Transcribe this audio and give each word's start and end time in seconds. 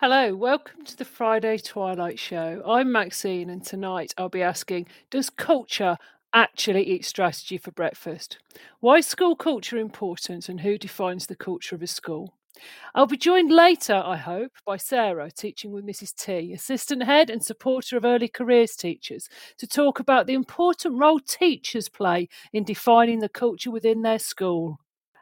Hello, 0.00 0.32
welcome 0.32 0.84
to 0.84 0.96
the 0.96 1.04
Friday 1.04 1.58
Twilight 1.58 2.20
Show. 2.20 2.62
I'm 2.64 2.92
Maxine, 2.92 3.50
and 3.50 3.64
tonight 3.64 4.14
I'll 4.16 4.28
be 4.28 4.44
asking 4.44 4.86
Does 5.10 5.28
culture 5.28 5.98
actually 6.32 6.84
eat 6.84 7.04
strategy 7.04 7.58
for 7.58 7.72
breakfast? 7.72 8.38
Why 8.78 8.98
is 8.98 9.08
school 9.08 9.34
culture 9.34 9.76
important, 9.76 10.48
and 10.48 10.60
who 10.60 10.78
defines 10.78 11.26
the 11.26 11.34
culture 11.34 11.74
of 11.74 11.82
a 11.82 11.88
school? 11.88 12.32
I'll 12.94 13.08
be 13.08 13.16
joined 13.16 13.50
later, 13.50 14.00
I 14.06 14.18
hope, 14.18 14.52
by 14.64 14.76
Sara, 14.76 15.32
teaching 15.32 15.72
with 15.72 15.84
Mrs. 15.84 16.14
T, 16.14 16.52
assistant 16.52 17.02
head 17.02 17.28
and 17.28 17.42
supporter 17.42 17.96
of 17.96 18.04
early 18.04 18.28
careers 18.28 18.76
teachers, 18.76 19.28
to 19.56 19.66
talk 19.66 19.98
about 19.98 20.28
the 20.28 20.34
important 20.34 20.94
role 20.94 21.18
teachers 21.18 21.88
play 21.88 22.28
in 22.52 22.62
defining 22.62 23.18
the 23.18 23.28
culture 23.28 23.72
within 23.72 24.02
their 24.02 24.20
school. 24.20 24.78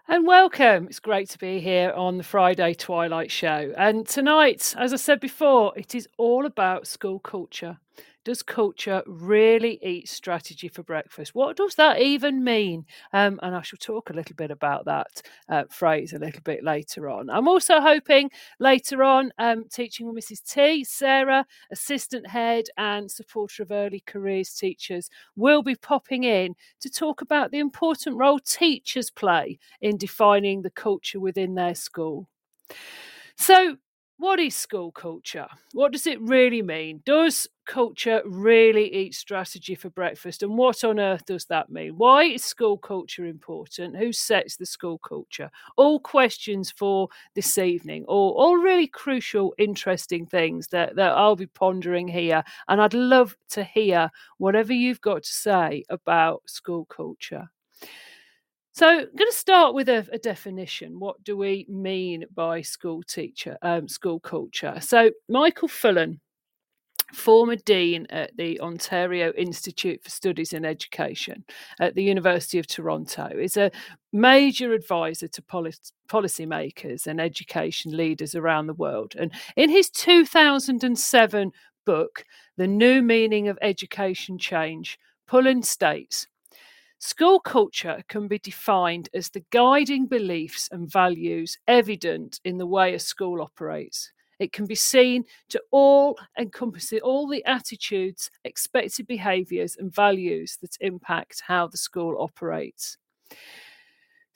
And 0.08 0.24
welcome. 0.24 0.86
It's 0.86 1.00
great 1.00 1.28
to 1.30 1.38
be 1.38 1.58
here 1.58 1.90
on 1.90 2.16
the 2.16 2.22
Friday 2.22 2.74
Twilight 2.74 3.32
Show. 3.32 3.74
And 3.76 4.06
tonight, 4.06 4.72
as 4.78 4.92
I 4.92 4.96
said 4.96 5.18
before, 5.18 5.72
it 5.76 5.96
is 5.96 6.08
all 6.16 6.46
about 6.46 6.86
school 6.86 7.18
culture. 7.18 7.78
Does 8.26 8.42
culture 8.42 9.04
really 9.06 9.78
eat 9.84 10.08
strategy 10.08 10.66
for 10.66 10.82
breakfast? 10.82 11.32
What 11.32 11.56
does 11.56 11.76
that 11.76 12.00
even 12.00 12.42
mean? 12.42 12.84
Um, 13.12 13.38
and 13.40 13.54
I 13.54 13.62
shall 13.62 13.78
talk 13.78 14.10
a 14.10 14.12
little 14.12 14.34
bit 14.34 14.50
about 14.50 14.84
that 14.86 15.22
uh, 15.48 15.62
phrase 15.70 16.12
a 16.12 16.18
little 16.18 16.40
bit 16.40 16.64
later 16.64 17.08
on. 17.08 17.30
I'm 17.30 17.46
also 17.46 17.80
hoping 17.80 18.32
later 18.58 19.04
on, 19.04 19.30
um, 19.38 19.66
teaching 19.70 20.12
with 20.12 20.24
Mrs. 20.24 20.42
T, 20.42 20.82
Sara, 20.82 21.46
assistant 21.70 22.26
head 22.26 22.64
and 22.76 23.08
supporter 23.08 23.62
of 23.62 23.70
early 23.70 24.02
careers 24.04 24.52
teachers, 24.54 25.08
will 25.36 25.62
be 25.62 25.76
popping 25.76 26.24
in 26.24 26.56
to 26.80 26.90
talk 26.90 27.20
about 27.20 27.52
the 27.52 27.60
important 27.60 28.16
role 28.16 28.40
teachers 28.40 29.08
play 29.08 29.56
in 29.80 29.96
defining 29.96 30.62
the 30.62 30.70
culture 30.70 31.20
within 31.20 31.54
their 31.54 31.76
school. 31.76 32.28
So, 33.38 33.76
what 34.18 34.40
is 34.40 34.56
school 34.56 34.92
culture? 34.92 35.46
What 35.72 35.92
does 35.92 36.06
it 36.06 36.20
really 36.20 36.62
mean? 36.62 37.02
Does 37.04 37.46
culture 37.66 38.22
really 38.24 38.92
eat 38.94 39.14
strategy 39.14 39.74
for 39.74 39.90
breakfast? 39.90 40.42
And 40.42 40.56
what 40.56 40.84
on 40.84 40.98
earth 40.98 41.26
does 41.26 41.44
that 41.46 41.68
mean? 41.68 41.92
Why 41.96 42.24
is 42.24 42.42
school 42.42 42.78
culture 42.78 43.26
important? 43.26 43.96
Who 43.96 44.12
sets 44.12 44.56
the 44.56 44.64
school 44.64 44.98
culture? 44.98 45.50
All 45.76 46.00
questions 46.00 46.70
for 46.70 47.08
this 47.34 47.58
evening, 47.58 48.04
all, 48.08 48.34
all 48.38 48.56
really 48.56 48.86
crucial, 48.86 49.54
interesting 49.58 50.24
things 50.24 50.68
that, 50.68 50.96
that 50.96 51.12
I'll 51.12 51.36
be 51.36 51.46
pondering 51.46 52.08
here. 52.08 52.42
And 52.68 52.80
I'd 52.80 52.94
love 52.94 53.36
to 53.50 53.64
hear 53.64 54.10
whatever 54.38 54.72
you've 54.72 55.02
got 55.02 55.24
to 55.24 55.30
say 55.32 55.84
about 55.90 56.42
school 56.46 56.86
culture. 56.86 57.50
So, 58.76 58.86
I'm 58.86 59.06
going 59.16 59.30
to 59.30 59.32
start 59.32 59.72
with 59.72 59.88
a, 59.88 60.06
a, 60.12 60.18
definition. 60.18 61.00
What 61.00 61.24
do 61.24 61.34
we 61.34 61.64
mean 61.66 62.26
by 62.34 62.60
school 62.60 63.02
teacher, 63.02 63.56
um, 63.62 63.88
school 63.88 64.20
culture? 64.20 64.78
So, 64.82 65.12
Michael 65.30 65.68
Fullan, 65.68 66.20
former 67.14 67.56
dean 67.56 68.06
at 68.10 68.36
the 68.36 68.60
Ontario 68.60 69.32
Institute 69.32 70.04
for 70.04 70.10
Studies 70.10 70.52
in 70.52 70.66
Education 70.66 71.46
at 71.80 71.94
the 71.94 72.02
University 72.02 72.58
of 72.58 72.66
Toronto, 72.66 73.30
is 73.34 73.56
a 73.56 73.70
major 74.12 74.74
advisor 74.74 75.28
to 75.28 75.40
policy 75.40 75.94
policymakers 76.10 77.06
and 77.06 77.18
education 77.18 77.96
leaders 77.96 78.34
around 78.34 78.66
the 78.66 78.74
world. 78.74 79.14
And 79.18 79.32
in 79.56 79.70
his 79.70 79.88
2007 79.88 81.50
book, 81.86 82.24
The 82.58 82.66
New 82.66 83.00
Meaning 83.00 83.48
of 83.48 83.58
Education 83.62 84.36
Change, 84.36 84.98
Fullan 85.26 85.64
states 85.64 86.26
School 86.98 87.40
culture 87.40 88.02
can 88.08 88.26
be 88.26 88.38
defined 88.38 89.08
as 89.12 89.28
the 89.28 89.44
guiding 89.50 90.06
beliefs 90.06 90.68
and 90.72 90.90
values 90.90 91.58
evident 91.68 92.40
in 92.44 92.56
the 92.56 92.66
way 92.66 92.94
a 92.94 92.98
school 92.98 93.42
operates. 93.42 94.12
It 94.38 94.52
can 94.52 94.66
be 94.66 94.74
seen 94.74 95.24
to 95.50 95.62
all 95.70 96.18
encompassing 96.38 97.00
all 97.00 97.26
the 97.26 97.44
attitudes, 97.44 98.30
expected 98.44 99.06
behaviours, 99.06 99.76
and 99.76 99.94
values 99.94 100.58
that 100.60 100.76
impact 100.80 101.42
how 101.46 101.66
the 101.66 101.76
school 101.78 102.16
operates. 102.18 102.96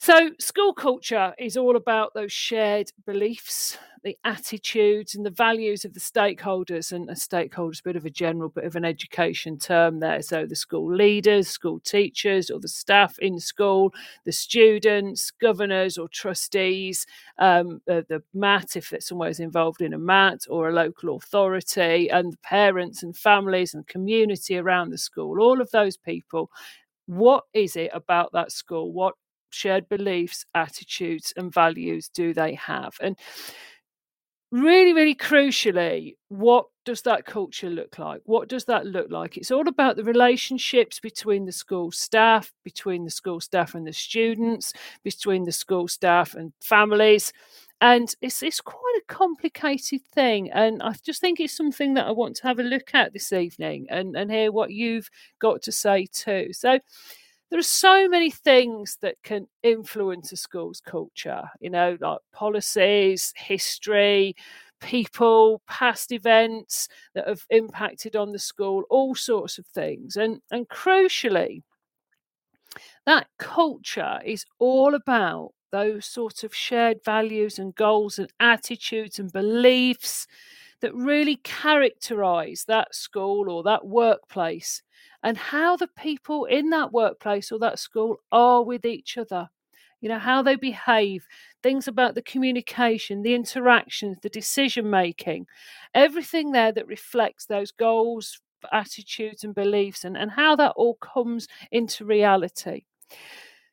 So, 0.03 0.31
school 0.39 0.73
culture 0.73 1.35
is 1.37 1.55
all 1.55 1.75
about 1.75 2.15
those 2.15 2.31
shared 2.31 2.91
beliefs, 3.05 3.77
the 4.03 4.17
attitudes, 4.23 5.13
and 5.13 5.23
the 5.23 5.29
values 5.29 5.85
of 5.85 5.93
the 5.93 5.99
stakeholders. 5.99 6.91
And 6.91 7.07
a 7.07 7.15
stakeholder 7.15 7.73
is 7.73 7.81
a 7.81 7.83
bit 7.83 7.95
of 7.95 8.05
a 8.05 8.09
general 8.09 8.49
bit 8.49 8.63
of 8.63 8.75
an 8.75 8.83
education 8.83 9.59
term 9.59 9.99
there. 9.99 10.23
So, 10.23 10.47
the 10.47 10.55
school 10.55 10.91
leaders, 10.91 11.49
school 11.49 11.79
teachers, 11.79 12.49
or 12.49 12.59
the 12.59 12.67
staff 12.67 13.19
in 13.19 13.39
school, 13.39 13.93
the 14.25 14.31
students, 14.31 15.29
governors, 15.29 15.99
or 15.99 16.07
trustees, 16.07 17.05
um, 17.37 17.79
the, 17.85 18.03
the 18.09 18.23
MAT, 18.33 18.75
if 18.75 18.91
someone 19.01 19.29
is 19.29 19.39
involved 19.39 19.81
in 19.83 19.93
a 19.93 19.99
MAT, 19.99 20.47
or 20.49 20.69
a 20.69 20.73
local 20.73 21.15
authority, 21.15 22.09
and 22.09 22.33
the 22.33 22.37
parents 22.37 23.03
and 23.03 23.15
families 23.15 23.75
and 23.75 23.85
community 23.85 24.57
around 24.57 24.89
the 24.89 24.97
school, 24.97 25.39
all 25.39 25.61
of 25.61 25.69
those 25.69 25.95
people 25.95 26.49
what 27.07 27.43
is 27.53 27.75
it 27.75 27.91
about 27.93 28.31
that 28.31 28.51
school? 28.53 28.93
What 28.93 29.15
shared 29.51 29.87
beliefs, 29.89 30.45
attitudes, 30.55 31.33
and 31.37 31.53
values 31.53 32.09
do 32.13 32.33
they 32.33 32.55
have? 32.55 32.95
And 33.01 33.17
really, 34.51 34.93
really 34.93 35.15
crucially, 35.15 36.15
what 36.27 36.65
does 36.83 37.01
that 37.03 37.25
culture 37.25 37.69
look 37.69 37.97
like? 37.99 38.21
What 38.25 38.49
does 38.49 38.65
that 38.65 38.85
look 38.85 39.09
like? 39.09 39.37
It's 39.37 39.51
all 39.51 39.67
about 39.67 39.95
the 39.95 40.03
relationships 40.03 40.99
between 40.99 41.45
the 41.45 41.51
school 41.51 41.91
staff, 41.91 42.51
between 42.63 43.05
the 43.05 43.11
school 43.11 43.39
staff 43.39 43.75
and 43.75 43.87
the 43.87 43.93
students, 43.93 44.73
between 45.03 45.45
the 45.45 45.51
school 45.51 45.87
staff 45.87 46.33
and 46.33 46.51
families. 46.61 47.31
And 47.79 48.13
it's, 48.21 48.43
it's 48.43 48.61
quite 48.61 48.97
a 48.97 49.13
complicated 49.13 50.01
thing. 50.13 50.51
And 50.51 50.83
I 50.83 50.93
just 51.03 51.21
think 51.21 51.39
it's 51.39 51.55
something 51.55 51.93
that 51.95 52.07
I 52.07 52.11
want 52.11 52.35
to 52.37 52.43
have 52.43 52.59
a 52.59 52.63
look 52.63 52.93
at 52.93 53.13
this 53.13 53.31
evening 53.31 53.87
and, 53.89 54.15
and 54.15 54.29
hear 54.31 54.51
what 54.51 54.71
you've 54.71 55.09
got 55.39 55.61
to 55.63 55.71
say 55.71 56.07
too. 56.11 56.49
So, 56.51 56.79
there 57.51 57.59
are 57.59 57.63
so 57.63 58.09
many 58.09 58.31
things 58.31 58.97
that 59.01 59.17
can 59.23 59.47
influence 59.63 60.31
a 60.33 60.37
school's 60.37 60.81
culture, 60.81 61.43
you 61.59 61.69
know, 61.69 61.97
like 62.01 62.19
policies, 62.33 63.33
history, 63.37 64.35
people, 64.81 65.61
past 65.67 66.11
events 66.13 66.87
that 67.15 67.27
have 67.27 67.45
impacted 67.51 68.15
on 68.15 68.31
the 68.31 68.39
school, 68.39 68.83
all 68.89 69.15
sorts 69.15 69.59
of 69.59 69.67
things. 69.67 70.17
And 70.17 70.41
and 70.51 70.67
crucially, 70.69 71.63
that 73.05 73.27
culture 73.37 74.19
is 74.25 74.45
all 74.59 74.95
about 74.95 75.51
those 75.71 76.05
sort 76.05 76.43
of 76.43 76.53
shared 76.53 76.99
values 77.05 77.57
and 77.57 77.73
goals 77.75 78.19
and 78.19 78.29
attitudes 78.39 79.19
and 79.19 79.31
beliefs 79.31 80.27
that 80.81 80.93
really 80.95 81.37
characterize 81.37 82.65
that 82.67 82.93
school 82.95 83.49
or 83.49 83.63
that 83.63 83.85
workplace 83.87 84.81
and 85.23 85.37
how 85.37 85.75
the 85.75 85.87
people 85.87 86.45
in 86.45 86.69
that 86.71 86.91
workplace 86.91 87.51
or 87.51 87.59
that 87.59 87.79
school 87.79 88.17
are 88.31 88.63
with 88.63 88.85
each 88.85 89.17
other. 89.17 89.49
You 90.01 90.09
know, 90.09 90.19
how 90.19 90.41
they 90.41 90.55
behave, 90.55 91.27
things 91.61 91.87
about 91.87 92.15
the 92.15 92.23
communication, 92.23 93.21
the 93.21 93.35
interactions, 93.35 94.17
the 94.21 94.29
decision 94.29 94.89
making, 94.89 95.45
everything 95.93 96.51
there 96.51 96.71
that 96.71 96.87
reflects 96.87 97.45
those 97.45 97.71
goals, 97.71 98.39
attitudes, 98.71 99.43
and 99.43 99.53
beliefs, 99.53 100.03
and, 100.03 100.17
and 100.17 100.31
how 100.31 100.55
that 100.55 100.73
all 100.75 100.95
comes 100.95 101.47
into 101.71 102.03
reality. 102.03 102.85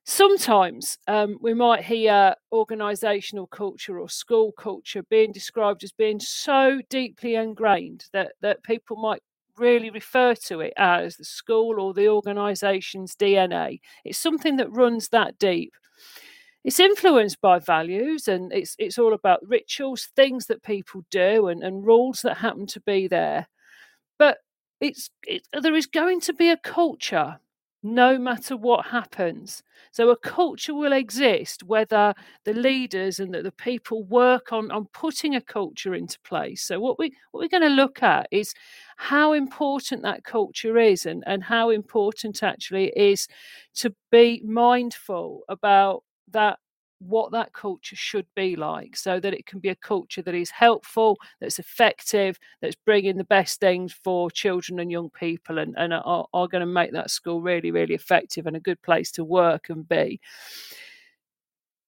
Sometimes 0.05 0.97
um, 1.07 1.37
we 1.43 1.53
might 1.53 1.85
hear 1.85 2.35
organisational 2.53 3.49
culture 3.51 4.01
or 4.01 4.09
school 4.09 4.53
culture 4.53 5.03
being 5.05 5.33
described 5.33 5.85
as 5.85 5.93
being 5.93 6.19
so 6.19 6.81
deeply 6.89 7.35
ingrained 7.35 8.07
that, 8.15 8.33
that 8.41 8.63
people 8.63 8.97
might 8.97 9.23
really 9.59 9.91
refer 9.91 10.35
to 10.35 10.61
it 10.61 10.73
as 10.77 11.17
the 11.17 11.25
school 11.25 11.81
or 11.81 11.95
the 11.95 12.09
organisation's 12.09 13.15
DNA. 13.15 13.81
It's 14.05 14.19
something 14.19 14.57
that 14.57 14.73
runs 14.73 15.09
that 15.11 15.39
deep. 15.39 15.75
It's 16.65 16.81
influenced 16.81 17.41
by 17.41 17.61
values 17.61 18.29
and 18.29 18.53
it's 18.53 18.75
it's 18.79 18.99
all 18.99 19.15
about 19.15 19.47
rituals, 19.49 20.09
things 20.17 20.47
that 20.47 20.63
people 20.63 21.03
do 21.11 21.49
and, 21.49 21.63
and 21.63 21.87
rules 21.87 22.23
that 22.23 22.39
happen 22.39 22.67
to 22.69 22.81
be 22.81 23.09
there. 23.09 23.49
But 24.19 24.39
it's 24.81 25.11
it, 25.25 25.43
there 25.53 25.75
is 25.75 25.87
going 25.87 26.21
to 26.23 26.33
be 26.33 26.51
a 26.51 26.57
culture 26.57 27.39
no 27.83 28.19
matter 28.19 28.57
what 28.57 28.87
happens. 28.87 29.63
So 29.93 30.11
a 30.11 30.17
culture 30.17 30.75
will 30.75 30.93
exist 30.93 31.63
whether 31.63 32.15
the 32.45 32.53
leaders 32.53 33.21
and 33.21 33.33
the, 33.33 33.43
the 33.43 33.53
people 33.53 34.05
work 34.05 34.53
on, 34.53 34.71
on 34.71 34.87
putting 34.87 35.35
a 35.35 35.41
culture 35.41 35.95
into 35.95 36.19
place. 36.21 36.63
So 36.63 36.81
what 36.81 36.99
we 36.99 37.13
what 37.31 37.41
we're 37.41 37.61
going 37.61 37.69
to 37.71 37.83
look 37.83 38.03
at 38.03 38.27
is 38.31 38.53
how 38.97 39.33
important 39.33 40.03
that 40.03 40.25
culture 40.25 40.77
is 40.77 41.07
and, 41.07 41.23
and 41.27 41.43
how 41.45 41.71
important 41.71 42.43
actually 42.43 42.89
it 42.89 42.97
is 42.97 43.29
to 43.75 43.95
be 44.11 44.43
mindful 44.45 45.43
about 45.49 46.03
that 46.31 46.59
what 47.01 47.33
that 47.33 47.53
culture 47.53 47.97
should 47.97 48.27
be 48.35 48.57
like 48.57 48.97
so 48.97 49.21
that 49.21 49.35
it 49.35 49.47
can 49.47 49.61
be 49.61 49.69
a 49.69 49.77
culture 49.77 50.23
that 50.23 50.35
is 50.35 50.51
helpful, 50.51 51.17
that's 51.41 51.59
effective, 51.59 52.39
that's 52.61 52.75
bringing 52.75 53.17
the 53.17 53.25
best 53.25 53.61
things 53.61 53.93
for 53.93 54.31
children 54.31 54.81
and 54.81 54.91
young 54.91 55.11
people 55.11 55.59
and, 55.59 55.75
and 55.79 55.93
are, 55.95 56.27
are 56.33 56.49
going 56.49 56.61
to 56.61 56.67
make 56.67 56.93
that 56.93 57.11
school 57.11 57.41
really, 57.41 57.71
really 57.71 57.95
effective 57.95 58.47
and 58.47 58.57
a 58.57 58.61
good 58.61 58.81
place 58.83 59.13
to 59.13 59.25
work 59.25 59.71
and 59.71 59.89
be. 59.89 60.21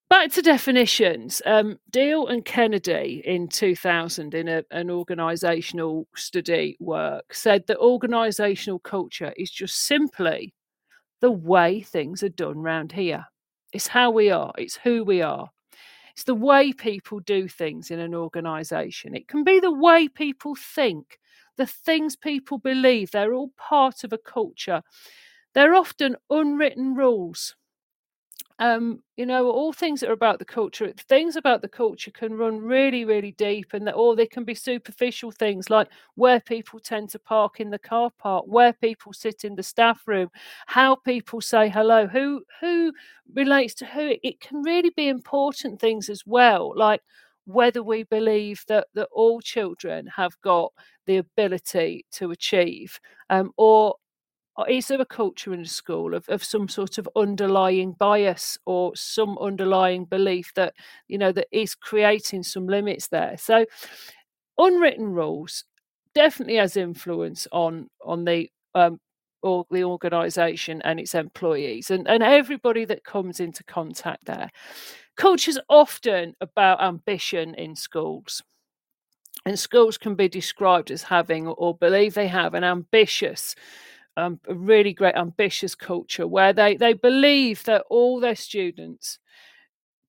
back 0.09 0.31
to 0.33 0.43
definitions. 0.43 1.43
Um, 1.47 1.79
Deal 1.91 2.27
and 2.27 2.45
Kennedy 2.45 3.23
in 3.25 3.49
2000, 3.49 4.35
in 4.35 4.49
a, 4.49 4.65
an 4.71 4.89
organisational 4.89 6.05
study 6.17 6.77
work, 6.81 7.35
said 7.35 7.67
that 7.67 7.79
organisational 7.79 8.83
culture 8.83 9.33
is 9.37 9.51
just 9.51 9.87
simply 9.87 10.55
the 11.21 11.31
way 11.31 11.81
things 11.83 12.23
are 12.23 12.29
done 12.29 12.59
round 12.59 12.93
here. 12.93 13.27
It's 13.73 13.89
how 13.89 14.11
we 14.11 14.31
are, 14.31 14.53
it's 14.59 14.77
who 14.77 15.05
we 15.05 15.23
are. 15.23 15.51
It's 16.13 16.25
the 16.25 16.35
way 16.35 16.73
people 16.73 17.21
do 17.21 17.49
things 17.49 17.91
in 17.91 18.01
an 18.01 18.15
organisation. 18.15 19.15
It 19.15 19.29
can 19.29 19.45
be 19.45 19.61
the 19.61 19.73
way 19.73 20.09
people 20.09 20.55
think, 20.55 21.19
the 21.57 21.67
things 21.67 22.17
people 22.17 22.59
believe. 22.59 23.11
They're 23.11 23.33
all 23.33 23.53
part 23.57 24.05
of 24.05 24.13
a 24.13 24.19
culture. 24.19 24.83
They're 25.55 25.75
often 25.75 26.17
unwritten 26.29 26.95
rules 26.95 27.55
um, 28.61 29.03
you 29.17 29.27
know, 29.27 29.51
all 29.51 29.73
things 29.73 30.01
that 30.01 30.11
are 30.11 30.13
about 30.13 30.39
the 30.39 30.45
culture, 30.45 30.93
things 31.09 31.35
about 31.37 31.63
the 31.63 31.69
culture 31.69 32.11
can 32.13 32.35
run 32.35 32.59
really, 32.59 33.05
really 33.07 33.33
deep, 33.33 33.73
and 33.73 33.87
that, 33.87 33.95
or 33.95 34.15
they 34.15 34.27
can 34.27 34.45
be 34.45 34.55
superficial 34.55 35.33
things 35.33 35.71
like 35.71 35.89
where 36.15 36.41
people 36.41 36.79
tend 36.79 37.09
to 37.11 37.19
park 37.19 37.59
in 37.61 37.71
the 37.71 37.79
car 37.79 38.11
park, 38.19 38.45
where 38.47 38.75
people 38.75 39.13
sit 39.15 39.45
in 39.45 39.57
the 39.57 39.63
staff 39.63 40.03
room, 40.07 40.29
how 40.67 40.95
people 40.97 41.41
say 41.41 41.69
hello, 41.71 42.07
who 42.07 42.45
who 42.61 42.93
relates 43.35 43.75
to 43.77 43.87
who. 43.87 44.15
It 44.23 44.41
can 44.41 44.63
really 44.63 44.91
be 44.97 45.09
important 45.09 45.81
things 45.81 46.11
as 46.11 46.23
well, 46.27 46.73
like 46.77 47.01
whether 47.47 47.83
we 47.83 48.03
believe 48.05 48.63
that 48.69 48.89
that 48.95 49.09
all 49.13 49.41
children 49.41 50.07
have 50.17 50.33
got 50.43 50.73
the 51.07 51.17
ability 51.17 52.05
to 52.13 52.31
achieve, 52.31 53.01
um, 53.31 53.51
or 53.57 53.95
is 54.69 54.89
there 54.89 55.01
a 55.01 55.07
culture 55.07 55.55
in 55.55 55.61
a 55.61 55.67
school 55.67 56.15
of, 56.15 56.29
of 56.29 56.43
some 56.43 56.69
sort 56.69 56.99
of 56.99 57.09
underlying 57.17 57.93
bias 57.93 58.59
or 58.67 58.95
some 58.97 59.39
underlying 59.39 60.05
belief 60.05 60.53
that 60.55 60.75
you 61.09 61.19
know 61.19 61.33
that 61.33 61.49
is 61.53 61.75
creating 61.75 62.43
some 62.43 62.67
limits 62.67 63.09
there? 63.09 63.37
So 63.39 63.67
unwritten 64.59 65.13
rules 65.13 65.65
definitely 66.15 66.57
has 66.57 66.77
influence 66.77 67.47
on 67.53 67.89
on 68.05 68.25
the 68.25 68.51
um, 68.75 68.99
or 69.43 69.65
the 69.71 69.85
organization 69.85 70.83
and 70.83 71.01
its 71.01 71.15
employees 71.15 71.91
and, 71.91 72.07
and 72.07 72.23
everybody 72.23 72.85
that 72.85 73.05
comes 73.05 73.41
into 73.41 73.65
contact 73.65 74.27
there. 74.27 74.51
Culture 75.17 75.51
is 75.51 75.61
often 75.69 76.35
about 76.41 76.83
ambition 76.83 77.55
in 77.55 77.75
schools 77.75 78.43
and 79.47 79.59
schools 79.59 79.97
can 79.97 80.15
be 80.15 80.29
described 80.29 80.91
as 80.91 81.03
having 81.03 81.47
or 81.47 81.77
believe 81.77 82.15
they 82.15 82.29
have 82.29 82.55
an 82.55 82.65
ambitious 82.65 83.55
um, 84.17 84.41
a 84.49 84.55
really 84.55 84.93
great 84.93 85.15
ambitious 85.15 85.75
culture 85.75 86.27
where 86.27 86.53
they 86.53 86.77
they 86.77 86.93
believe 86.93 87.65
that 87.65 87.85
all 87.91 88.21
their 88.21 88.37
students 88.37 89.19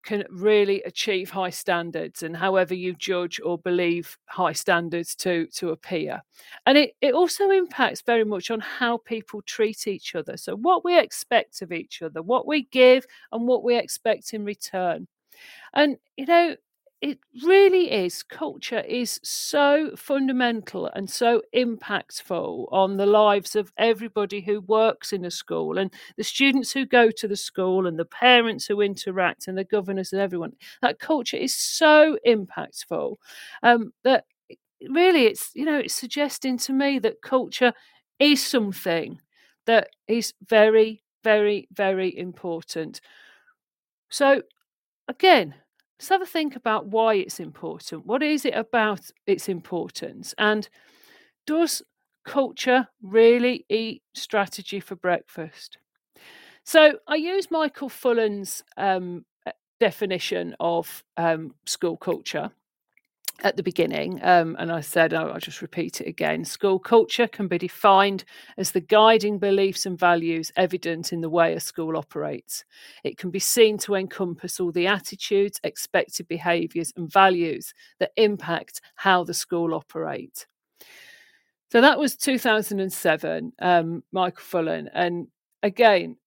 can 0.03 0.24
really 0.31 0.81
achieve 0.83 1.30
high 1.30 1.50
standards 1.50 2.24
and 2.24 2.36
however 2.36 2.74
you 2.74 2.94
judge 2.95 3.39
or 3.44 3.57
believe 3.59 4.18
high 4.25 4.53
standards 4.53 5.15
to 5.15 5.45
to 5.48 5.69
appear. 5.69 6.21
And 6.65 6.77
it, 6.77 6.95
it 7.01 7.13
also 7.13 7.51
impacts 7.51 8.01
very 8.01 8.24
much 8.24 8.50
on 8.50 8.59
how 8.59 8.98
people 8.98 9.44
treat 9.44 9.88
each 9.88 10.15
other. 10.15 10.38
So 10.38 10.56
what 10.56 10.83
we 10.83 10.98
expect 10.98 11.62
of 11.62 11.71
each 11.71 12.01
other 12.01 12.21
what 12.21 12.48
we 12.48 12.63
give 12.71 13.06
and 13.31 13.48
what 13.48 13.63
we 13.63 13.77
expect 13.77 14.33
in 14.33 14.44
return. 14.44 15.07
And 15.74 15.98
you 16.18 16.25
know 16.25 16.56
it 17.01 17.18
really 17.44 17.92
is 17.92 18.21
culture 18.21 18.81
is 18.81 19.19
so 19.24 19.92
fundamental 19.95 20.86
and 20.94 21.09
so 21.09 21.42
impactful 21.56 22.68
on 22.71 22.98
the 22.98 23.07
lives 23.07 23.56
of 23.56 23.71
everybody 23.77 24.42
who 24.42 24.62
works 24.62 25.12
in 25.12 25.25
a 25.25 25.31
school 25.31 25.80
and 25.80 25.92
the 26.15 26.24
students 26.24 26.71
who 26.71 26.86
go 26.86 27.09
to 27.09 27.27
the 27.27 27.36
school 27.36 27.88
and 27.88 27.98
the 27.98 28.06
parents 28.06 28.68
who 28.68 28.81
interact 28.81 29.48
and 29.48 29.57
the 29.57 29.63
governors 29.63 30.13
and 30.13 30.21
everyone. 30.21 30.53
That 30.83 31.00
culture 31.00 31.38
is 31.38 31.56
so 31.56 32.18
impactful 32.27 33.15
um, 33.63 33.94
that 34.03 34.25
really 34.89 35.25
it's 35.25 35.51
you 35.56 35.65
know 35.65 35.80
it's 35.80 35.95
suggesting 35.95 36.57
to 36.57 36.74
me 36.74 37.00
that 37.00 37.21
culture 37.21 37.74
is 38.19 38.45
something 38.45 39.19
that 39.65 39.89
is 40.07 40.33
very 40.48 41.03
very 41.24 41.68
very 41.74 42.15
important. 42.18 43.01
So 44.09 44.44
again 45.07 45.56
let's 46.01 46.09
have 46.09 46.24
a 46.24 46.25
think 46.25 46.56
about 46.56 46.88
why 46.88 47.13
it's 47.13 47.39
important. 47.39 48.07
What 48.07 48.24
is 48.24 48.44
it 48.44 48.56
about 48.56 49.12
its 49.27 49.48
importance? 49.48 50.33
And 50.39 50.68
does 51.45 51.83
culture 52.25 52.88
really 53.03 53.68
eat 53.69 54.01
strategy 54.15 54.80
for 54.80 54.95
breakfast? 54.95 55.77
So 56.63 56.94
I 57.07 57.18
use 57.18 57.51
Michael 57.51 57.88
Fullan's 57.88 58.63
um, 58.77 59.25
definition 59.80 60.56
of 60.59 61.03
um, 61.18 61.53
school 61.68 61.98
culture 61.98 62.50
at 63.43 63.57
the 63.57 63.63
beginning, 63.63 64.19
um, 64.23 64.55
and 64.59 64.71
I 64.71 64.81
said, 64.81 65.13
oh, 65.13 65.31
I'll 65.31 65.39
just 65.39 65.61
repeat 65.61 66.01
it 66.01 66.07
again. 66.07 66.45
School 66.45 66.79
culture 66.79 67.27
can 67.27 67.47
be 67.47 67.57
defined 67.57 68.23
as 68.57 68.71
the 68.71 68.81
guiding 68.81 69.39
beliefs 69.39 69.85
and 69.85 69.97
values 69.97 70.51
evident 70.55 71.11
in 71.11 71.21
the 71.21 71.29
way 71.29 71.53
a 71.53 71.59
school 71.59 71.97
operates. 71.97 72.63
It 73.03 73.17
can 73.17 73.31
be 73.31 73.39
seen 73.39 73.77
to 73.79 73.95
encompass 73.95 74.59
all 74.59 74.71
the 74.71 74.88
attitudes, 74.88 75.59
expected 75.63 76.27
behaviours, 76.27 76.93
and 76.95 77.11
values 77.11 77.73
that 77.99 78.11
impact 78.17 78.81
how 78.95 79.23
the 79.23 79.33
school 79.33 79.73
operates. 79.73 80.45
So 81.71 81.81
that 81.81 81.97
was 81.97 82.17
2007, 82.17 83.53
um, 83.59 84.03
Michael 84.11 84.43
Fullan. 84.43 84.89
And 84.93 85.27
again, 85.63 86.17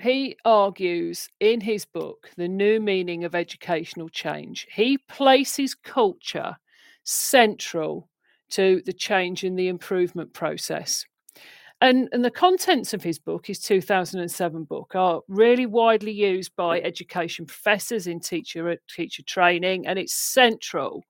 he 0.00 0.36
argues 0.44 1.28
in 1.40 1.60
his 1.60 1.84
book, 1.84 2.30
The 2.36 2.48
New 2.48 2.80
Meaning 2.80 3.24
of 3.24 3.34
Educational 3.34 4.08
Change, 4.08 4.66
he 4.72 4.98
places 4.98 5.74
culture 5.74 6.56
central 7.04 8.08
to 8.50 8.82
the 8.84 8.92
change 8.92 9.44
in 9.44 9.56
the 9.56 9.68
improvement 9.68 10.32
process. 10.32 11.04
And, 11.82 12.10
and 12.12 12.22
the 12.22 12.30
contents 12.30 12.92
of 12.92 13.02
his 13.02 13.18
book, 13.18 13.46
his 13.46 13.58
2007 13.60 14.64
book, 14.64 14.94
are 14.94 15.22
really 15.28 15.64
widely 15.64 16.12
used 16.12 16.54
by 16.54 16.78
mm. 16.78 16.84
education 16.84 17.46
professors 17.46 18.06
in 18.06 18.20
teacher 18.20 18.68
uh, 18.70 18.76
teacher 18.94 19.22
training, 19.22 19.86
and 19.86 19.98
it's 19.98 20.12
central 20.12 21.04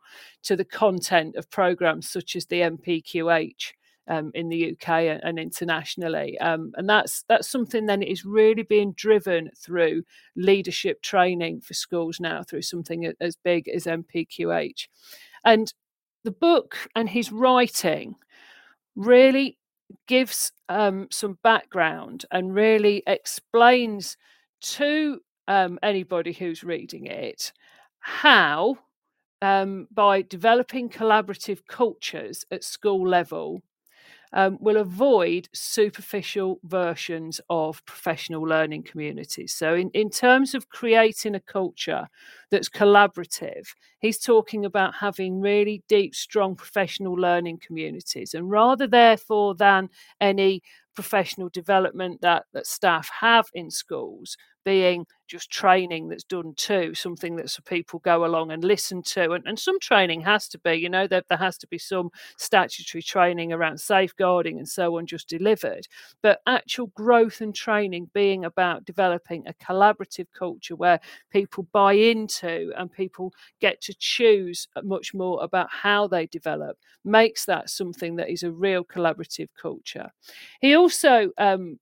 to 0.45 0.55
the 0.55 0.65
content 0.65 1.35
of 1.35 1.51
programs 1.51 2.09
such 2.09 2.37
as 2.37 2.47
the 2.47 2.61
NPQH 2.61 3.73
um, 4.11 4.33
in 4.35 4.49
the 4.49 4.73
UK 4.73 5.21
and, 5.23 5.39
internationally. 5.39 6.37
Um, 6.41 6.73
and 6.77 6.89
that's 6.89 7.25
that's 7.29 7.49
something 7.49 7.87
then 7.87 8.03
is 8.03 8.25
really 8.25 8.65
being 8.65 8.93
driven 8.93 9.51
through 9.57 10.03
leadership 10.37 11.01
training 11.01 11.61
for 11.61 11.75
schools 11.75 12.19
now 12.21 12.43
through 12.43 12.63
something 12.63 13.11
as 13.21 13.37
big 13.37 13.69
as 13.69 13.87
NPQH. 13.87 14.89
And 15.45 15.73
the 16.25 16.33
book 16.33 16.77
and 16.95 17.09
his 17.09 17.31
writing 17.33 18.17
really 18.97 19.57
gives 20.09 20.53
um, 20.69 21.07
some 21.11 21.39
background 21.43 22.27
and 22.33 22.55
really 22.55 23.03
explains 23.07 24.17
to 24.61 25.21
um, 25.49 25.79
anybody 25.83 26.33
who's 26.33 26.63
reading 26.63 27.07
it 27.07 27.53
how 28.01 28.77
um, 29.43 29.87
by 29.93 30.23
developing 30.23 30.89
collaborative 30.89 31.61
cultures 31.67 32.45
at 32.51 32.65
school 32.65 33.07
level 33.09 33.63
um, 34.33 34.59
will 34.61 34.77
avoid 34.77 35.49
superficial 35.53 36.61
versions 36.65 37.41
of 37.51 37.85
professional 37.85 38.43
learning 38.43 38.85
communities. 38.85 39.53
So, 39.53 39.75
in, 39.75 39.91
in 39.91 40.11
terms 40.11 40.55
of 40.55 40.69
creating 40.69 41.35
a 41.35 41.41
culture 41.41 42.09
that's 42.51 42.69
collaborative, 42.69 43.67
he's 43.99 44.19
talking 44.19 44.65
about 44.65 44.95
having 44.95 45.41
really 45.41 45.83
deep, 45.89 46.15
strong 46.15 46.55
professional 46.55 47.15
learning 47.15 47.61
communities. 47.67 48.35
And 48.35 48.51
rather, 48.51 48.87
therefore, 48.87 49.55
than 49.55 49.89
any 50.21 50.63
professional 50.95 51.49
development 51.49 52.21
that, 52.21 52.45
that 52.53 52.67
staff 52.67 53.09
have 53.21 53.47
in 53.55 53.71
schools 53.71 54.37
being 54.65 55.07
just 55.31 55.51
training 55.51 56.09
that's 56.09 56.25
done 56.25 56.53
too, 56.57 56.93
something 56.93 57.37
that 57.37 57.49
so 57.49 57.63
people 57.65 58.01
go 58.01 58.25
along 58.25 58.51
and 58.51 58.65
listen 58.65 59.01
to. 59.01 59.31
And, 59.31 59.47
and 59.47 59.59
some 59.59 59.79
training 59.79 60.23
has 60.23 60.49
to 60.49 60.59
be, 60.59 60.75
you 60.75 60.89
know, 60.89 61.07
there, 61.07 61.23
there 61.29 61.39
has 61.39 61.57
to 61.59 61.69
be 61.69 61.79
some 61.79 62.11
statutory 62.37 63.01
training 63.01 63.53
around 63.53 63.79
safeguarding 63.79 64.59
and 64.59 64.69
so 64.69 64.99
on 64.99 65.07
just 65.07 65.29
delivered. 65.29 65.87
But 66.21 66.41
actual 66.49 66.89
growth 66.89 67.41
and 67.41 67.55
training 67.55 68.11
being 68.13 68.45
about 68.45 68.85
developing 68.85 69.47
a 69.47 69.55
collaborative 69.55 70.27
culture 70.37 70.75
where 70.75 70.99
people 71.31 71.69
buy 71.73 71.93
into 71.93 72.73
and 72.77 72.91
people 72.91 73.33
get 73.61 73.81
to 73.83 73.95
choose 73.97 74.67
much 74.83 75.15
more 75.15 75.45
about 75.45 75.69
how 75.71 76.09
they 76.09 76.27
develop 76.27 76.77
makes 77.05 77.45
that 77.45 77.71
something 77.71 78.17
that 78.17 78.31
is 78.31 78.43
a 78.43 78.51
real 78.51 78.83
collaborative 78.83 79.49
culture. 79.61 80.11
He 80.61 80.75
also 80.75 81.31
um, 81.39 81.79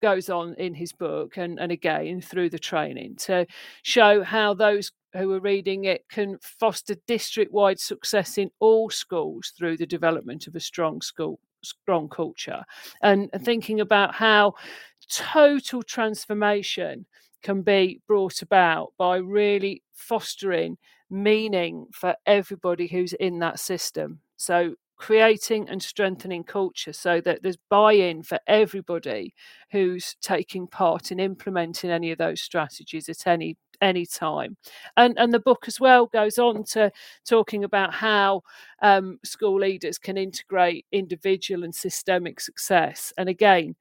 goes 0.00 0.28
on 0.30 0.54
in 0.54 0.74
his 0.74 0.92
book 0.92 1.36
and, 1.36 1.58
and 1.58 1.72
again 1.72 2.20
through 2.20 2.50
the 2.50 2.58
training 2.58 3.16
to 3.16 3.46
show 3.82 4.22
how 4.22 4.54
those 4.54 4.92
who 5.14 5.32
are 5.32 5.40
reading 5.40 5.84
it 5.84 6.04
can 6.08 6.38
foster 6.40 6.94
district 7.06 7.52
wide 7.52 7.80
success 7.80 8.38
in 8.38 8.50
all 8.60 8.90
schools 8.90 9.52
through 9.56 9.76
the 9.76 9.86
development 9.86 10.46
of 10.46 10.54
a 10.54 10.60
strong 10.60 11.00
school 11.00 11.38
strong 11.62 12.08
culture 12.08 12.62
and 13.02 13.28
thinking 13.42 13.80
about 13.80 14.14
how 14.14 14.54
total 15.10 15.82
transformation 15.82 17.04
can 17.42 17.62
be 17.62 18.00
brought 18.06 18.42
about 18.42 18.92
by 18.98 19.16
really 19.16 19.82
fostering 19.92 20.76
meaning 21.10 21.86
for 21.92 22.14
everybody 22.26 22.86
who's 22.86 23.12
in 23.14 23.40
that 23.40 23.58
system. 23.58 24.20
So, 24.36 24.74
creating 25.00 25.66
and 25.70 25.82
strengthening 25.82 26.44
culture 26.44 26.92
so 26.92 27.22
that 27.22 27.42
there's 27.42 27.56
buy 27.70 27.94
in 27.94 28.22
for 28.22 28.38
everybody 28.46 29.32
who's 29.72 30.14
taking 30.20 30.66
part 30.66 31.10
in 31.10 31.18
implementing 31.18 31.90
any 31.90 32.12
of 32.12 32.18
those 32.18 32.42
strategies 32.42 33.08
at 33.08 33.26
any 33.26 33.56
any 33.80 34.04
time. 34.04 34.58
And 34.98 35.18
and 35.18 35.32
the 35.32 35.40
book 35.40 35.64
as 35.66 35.80
well 35.80 36.04
goes 36.06 36.38
on 36.38 36.64
to 36.72 36.92
talking 37.26 37.64
about 37.64 37.94
how 37.94 38.42
um, 38.82 39.18
school 39.24 39.58
leaders 39.58 39.96
can 39.96 40.18
integrate 40.18 40.84
individual 40.92 41.64
and 41.64 41.74
systemic 41.74 42.38
success. 42.38 43.10
And 43.16 43.28
again 43.28 43.76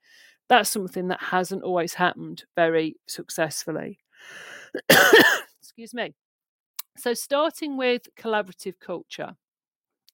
that's 0.48 0.70
something 0.70 1.10
that 1.10 1.22
hasn't 1.22 1.64
always 1.64 1.94
happened 1.94 2.44
very 2.56 2.96
successfully. 3.08 4.00
Excuse 5.62 5.94
me. 5.94 6.16
So 6.98 7.14
starting 7.14 7.78
with 7.78 8.08
collaborative 8.18 8.80
culture 8.80 9.36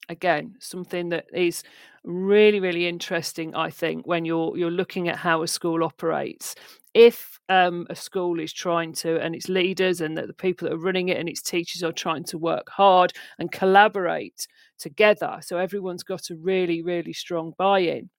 again 0.10 0.56
something 0.60 1.10
that 1.10 1.26
is 1.34 1.64
really 2.04 2.60
really 2.60 2.88
interesting 2.88 3.56
i 3.56 3.70
think 3.70 4.06
when 4.06 4.26
you're 4.26 4.58
you're 4.58 4.72
looking 4.72 5.08
at 5.10 5.18
how 5.18 5.42
a 5.42 5.48
school 5.48 5.84
operates. 5.84 6.56
If 6.94 7.40
um, 7.50 7.86
a 7.90 7.96
school 7.96 8.40
is 8.40 8.54
trying 8.54 8.94
to 8.94 9.20
and 9.20 9.36
its 9.36 9.50
leaders 9.50 10.00
and 10.00 10.18
the, 10.18 10.28
the 10.28 10.34
people 10.34 10.70
that 10.70 10.76
are 10.76 10.80
running 10.80 11.10
it 11.10 11.18
and 11.18 11.28
its 11.28 11.42
teachers 11.42 11.84
are 11.84 11.92
trying 11.92 12.24
to 12.26 12.38
work 12.38 12.70
hard 12.70 13.12
and 13.38 13.52
collaborate 13.52 14.48
together 14.78 15.40
so 15.42 15.58
everyone's 15.58 16.04
got 16.04 16.30
a 16.30 16.36
really 16.36 16.82
really 16.82 17.14
strong 17.14 17.54
buy-in 17.58 18.10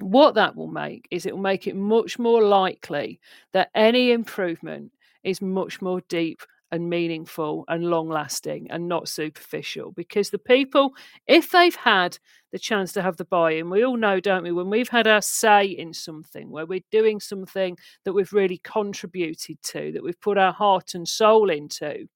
what 0.00 0.34
that 0.34 0.56
will 0.56 0.66
make 0.66 1.06
is 1.10 1.26
it 1.26 1.34
will 1.34 1.42
make 1.42 1.66
it 1.66 1.76
much 1.76 2.18
more 2.18 2.42
likely 2.42 3.20
that 3.52 3.70
any 3.74 4.12
improvement 4.12 4.92
is 5.22 5.42
much 5.42 5.82
more 5.82 6.00
deep 6.08 6.40
and 6.72 6.88
meaningful 6.88 7.64
and 7.68 7.84
long 7.84 8.08
lasting 8.08 8.70
and 8.70 8.88
not 8.88 9.08
superficial 9.08 9.92
because 9.92 10.30
the 10.30 10.38
people 10.38 10.92
if 11.26 11.50
they've 11.50 11.74
had 11.76 12.18
the 12.52 12.58
chance 12.58 12.92
to 12.92 13.02
have 13.02 13.16
the 13.16 13.24
buy-in 13.24 13.70
we 13.70 13.84
all 13.84 13.96
know 13.96 14.20
don't 14.20 14.44
we 14.44 14.52
when 14.52 14.70
we've 14.70 14.88
had 14.88 15.06
our 15.06 15.22
say 15.22 15.64
in 15.64 15.92
something 15.92 16.50
where 16.50 16.66
we're 16.66 16.80
doing 16.90 17.20
something 17.20 17.76
that 18.04 18.12
we've 18.12 18.32
really 18.32 18.58
contributed 18.58 19.60
to 19.62 19.92
that 19.92 20.02
we've 20.02 20.20
put 20.20 20.38
our 20.38 20.52
heart 20.52 20.94
and 20.94 21.08
soul 21.08 21.50
into 21.50 22.06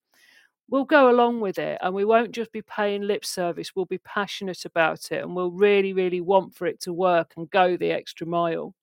we'll 0.69 0.85
go 0.85 1.11
along 1.11 1.41
with 1.41 1.59
it 1.59 1.79
and 1.83 1.95
we 1.95 2.05
won't 2.05 2.33
just 2.33 2.53
be 2.53 2.63
paying 2.63 3.03
lip 3.03 3.25
service 3.25 3.73
we'll 3.75 3.85
be 3.85 3.99
passionate 3.99 4.65
about 4.65 5.11
it 5.11 5.23
and 5.23 5.35
we'll 5.35 5.51
really 5.51 5.93
really 5.93 6.21
want 6.21 6.55
for 6.55 6.67
it 6.67 6.81
to 6.81 6.93
work 6.93 7.33
and 7.37 7.51
go 7.51 7.77
the 7.77 7.91
extra 7.91 8.27
mile 8.27 8.75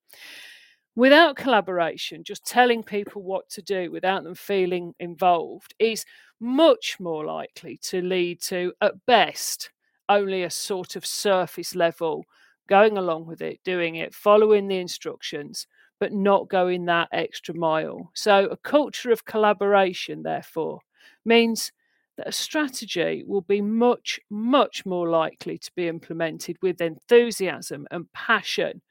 without 0.96 1.36
collaboration, 1.36 2.24
just 2.24 2.46
telling 2.46 2.84
people 2.84 3.22
what 3.22 3.50
to 3.50 3.62
do 3.62 3.92
without 3.92 4.24
them 4.24 4.36
feeling 4.36 4.94
involved 5.00 5.74
is 5.80 6.06
much 6.40 6.98
more 7.00 7.26
likely 7.26 7.78
to 7.78 8.02
lead 8.02 8.42
to, 8.42 8.74
at 8.82 9.06
best, 9.06 9.70
only 10.10 10.44
a 10.44 10.50
sort 10.50 10.96
of 10.96 11.06
surface 11.06 11.76
level 11.76 12.26
going 12.68 12.98
along 12.98 13.26
with 13.26 13.42
it, 13.42 13.60
doing 13.64 13.96
it, 13.96 14.14
following 14.14 14.68
the 14.68 14.78
instructions, 14.78 15.68
but 16.00 16.14
not 16.14 16.50
going 16.50 16.86
that 16.86 17.10
extra 17.12 17.56
mile. 17.56 18.10
So, 18.14 18.46
a 18.46 18.58
culture 18.58 19.12
of 19.12 19.26
collaboration, 19.26 20.24
therefore, 20.24 20.80
means 21.26 21.72
that 22.18 22.28
a 22.28 22.32
strategy 22.32 23.24
will 23.26 23.42
be 23.42 23.62
much, 23.62 24.20
much 24.30 24.86
more 24.86 25.10
likely 25.10 25.58
to 25.58 25.72
be 25.76 25.88
implemented 25.88 26.58
with 26.62 26.82
enthusiasm 26.82 27.88
and 27.92 28.12
passion 28.14 28.82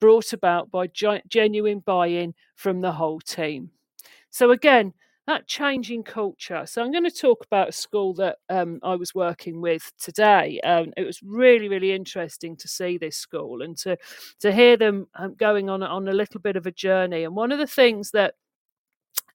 brought 0.00 0.32
about 0.32 0.70
by 0.70 0.86
genuine 0.86 1.80
buy 1.80 2.06
in 2.08 2.34
from 2.56 2.80
the 2.80 2.92
whole 2.92 3.20
team. 3.20 3.70
So, 4.30 4.50
again, 4.50 4.92
that 5.26 5.46
changing 5.46 6.04
culture. 6.04 6.64
So, 6.66 6.82
I'm 6.82 6.92
going 6.92 7.04
to 7.04 7.10
talk 7.10 7.44
about 7.44 7.68
a 7.68 7.72
school 7.72 8.14
that 8.14 8.38
um, 8.48 8.80
I 8.82 8.96
was 8.96 9.14
working 9.14 9.60
with 9.60 9.90
today. 9.98 10.60
Um, 10.60 10.92
it 10.96 11.04
was 11.04 11.22
really, 11.22 11.68
really 11.68 11.92
interesting 11.92 12.56
to 12.56 12.68
see 12.68 12.98
this 12.98 13.16
school 13.16 13.62
and 13.62 13.76
to 13.78 13.96
to 14.40 14.52
hear 14.52 14.76
them 14.76 15.06
um, 15.14 15.34
going 15.34 15.68
on 15.70 15.82
on 15.82 16.08
a 16.08 16.12
little 16.12 16.40
bit 16.40 16.56
of 16.56 16.66
a 16.66 16.72
journey. 16.72 17.24
And 17.24 17.36
one 17.36 17.52
of 17.52 17.58
the 17.58 17.66
things 17.66 18.10
that 18.12 18.34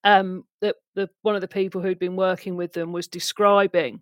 um, 0.04 0.44
that 0.60 0.76
the 0.94 1.08
one 1.22 1.34
of 1.34 1.40
the 1.40 1.48
people 1.48 1.80
who'd 1.80 1.98
been 1.98 2.16
working 2.16 2.56
with 2.56 2.72
them 2.72 2.92
was 2.92 3.08
describing 3.08 4.00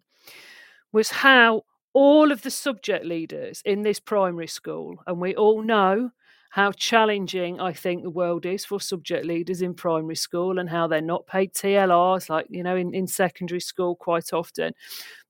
was 0.92 1.10
how 1.10 1.64
all 1.94 2.32
of 2.32 2.42
the 2.42 2.50
subject 2.50 3.04
leaders 3.04 3.62
in 3.64 3.82
this 3.82 4.00
primary 4.00 4.46
school, 4.46 4.96
and 5.06 5.20
we 5.20 5.34
all 5.34 5.62
know 5.62 6.10
how 6.52 6.70
challenging 6.70 7.58
I 7.60 7.72
think 7.72 8.02
the 8.02 8.10
world 8.10 8.44
is 8.44 8.62
for 8.62 8.78
subject 8.78 9.24
leaders 9.24 9.62
in 9.62 9.72
primary 9.72 10.16
school 10.16 10.58
and 10.58 10.68
how 10.68 10.86
they're 10.86 11.00
not 11.00 11.26
paid 11.26 11.54
TLRs 11.54 12.28
like, 12.28 12.44
you 12.50 12.62
know, 12.62 12.76
in, 12.76 12.94
in 12.94 13.06
secondary 13.06 13.58
school 13.58 13.96
quite 13.96 14.34
often. 14.34 14.74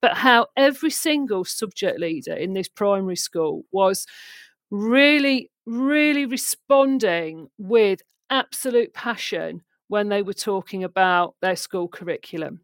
But 0.00 0.16
how 0.16 0.48
every 0.56 0.90
single 0.90 1.44
subject 1.44 2.00
leader 2.00 2.32
in 2.34 2.54
this 2.54 2.66
primary 2.66 3.14
school 3.14 3.62
was 3.70 4.04
really, 4.72 5.52
really 5.64 6.26
responding 6.26 7.50
with 7.56 8.00
absolute 8.28 8.92
passion 8.92 9.62
when 9.86 10.08
they 10.08 10.22
were 10.22 10.32
talking 10.32 10.82
about 10.82 11.36
their 11.40 11.54
school 11.54 11.86
curriculum. 11.86 12.62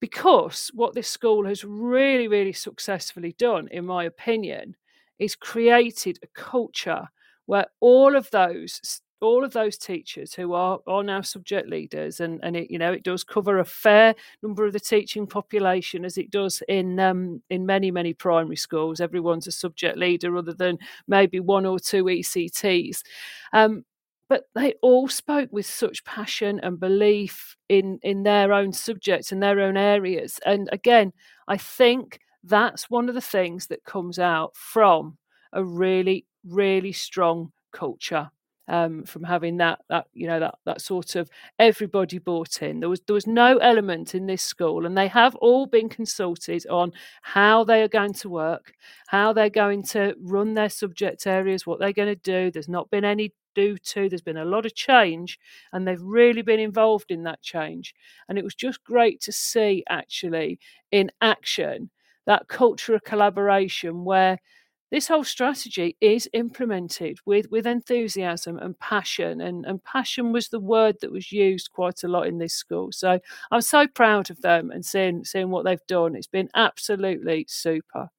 Because 0.00 0.70
what 0.72 0.94
this 0.94 1.08
school 1.08 1.44
has 1.44 1.64
really, 1.64 2.28
really 2.28 2.54
successfully 2.54 3.34
done, 3.38 3.68
in 3.70 3.84
my 3.84 4.04
opinion, 4.04 4.74
is 5.18 5.36
created 5.36 6.18
a 6.22 6.26
culture 6.28 7.08
where 7.46 7.66
all 7.80 8.16
of 8.16 8.30
those 8.30 9.00
all 9.22 9.44
of 9.44 9.52
those 9.52 9.78
teachers 9.78 10.34
who 10.34 10.52
are 10.52 10.80
are 10.86 11.02
now 11.04 11.20
subject 11.20 11.68
leaders 11.68 12.20
and 12.20 12.40
and 12.42 12.56
it 12.56 12.70
you 12.70 12.78
know 12.78 12.92
it 12.92 13.04
does 13.04 13.22
cover 13.24 13.58
a 13.58 13.64
fair 13.64 14.14
number 14.42 14.66
of 14.66 14.72
the 14.72 14.80
teaching 14.80 15.26
population 15.26 16.04
as 16.04 16.18
it 16.18 16.30
does 16.30 16.62
in 16.68 16.98
um 16.98 17.40
in 17.48 17.64
many 17.64 17.90
many 17.90 18.12
primary 18.12 18.56
schools. 18.56 19.00
Everyone's 19.00 19.46
a 19.46 19.52
subject 19.52 19.96
leader 19.96 20.36
other 20.36 20.52
than 20.52 20.78
maybe 21.06 21.40
one 21.40 21.64
or 21.64 21.78
two 21.78 22.04
ECTs 22.04 23.02
um 23.52 23.84
but 24.28 24.44
they 24.54 24.74
all 24.82 25.08
spoke 25.08 25.50
with 25.52 25.66
such 25.66 26.04
passion 26.04 26.58
and 26.62 26.80
belief 26.80 27.56
in 27.68 27.98
in 28.02 28.24
their 28.24 28.52
own 28.52 28.72
subjects 28.72 29.30
and 29.30 29.42
their 29.42 29.60
own 29.60 29.76
areas. 29.76 30.40
And 30.44 30.68
again 30.72 31.12
i 31.48 31.56
think 31.56 32.18
that's 32.44 32.90
one 32.90 33.08
of 33.08 33.14
the 33.14 33.20
things 33.20 33.68
that 33.68 33.84
comes 33.84 34.18
out 34.18 34.56
from 34.56 35.16
a 35.52 35.64
really 35.64 36.26
really 36.44 36.92
strong 36.92 37.52
culture 37.72 38.30
um, 38.68 39.04
from 39.04 39.24
having 39.24 39.56
that 39.58 39.80
that 39.88 40.06
you 40.12 40.26
know 40.26 40.40
that 40.40 40.54
that 40.64 40.80
sort 40.80 41.16
of 41.16 41.28
everybody 41.58 42.18
bought 42.18 42.62
in. 42.62 42.80
There 42.80 42.88
was 42.88 43.00
there 43.06 43.14
was 43.14 43.26
no 43.26 43.58
element 43.58 44.14
in 44.14 44.26
this 44.26 44.42
school, 44.42 44.86
and 44.86 44.96
they 44.96 45.08
have 45.08 45.34
all 45.36 45.66
been 45.66 45.88
consulted 45.88 46.66
on 46.68 46.92
how 47.22 47.64
they 47.64 47.82
are 47.82 47.88
going 47.88 48.14
to 48.14 48.28
work, 48.28 48.72
how 49.08 49.32
they're 49.32 49.50
going 49.50 49.82
to 49.84 50.14
run 50.20 50.54
their 50.54 50.70
subject 50.70 51.26
areas, 51.26 51.66
what 51.66 51.80
they're 51.80 51.92
going 51.92 52.14
to 52.14 52.16
do. 52.16 52.50
There's 52.50 52.68
not 52.68 52.90
been 52.90 53.04
any 53.04 53.32
do 53.54 53.76
to. 53.76 54.08
There's 54.08 54.22
been 54.22 54.36
a 54.36 54.44
lot 54.44 54.64
of 54.64 54.74
change, 54.74 55.38
and 55.72 55.86
they've 55.86 56.00
really 56.00 56.42
been 56.42 56.60
involved 56.60 57.10
in 57.10 57.24
that 57.24 57.42
change. 57.42 57.94
And 58.28 58.38
it 58.38 58.44
was 58.44 58.54
just 58.54 58.82
great 58.84 59.20
to 59.22 59.32
see 59.32 59.84
actually 59.88 60.58
in 60.90 61.10
action 61.20 61.90
that 62.26 62.46
culture 62.48 62.94
of 62.94 63.02
collaboration 63.02 64.04
where 64.04 64.38
this 64.92 65.08
whole 65.08 65.24
strategy 65.24 65.96
is 66.02 66.28
implemented 66.34 67.18
with, 67.24 67.50
with 67.50 67.66
enthusiasm 67.66 68.58
and 68.58 68.78
passion. 68.78 69.40
And, 69.40 69.64
and 69.64 69.82
passion 69.82 70.32
was 70.32 70.48
the 70.48 70.60
word 70.60 70.96
that 71.00 71.10
was 71.10 71.32
used 71.32 71.72
quite 71.72 72.04
a 72.04 72.08
lot 72.08 72.26
in 72.26 72.36
this 72.36 72.52
school. 72.52 72.92
So 72.92 73.18
I'm 73.50 73.62
so 73.62 73.88
proud 73.88 74.30
of 74.30 74.42
them 74.42 74.70
and 74.70 74.84
seeing, 74.84 75.24
seeing 75.24 75.48
what 75.48 75.64
they've 75.64 75.86
done. 75.88 76.14
It's 76.14 76.26
been 76.26 76.50
absolutely 76.54 77.46
super. 77.48 78.10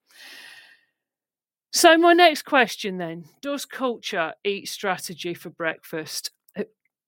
So, 1.71 1.95
my 1.97 2.13
next 2.13 2.43
question 2.43 2.97
then 2.97 3.25
Does 3.41 3.65
culture 3.65 4.33
eat 4.43 4.67
strategy 4.67 5.35
for 5.35 5.51
breakfast? 5.51 6.31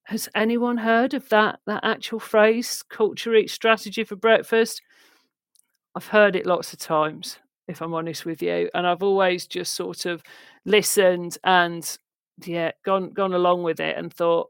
Has 0.04 0.30
anyone 0.36 0.78
heard 0.78 1.16
of 1.16 1.28
that, 1.30 1.60
that 1.66 1.84
actual 1.84 2.20
phrase, 2.20 2.84
culture 2.88 3.34
eats 3.34 3.54
strategy 3.54 4.04
for 4.04 4.16
breakfast? 4.16 4.84
I've 5.96 6.08
heard 6.08 6.36
it 6.36 6.46
lots 6.46 6.74
of 6.74 6.80
times 6.80 7.40
if 7.68 7.82
I'm 7.82 7.94
honest 7.94 8.26
with 8.26 8.42
you. 8.42 8.70
And 8.74 8.86
I've 8.88 9.04
always 9.04 9.48
just 9.48 9.74
sort 9.74 10.06
of 10.06 10.24
listened 10.66 11.38
and 11.44 11.98
yeah, 12.46 12.72
gone 12.84 13.12
gone 13.12 13.34
along 13.34 13.64
with 13.64 13.80
it 13.80 13.98
and 13.98 14.14
thought, 14.14 14.50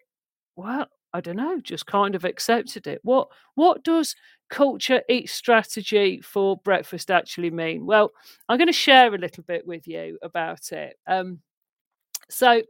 well, 0.55 0.87
I 1.13 1.21
don't 1.21 1.37
know, 1.37 1.59
just 1.61 1.85
kind 1.85 2.15
of 2.15 2.25
accepted 2.25 2.87
it. 2.87 2.99
What 3.03 3.29
what 3.55 3.83
does 3.83 4.15
culture 4.49 5.01
eat 5.09 5.29
strategy 5.29 6.21
for 6.21 6.57
breakfast 6.57 7.09
actually 7.11 7.51
mean? 7.51 7.85
Well, 7.85 8.11
I'm 8.49 8.57
going 8.57 8.67
to 8.67 8.73
share 8.73 9.13
a 9.13 9.17
little 9.17 9.43
bit 9.43 9.65
with 9.65 9.87
you 9.87 10.17
about 10.21 10.71
it. 10.71 10.97
Um, 11.07 11.39
so 12.29 12.61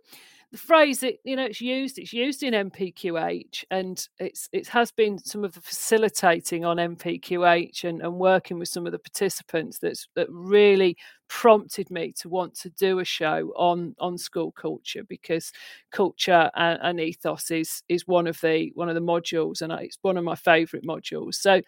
phrase 0.55 1.03
it 1.03 1.19
you 1.23 1.35
know 1.35 1.45
it's 1.45 1.61
used 1.61 1.97
it's 1.97 2.13
used 2.13 2.43
in 2.43 2.53
NPQH 2.53 3.63
and 3.71 4.07
it's 4.19 4.49
it 4.51 4.67
has 4.67 4.91
been 4.91 5.17
some 5.17 5.43
of 5.43 5.53
the 5.53 5.61
facilitating 5.61 6.65
on 6.65 6.77
NPQH 6.77 7.83
and, 7.83 8.01
and 8.01 8.15
working 8.15 8.59
with 8.59 8.69
some 8.69 8.85
of 8.85 8.91
the 8.91 8.99
participants 8.99 9.79
that's 9.79 10.07
that 10.15 10.27
really 10.29 10.97
prompted 11.27 11.89
me 11.89 12.11
to 12.11 12.29
want 12.29 12.53
to 12.53 12.69
do 12.71 12.99
a 12.99 13.05
show 13.05 13.51
on 13.55 13.95
on 13.99 14.17
school 14.17 14.51
culture 14.51 15.03
because 15.03 15.51
culture 15.91 16.49
and, 16.55 16.79
and 16.81 16.99
ethos 16.99 17.49
is 17.51 17.81
is 17.89 18.07
one 18.07 18.27
of 18.27 18.39
the 18.41 18.71
one 18.75 18.89
of 18.89 18.95
the 18.95 19.01
modules 19.01 19.61
and 19.61 19.71
it's 19.73 19.97
one 20.01 20.17
of 20.17 20.23
my 20.23 20.35
favorite 20.35 20.85
modules. 20.85 21.35
So 21.35 21.61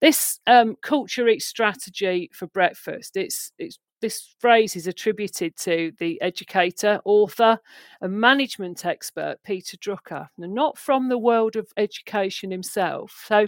this 0.00 0.40
um, 0.46 0.76
culture 0.82 1.28
eats 1.28 1.46
strategy 1.46 2.30
for 2.32 2.46
breakfast. 2.46 3.16
It's 3.16 3.52
it's 3.58 3.78
this 4.00 4.34
phrase 4.38 4.76
is 4.76 4.86
attributed 4.86 5.56
to 5.58 5.92
the 5.98 6.20
educator, 6.20 7.00
author, 7.04 7.58
and 8.00 8.20
management 8.20 8.84
expert 8.84 9.38
Peter 9.44 9.76
Drucker, 9.76 10.28
and 10.38 10.54
not 10.54 10.78
from 10.78 11.08
the 11.08 11.18
world 11.18 11.56
of 11.56 11.72
education 11.76 12.50
himself. 12.50 13.24
So, 13.26 13.46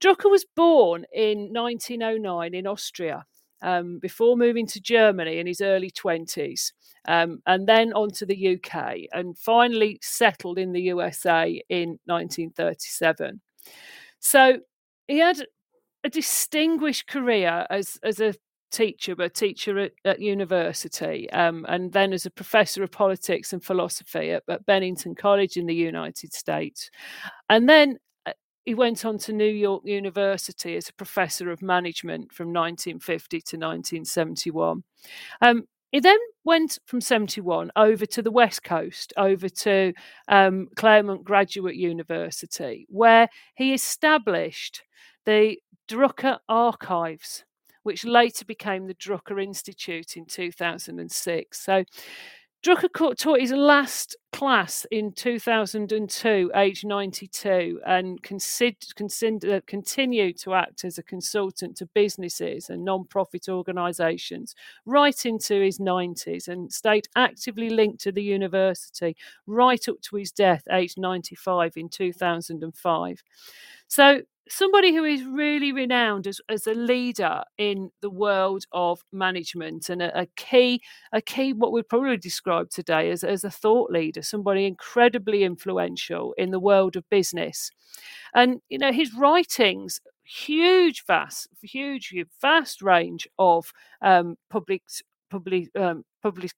Drucker 0.00 0.30
was 0.30 0.44
born 0.56 1.04
in 1.12 1.52
1909 1.52 2.54
in 2.54 2.66
Austria. 2.66 3.24
Um, 3.62 3.98
before 3.98 4.36
moving 4.36 4.66
to 4.66 4.80
Germany 4.80 5.38
in 5.38 5.46
his 5.46 5.62
early 5.62 5.90
20s, 5.90 6.72
um, 7.06 7.40
and 7.46 7.66
then 7.66 7.94
on 7.94 8.10
to 8.10 8.26
the 8.26 8.56
UK, 8.56 9.06
and 9.12 9.38
finally 9.38 9.98
settled 10.02 10.58
in 10.58 10.72
the 10.72 10.82
USA 10.82 11.62
in 11.70 11.98
1937. 12.04 13.40
So 14.20 14.58
he 15.08 15.18
had 15.18 15.46
a 16.02 16.10
distinguished 16.10 17.06
career 17.06 17.66
as, 17.70 17.98
as 18.02 18.20
a 18.20 18.34
teacher, 18.74 19.14
but 19.14 19.26
a 19.26 19.30
teacher 19.30 19.78
at, 19.78 19.92
at 20.04 20.20
university, 20.20 21.30
um, 21.30 21.64
and 21.68 21.92
then 21.92 22.12
as 22.12 22.26
a 22.26 22.30
professor 22.30 22.82
of 22.82 22.90
politics 22.90 23.52
and 23.52 23.64
philosophy 23.64 24.32
at, 24.32 24.42
at 24.48 24.66
Bennington 24.66 25.14
College 25.14 25.56
in 25.56 25.66
the 25.66 25.74
United 25.74 26.32
States. 26.32 26.90
And 27.48 27.68
then 27.68 27.98
uh, 28.26 28.32
he 28.64 28.74
went 28.74 29.04
on 29.04 29.18
to 29.18 29.32
New 29.32 29.44
York 29.44 29.82
University 29.84 30.76
as 30.76 30.88
a 30.88 30.94
professor 30.94 31.50
of 31.50 31.62
management 31.62 32.32
from 32.32 32.48
1950 32.48 33.36
to 33.36 33.56
1971. 33.56 34.82
Um, 35.40 35.64
he 35.92 36.00
then 36.00 36.18
went 36.44 36.80
from 36.86 37.00
71 37.00 37.70
over 37.76 38.04
to 38.04 38.20
the 38.20 38.32
West 38.32 38.64
Coast, 38.64 39.12
over 39.16 39.48
to 39.48 39.92
um, 40.26 40.66
Claremont 40.74 41.22
Graduate 41.22 41.76
University, 41.76 42.86
where 42.88 43.28
he 43.54 43.72
established 43.72 44.82
the 45.24 45.56
Drucker 45.88 46.38
Archives 46.48 47.44
which 47.84 48.04
later 48.04 48.44
became 48.44 48.86
the 48.86 48.94
Drucker 48.94 49.42
Institute 49.42 50.16
in 50.16 50.26
2006. 50.26 51.60
So 51.60 51.84
Drucker 52.64 53.14
taught 53.18 53.40
his 53.40 53.52
last 53.52 54.16
class 54.32 54.86
in 54.90 55.12
2002, 55.12 56.50
age 56.54 56.82
92, 56.82 57.78
and 57.84 58.22
consider, 58.22 58.76
uh, 59.54 59.60
continued 59.66 60.38
to 60.38 60.54
act 60.54 60.82
as 60.82 60.96
a 60.96 61.02
consultant 61.02 61.76
to 61.76 61.86
businesses 61.94 62.70
and 62.70 62.82
non-profit 62.82 63.50
organisations 63.50 64.54
right 64.86 65.26
into 65.26 65.60
his 65.60 65.78
90s 65.78 66.48
and 66.48 66.72
stayed 66.72 67.06
actively 67.16 67.68
linked 67.68 68.00
to 68.00 68.12
the 68.12 68.22
university 68.22 69.14
right 69.46 69.86
up 69.86 70.00
to 70.00 70.16
his 70.16 70.32
death, 70.32 70.62
age 70.72 70.94
95 70.96 71.76
in 71.76 71.90
2005. 71.90 73.22
So 73.88 74.22
somebody 74.48 74.94
who 74.94 75.04
is 75.04 75.24
really 75.24 75.72
renowned 75.72 76.26
as, 76.26 76.40
as 76.48 76.66
a 76.66 76.74
leader 76.74 77.42
in 77.56 77.90
the 78.02 78.10
world 78.10 78.64
of 78.72 79.02
management 79.12 79.88
and 79.88 80.02
a, 80.02 80.20
a, 80.20 80.26
key 80.36 80.82
a 81.12 81.22
key 81.22 81.52
what 81.52 81.72
we'd 81.72 81.88
probably 81.88 82.16
describe 82.16 82.70
today 82.70 83.10
as, 83.10 83.24
as 83.24 83.44
a 83.44 83.50
thought 83.50 83.90
leader 83.90 84.22
somebody 84.22 84.66
incredibly 84.66 85.44
influential 85.44 86.34
in 86.36 86.50
the 86.50 86.60
world 86.60 86.96
of 86.96 87.08
business. 87.10 87.70
And 88.34 88.60
you 88.68 88.78
know 88.78 88.92
his 88.92 89.14
writings 89.14 90.00
huge 90.24 91.04
vast 91.06 91.48
huge 91.62 92.14
vast 92.40 92.82
range 92.82 93.28
of 93.38 93.72
um, 94.02 94.36
public 94.50 94.82
public 95.30 95.70
um, 95.76 96.04
published 96.22 96.56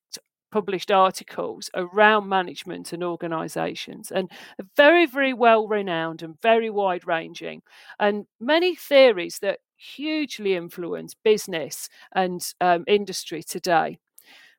published 0.50 0.90
articles 0.90 1.70
around 1.74 2.28
management 2.28 2.92
and 2.92 3.02
organizations 3.02 4.10
and 4.10 4.30
very 4.76 5.06
very 5.06 5.32
well 5.32 5.66
renowned 5.68 6.22
and 6.22 6.40
very 6.40 6.70
wide 6.70 7.06
ranging 7.06 7.62
and 7.98 8.26
many 8.40 8.74
theories 8.74 9.38
that 9.40 9.58
hugely 9.76 10.54
influence 10.54 11.14
business 11.14 11.88
and 12.14 12.52
um, 12.60 12.84
industry 12.86 13.42
today. 13.42 13.98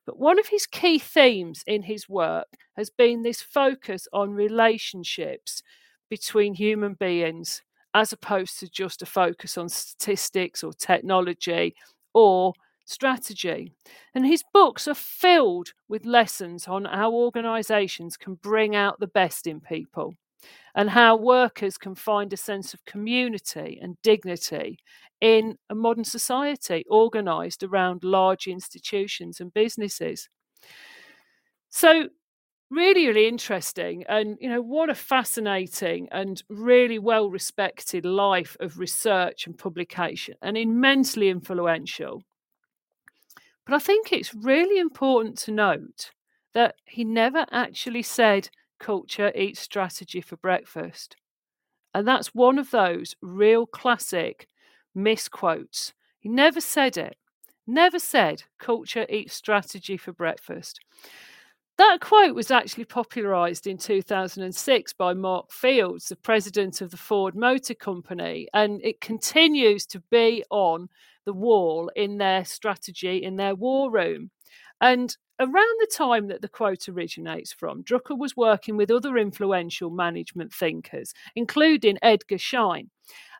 But 0.05 0.17
one 0.19 0.39
of 0.39 0.47
his 0.47 0.65
key 0.65 0.99
themes 0.99 1.63
in 1.67 1.83
his 1.83 2.07
work 2.07 2.47
has 2.77 2.89
been 2.89 3.23
this 3.23 3.41
focus 3.41 4.07
on 4.13 4.31
relationships 4.31 5.61
between 6.09 6.53
human 6.53 6.93
beings 6.93 7.61
as 7.93 8.13
opposed 8.13 8.59
to 8.59 8.69
just 8.69 9.01
a 9.01 9.05
focus 9.05 9.57
on 9.57 9.69
statistics 9.69 10.63
or 10.63 10.71
technology 10.71 11.75
or 12.13 12.53
strategy. 12.87 13.73
And 14.15 14.25
his 14.25 14.43
books 14.53 14.87
are 14.87 14.95
filled 14.95 15.73
with 15.87 16.05
lessons 16.05 16.67
on 16.67 16.85
how 16.85 17.11
organisations 17.13 18.17
can 18.17 18.35
bring 18.35 18.75
out 18.75 18.99
the 18.99 19.07
best 19.07 19.45
in 19.45 19.59
people 19.59 20.15
and 20.75 20.89
how 20.89 21.15
workers 21.15 21.77
can 21.77 21.95
find 21.95 22.31
a 22.31 22.37
sense 22.37 22.73
of 22.73 22.85
community 22.85 23.79
and 23.81 23.97
dignity 24.03 24.79
in 25.19 25.57
a 25.69 25.75
modern 25.75 26.03
society 26.03 26.85
organised 26.89 27.63
around 27.63 28.03
large 28.03 28.47
institutions 28.47 29.39
and 29.39 29.53
businesses. 29.53 30.29
So, 31.69 32.09
really, 32.69 33.07
really 33.07 33.27
interesting. 33.27 34.03
And, 34.09 34.37
you 34.39 34.49
know, 34.49 34.61
what 34.61 34.89
a 34.89 34.95
fascinating 34.95 36.07
and 36.11 36.41
really 36.49 36.99
well 36.99 37.29
respected 37.29 38.05
life 38.05 38.57
of 38.59 38.79
research 38.79 39.47
and 39.47 39.57
publication 39.57 40.35
and 40.41 40.57
immensely 40.57 41.29
influential. 41.29 42.23
But 43.67 43.75
I 43.75 43.79
think 43.79 44.13
it's 44.13 44.33
really 44.33 44.79
important 44.79 45.37
to 45.39 45.51
note 45.51 46.11
that 46.53 46.75
he 46.85 47.03
never 47.03 47.45
actually 47.51 48.01
said 48.01 48.49
culture 48.79 49.31
eats 49.35 49.59
strategy 49.59 50.21
for 50.21 50.37
breakfast. 50.37 51.17
And 51.93 52.07
that's 52.07 52.33
one 52.33 52.57
of 52.57 52.71
those 52.71 53.15
real 53.21 53.65
classic 53.65 54.47
misquotes. 54.95 55.93
He 56.19 56.29
never 56.29 56.61
said 56.61 56.95
it. 56.95 57.17
Never 57.67 57.99
said 57.99 58.43
culture 58.57 59.05
eats 59.09 59.33
strategy 59.33 59.97
for 59.97 60.13
breakfast. 60.13 60.79
That 61.77 61.99
quote 62.01 62.33
was 62.33 62.49
actually 62.49 62.85
popularized 62.85 63.67
in 63.67 63.77
2006 63.77 64.93
by 64.93 65.13
Mark 65.13 65.51
Fields, 65.51 66.05
the 66.05 66.15
president 66.15 66.81
of 66.81 66.89
the 66.89 66.97
Ford 66.97 67.35
Motor 67.35 67.75
Company, 67.75 68.47
and 68.51 68.81
it 68.83 68.99
continues 68.99 69.85
to 69.87 69.99
be 70.09 70.43
on 70.49 70.89
the 71.25 71.33
wall 71.33 71.91
in 71.95 72.17
their 72.17 72.45
strategy, 72.45 73.17
in 73.23 73.35
their 73.35 73.53
war 73.53 73.91
room. 73.91 74.31
And 74.81 75.15
around 75.39 75.53
the 75.53 75.91
time 75.95 76.27
that 76.29 76.41
the 76.41 76.47
quote 76.47 76.89
originates 76.89 77.53
from, 77.53 77.83
Drucker 77.83 78.17
was 78.17 78.35
working 78.35 78.75
with 78.75 78.89
other 78.89 79.15
influential 79.15 79.91
management 79.91 80.51
thinkers, 80.51 81.13
including 81.35 81.99
Edgar 82.01 82.39
Schein. 82.39 82.89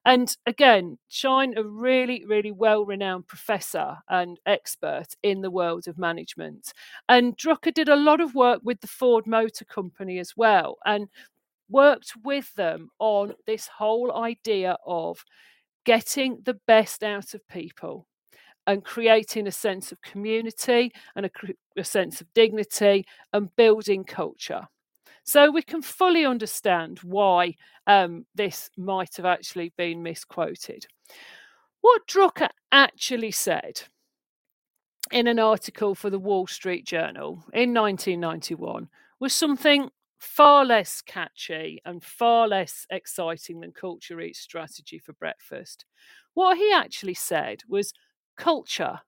And 0.06 0.36
again, 0.46 0.98
Schein, 1.10 1.58
a 1.58 1.64
really, 1.64 2.24
really 2.26 2.52
well 2.52 2.86
renowned 2.86 3.28
professor 3.28 3.98
and 4.10 4.40
expert 4.46 5.08
in 5.24 5.42
the 5.42 5.52
world 5.52 5.88
of 5.88 5.98
management. 5.98 6.74
And 7.10 7.38
Drucker 7.38 7.74
did 7.74 7.90
a 7.90 7.96
lot 7.96 8.22
of 8.22 8.36
work 8.36 8.62
with 8.64 8.82
the 8.82 8.88
Ford 8.88 9.28
Motor 9.28 9.66
Company 9.66 10.20
as 10.20 10.34
well 10.38 10.78
and 10.86 11.08
worked 11.70 12.14
with 12.24 12.54
them 12.56 12.90
on 13.00 13.34
this 13.46 13.68
whole 13.68 14.16
idea 14.16 14.78
of 14.86 15.26
getting 15.86 16.42
the 16.44 16.60
best 16.68 17.04
out 17.04 17.34
of 17.34 17.48
people 17.48 18.08
and 18.66 18.84
creating 18.84 19.48
a 19.48 19.52
sense 19.52 19.92
of 19.92 20.02
community 20.02 20.92
and 21.16 21.26
a, 21.26 21.30
a, 21.78 21.84
sense 21.84 22.20
of 22.20 22.28
dignity 22.34 23.06
and 23.32 23.56
building 23.56 24.04
culture. 24.04 24.68
So 25.28 25.52
we 25.52 25.62
can 25.62 25.82
fully 25.82 26.26
understand 26.26 27.00
why 27.00 27.56
um, 27.86 28.26
this 28.34 28.70
might 28.78 29.18
have 29.18 29.26
actually 29.26 29.74
been 29.78 30.02
misquoted. 30.02 30.88
What 31.82 32.08
Drucker 32.08 32.48
actually 32.72 33.32
said 33.32 33.82
in 35.12 35.28
an 35.28 35.38
article 35.38 35.96
for 35.96 36.10
the 36.10 36.18
Wall 36.18 36.48
Street 36.48 36.86
Journal 36.86 37.44
in 37.54 37.74
1991 37.74 38.88
was 39.20 39.34
something 39.34 39.90
far 40.18 40.64
less 40.64 41.02
catchy 41.02 41.82
and 41.84 42.02
far 42.02 42.48
less 42.48 42.88
exciting 42.90 43.60
than 43.60 43.74
Culture 43.74 44.22
Eats 44.22 44.40
strategy 44.40 44.98
for 44.98 45.12
breakfast. 45.12 45.84
What 46.36 46.58
he 46.58 46.72
actually 46.72 47.16
said 47.16 47.64
was 47.68 47.92
culture, 48.38 49.02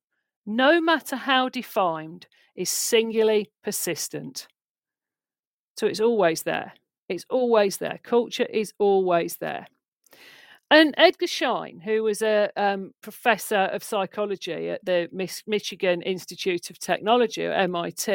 no 0.45 0.81
matter 0.81 1.15
how 1.15 1.47
defined, 1.47 2.27
is 2.57 2.69
singularly 2.69 3.51
persistent. 3.63 4.49
So 5.79 5.87
it's 5.87 6.01
always 6.01 6.43
there. 6.43 6.73
It's 7.07 7.25
always 7.29 7.77
there. 7.77 8.01
Culture 8.03 8.43
is 8.43 8.73
always 8.79 9.37
there. 9.37 9.65
And 10.69 10.93
Edgar 10.97 11.25
Schein, 11.25 11.79
who 11.79 12.03
was 12.03 12.21
a 12.21 12.49
um, 12.57 12.91
professor 13.01 13.69
of 13.71 13.81
psychology 13.81 14.71
at 14.71 14.83
the 14.83 15.07
Michigan 15.47 16.01
Institute 16.01 16.69
of 16.69 16.79
Technology, 16.79 17.45
or 17.45 17.53
MIT, 17.53 18.11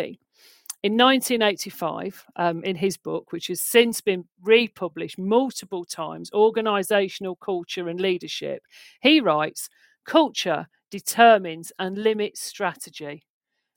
In 0.82 0.98
1985, 0.98 2.26
um, 2.36 2.62
in 2.64 2.76
his 2.76 2.98
book, 2.98 3.32
which 3.32 3.46
has 3.46 3.62
since 3.62 4.02
been 4.02 4.26
republished 4.42 5.18
multiple 5.18 5.86
times, 5.86 6.30
Organizational 6.34 7.34
Culture 7.34 7.88
and 7.88 7.98
Leadership, 7.98 8.62
he 9.00 9.22
writes 9.22 9.70
Culture 10.04 10.68
determines 10.90 11.72
and 11.78 11.96
limits 11.96 12.42
strategy. 12.42 13.24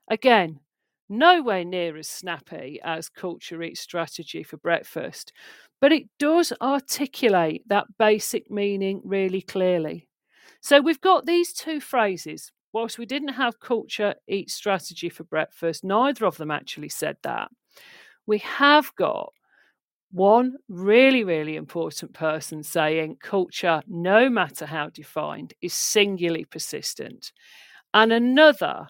Again, 0.09 0.59
nowhere 1.09 1.65
near 1.65 1.97
as 1.97 2.07
snappy 2.07 2.79
as 2.83 3.09
Culture 3.09 3.61
Eats 3.63 3.81
Strategy 3.81 4.43
for 4.43 4.57
Breakfast, 4.57 5.33
but 5.79 5.91
it 5.91 6.03
does 6.19 6.53
articulate 6.61 7.63
that 7.67 7.85
basic 7.97 8.49
meaning 8.49 9.01
really 9.03 9.41
clearly. 9.41 10.07
So 10.61 10.81
we've 10.81 11.01
got 11.01 11.25
these 11.25 11.53
two 11.53 11.79
phrases 11.79 12.51
whilst 12.73 12.97
we 12.97 13.05
didn't 13.05 13.29
have 13.29 13.59
culture 13.59 14.15
eat 14.27 14.49
strategy 14.49 15.09
for 15.09 15.23
breakfast, 15.23 15.83
neither 15.83 16.25
of 16.25 16.37
them 16.37 16.51
actually 16.51 16.89
said 16.89 17.17
that. 17.23 17.49
We 18.25 18.39
have 18.39 18.93
got 18.95 19.31
one 20.11 20.55
really, 20.69 21.23
really 21.23 21.55
important 21.55 22.13
person 22.13 22.63
saying 22.63 23.17
culture, 23.21 23.81
no 23.87 24.29
matter 24.29 24.65
how 24.65 24.89
defined, 24.89 25.53
is 25.61 25.73
singularly 25.73 26.45
persistent, 26.45 27.31
and 27.93 28.11
another 28.11 28.87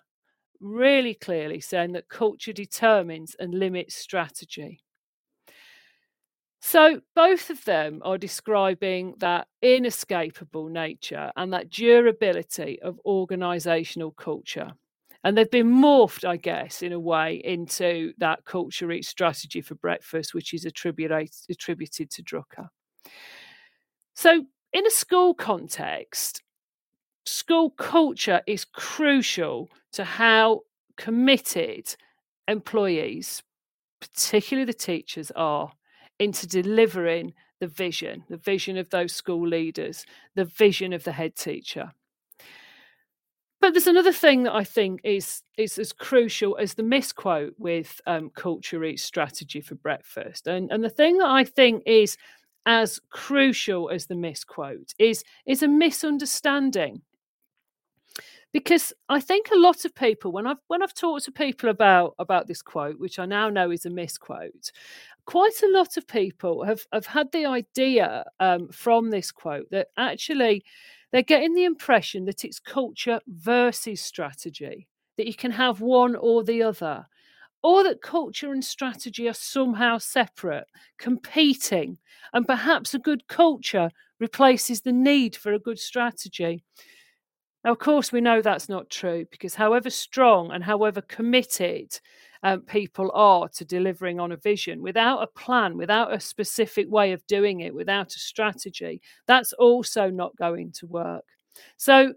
really 0.59 1.13
clearly 1.13 1.59
saying 1.59 1.93
that 1.93 2.09
culture 2.09 2.53
determines 2.53 3.35
and 3.39 3.53
limits 3.53 3.95
strategy. 3.95 4.81
So, 6.61 7.01
both 7.15 7.49
of 7.49 7.63
them 7.65 8.01
are 8.03 8.17
describing 8.17 9.13
that 9.19 9.47
inescapable 9.61 10.67
nature 10.67 11.31
and 11.35 11.53
that 11.53 11.69
durability 11.69 12.81
of 12.81 12.99
organisational 13.05 14.15
culture. 14.15 14.71
And 15.23 15.37
they've 15.37 15.49
been 15.49 15.71
morphed, 15.71 16.25
I 16.25 16.37
guess, 16.37 16.81
in 16.81 16.93
a 16.93 16.99
way 16.99 17.41
into 17.43 18.13
that 18.17 18.45
culture 18.45 18.91
eats 18.91 19.07
strategy 19.07 19.61
for 19.61 19.75
breakfast, 19.75 20.33
which 20.33 20.53
is 20.53 20.65
attributed, 20.65 21.29
attributed 21.49 22.09
to 22.11 22.23
Drucker. 22.23 22.67
So, 24.15 24.45
in 24.73 24.85
a 24.85 24.91
school 24.91 25.33
context, 25.33 26.41
school 27.25 27.69
culture 27.71 28.41
is 28.47 28.65
crucial 28.65 29.69
to 29.97 30.03
how 30.03 30.61
committed 30.95 31.95
employees, 32.47 33.41
particularly 33.99 34.63
the 34.63 34.73
teachers, 34.73 35.31
are 35.31 35.71
into 36.19 36.45
delivering 36.45 37.33
the 37.59 37.65
vision, 37.65 38.23
the 38.29 38.37
vision 38.37 38.77
of 38.77 38.91
those 38.91 39.11
school 39.11 39.47
leaders, 39.47 40.05
the 40.35 40.45
vision 40.45 40.93
of 40.93 41.03
the 41.03 41.13
head 41.13 41.35
teacher. 41.35 41.93
But 43.59 43.73
there's 43.73 43.87
another 43.87 44.13
thing 44.13 44.43
that 44.43 44.53
I 44.53 44.63
think 44.63 45.01
is 45.03 45.41
is 45.57 45.79
as 45.79 45.93
crucial 45.93 46.55
as 46.57 46.75
the 46.75 46.83
misquote 46.83 47.55
with 47.57 47.99
um, 48.05 48.29
culture 48.29 48.83
eats 48.83 49.01
strategy 49.01 49.61
for 49.61 49.73
breakfast, 49.73 50.45
and 50.45 50.71
and 50.71 50.83
the 50.83 50.91
thing 50.91 51.17
that 51.17 51.29
I 51.29 51.43
think 51.43 51.81
is 51.87 52.17
as 52.67 52.99
crucial 53.09 53.89
as 53.89 54.05
the 54.05 54.15
misquote 54.15 54.93
is 54.99 55.23
is 55.47 55.63
a 55.63 55.67
misunderstanding 55.67 57.01
because 58.53 58.93
I 59.09 59.19
think 59.19 59.49
a 59.51 59.57
lot 59.57 59.85
of 59.85 59.93
people 59.93 60.31
when 60.31 60.47
I've 60.47 60.57
when 60.67 60.81
I've 60.81 60.93
talked 60.93 61.25
to 61.25 61.31
people 61.31 61.69
about 61.69 62.15
about 62.19 62.47
this 62.47 62.61
quote, 62.61 62.99
which 62.99 63.19
I 63.19 63.25
now 63.25 63.49
know 63.49 63.71
is 63.71 63.85
a 63.85 63.89
misquote, 63.89 64.71
quite 65.25 65.61
a 65.63 65.71
lot 65.71 65.97
of 65.97 66.07
people 66.07 66.63
have 66.63 66.85
have 66.93 67.05
had 67.05 67.31
the 67.31 67.45
idea 67.45 68.25
um, 68.39 68.69
from 68.69 69.09
this 69.09 69.31
quote 69.31 69.69
that 69.71 69.87
actually 69.97 70.63
they're 71.11 71.21
getting 71.21 71.53
the 71.53 71.65
impression 71.65 72.25
that 72.25 72.43
it's 72.43 72.59
culture 72.59 73.19
versus 73.27 74.01
strategy, 74.01 74.87
that 75.17 75.27
you 75.27 75.35
can 75.35 75.51
have 75.51 75.81
one 75.81 76.15
or 76.15 76.43
the 76.43 76.63
other. 76.63 77.05
Or 77.63 77.83
that 77.83 78.01
culture 78.01 78.53
and 78.53 78.63
strategy 78.63 79.27
are 79.27 79.33
somehow 79.33 79.97
separate, 79.97 80.67
competing, 80.99 81.97
and 82.31 82.45
perhaps 82.45 82.93
a 82.93 82.99
good 82.99 83.27
culture 83.27 83.89
replaces 84.19 84.81
the 84.81 84.91
need 84.91 85.35
for 85.35 85.53
a 85.53 85.59
good 85.59 85.79
strategy. 85.79 86.63
Now, 87.67 87.73
of 87.73 87.79
course, 87.79 88.13
we 88.13 88.21
know 88.21 88.41
that's 88.41 88.69
not 88.69 88.89
true 88.89 89.25
because 89.29 89.55
however 89.55 89.89
strong 89.89 90.53
and 90.53 90.63
however 90.63 91.01
committed 91.01 91.99
um, 92.41 92.61
people 92.61 93.11
are 93.13 93.49
to 93.49 93.65
delivering 93.65 94.21
on 94.21 94.31
a 94.31 94.37
vision, 94.37 94.81
without 94.81 95.21
a 95.21 95.27
plan, 95.27 95.75
without 95.75 96.13
a 96.13 96.19
specific 96.21 96.89
way 96.89 97.11
of 97.11 97.27
doing 97.27 97.59
it, 97.59 97.75
without 97.75 98.15
a 98.15 98.19
strategy, 98.19 99.01
that's 99.25 99.51
also 99.51 100.09
not 100.09 100.33
going 100.37 100.71
to 100.79 100.87
work. 100.87 101.25
So, 101.75 102.13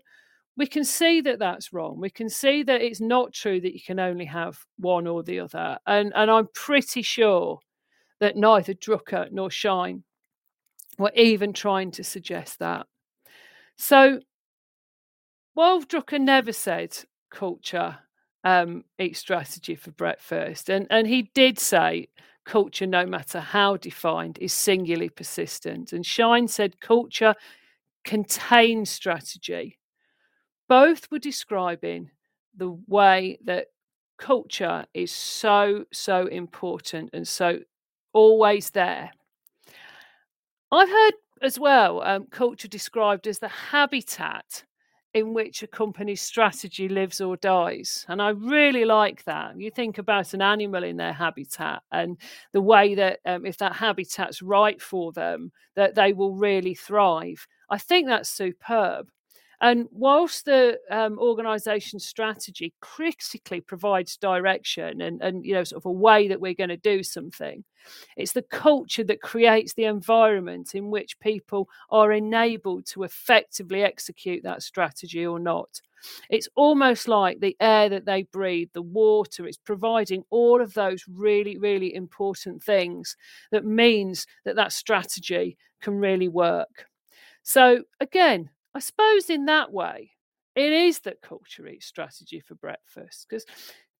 we 0.56 0.68
can 0.68 0.84
see 0.84 1.20
that 1.22 1.40
that's 1.40 1.72
wrong. 1.72 1.98
We 1.98 2.10
can 2.10 2.28
see 2.28 2.62
that 2.62 2.80
it's 2.80 3.00
not 3.00 3.32
true 3.32 3.60
that 3.60 3.74
you 3.74 3.80
can 3.84 3.98
only 3.98 4.26
have 4.26 4.56
one 4.78 5.08
or 5.08 5.24
the 5.24 5.40
other. 5.40 5.78
And, 5.84 6.12
and 6.14 6.30
I'm 6.30 6.46
pretty 6.54 7.02
sure 7.02 7.58
that 8.20 8.36
neither 8.36 8.72
Drucker 8.72 9.32
nor 9.32 9.50
Schein 9.50 10.04
were 10.96 11.12
even 11.16 11.52
trying 11.52 11.90
to 11.92 12.04
suggest 12.04 12.60
that. 12.60 12.86
So, 13.76 14.20
Wolf 15.54 15.88
Drucker 15.88 16.20
never 16.20 16.52
said 16.52 16.96
culture 17.30 17.98
um, 18.44 18.84
eat 18.98 19.16
strategy 19.16 19.74
for 19.74 19.90
breakfast, 19.90 20.70
and 20.70 20.86
and 20.90 21.06
he 21.06 21.30
did 21.34 21.58
say 21.58 22.08
culture, 22.44 22.86
no 22.86 23.04
matter 23.04 23.40
how 23.40 23.76
defined, 23.76 24.38
is 24.40 24.52
singularly 24.52 25.10
persistent. 25.10 25.92
And 25.92 26.04
Schein 26.04 26.48
said 26.48 26.80
culture 26.80 27.34
contains 28.04 28.90
strategy. 28.90 29.78
Both 30.68 31.10
were 31.10 31.18
describing 31.18 32.10
the 32.56 32.70
way 32.86 33.38
that 33.44 33.66
culture 34.18 34.86
is 34.94 35.12
so 35.12 35.84
so 35.92 36.26
important 36.26 37.10
and 37.12 37.26
so 37.26 37.60
always 38.12 38.70
there. 38.70 39.10
I've 40.72 40.88
heard 40.88 41.14
as 41.42 41.58
well 41.58 42.02
um, 42.02 42.26
culture 42.30 42.68
described 42.68 43.26
as 43.26 43.38
the 43.38 43.48
habitat 43.48 44.64
in 45.12 45.35
which 45.35 45.62
a 45.62 45.66
company's 45.66 46.23
strategy 46.23 46.88
lives 46.88 47.20
or 47.20 47.37
dies. 47.37 48.05
And 48.09 48.23
I 48.23 48.31
really 48.31 48.85
like 48.85 49.25
that. 49.25 49.59
You 49.59 49.70
think 49.70 49.99
about 49.99 50.35
an 50.35 50.42
animal 50.42 50.85
in 50.85 50.96
their 50.96 51.12
habitat 51.12 51.83
and 51.90 52.16
the 52.53 52.61
way 52.61 52.94
that 52.94 53.18
um, 53.27 53.44
if 53.44 53.59
that 53.59 53.75
habitat's 53.75 54.40
right 54.40 54.81
for 54.81 55.12
them, 55.12 55.51
that 55.75 55.94
they 55.96 56.12
will 56.12 56.35
really 56.35 56.75
thrive. 56.75 57.46
I 57.68 57.79
think 57.79 58.07
that's 58.07 58.31
superb. 58.31 59.11
And 59.61 59.88
whilst 59.90 60.46
the 60.46 60.79
um, 60.90 61.18
organisation 61.18 61.99
strategy 61.99 62.73
critically 62.81 63.61
provides 63.61 64.16
direction 64.16 65.03
and, 65.03 65.20
and 65.20 65.44
you 65.44 65.53
know 65.55 65.64
sort 65.64 65.83
of 65.83 65.87
a 65.87 65.92
way 65.92 66.29
that 66.29 66.40
we're 66.40 66.55
going 66.55 66.70
to 66.70 66.77
do 66.77 67.03
something, 67.03 67.64
it's 68.16 68.33
the 68.33 68.42
culture 68.42 69.05
that 69.05 69.20
creates 69.23 69.75
the 69.75 69.85
environment 69.85 70.75
in 70.75 70.90
which 70.90 71.18
people 71.20 71.68
are 71.90 72.12
enabled 72.12 72.87
to 72.87 73.03
effectively 73.03 73.83
execute 73.83 74.42
that 74.44 74.62
strategy 74.62 75.27
or 75.27 75.38
not. 75.38 75.81
It's 76.31 76.49
almost 76.55 77.09
like 77.09 77.40
the 77.40 77.57
air 77.61 77.88
that 77.90 78.07
they 78.07 78.23
breathe, 78.23 78.70
the 78.73 78.83
water, 78.83 79.46
it's 79.46 79.59
providing 79.59 80.25
all 80.31 80.62
of 80.62 80.73
those 80.73 81.05
really, 81.07 81.59
really 81.59 81.94
important 81.94 82.62
things 82.62 83.16
that 83.51 83.66
means 83.66 84.27
that 84.44 84.57
that 84.57 84.73
strategy 84.73 85.59
can 85.83 85.96
really 85.96 86.29
work. 86.29 86.87
So, 87.42 87.85
again, 88.01 88.51
I 88.74 88.78
suppose 88.80 89.30
in 89.30 89.46
that 89.46 89.72
way, 89.72 90.12
it 90.54 90.72
is 90.72 91.00
that 91.00 91.22
culture 91.22 91.66
eats 91.66 91.87
strategy 91.87 92.40
for 92.40 92.54
breakfast 92.56 93.26
because 93.28 93.44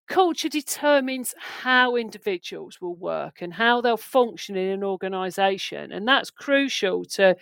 culture 0.09 0.49
determines 0.49 1.35
how 1.39 1.97
individuals 1.97 2.81
will 2.81 2.97
work 2.97 3.43
and 3.43 3.53
how 3.55 3.81
they'll 3.81 3.97
function 3.97 4.57
in 4.57 4.71
an 4.71 4.85
organization. 4.85 5.93
And 5.93 6.07
that's 6.07 6.31
crucial 6.31 7.05
to 7.07 7.37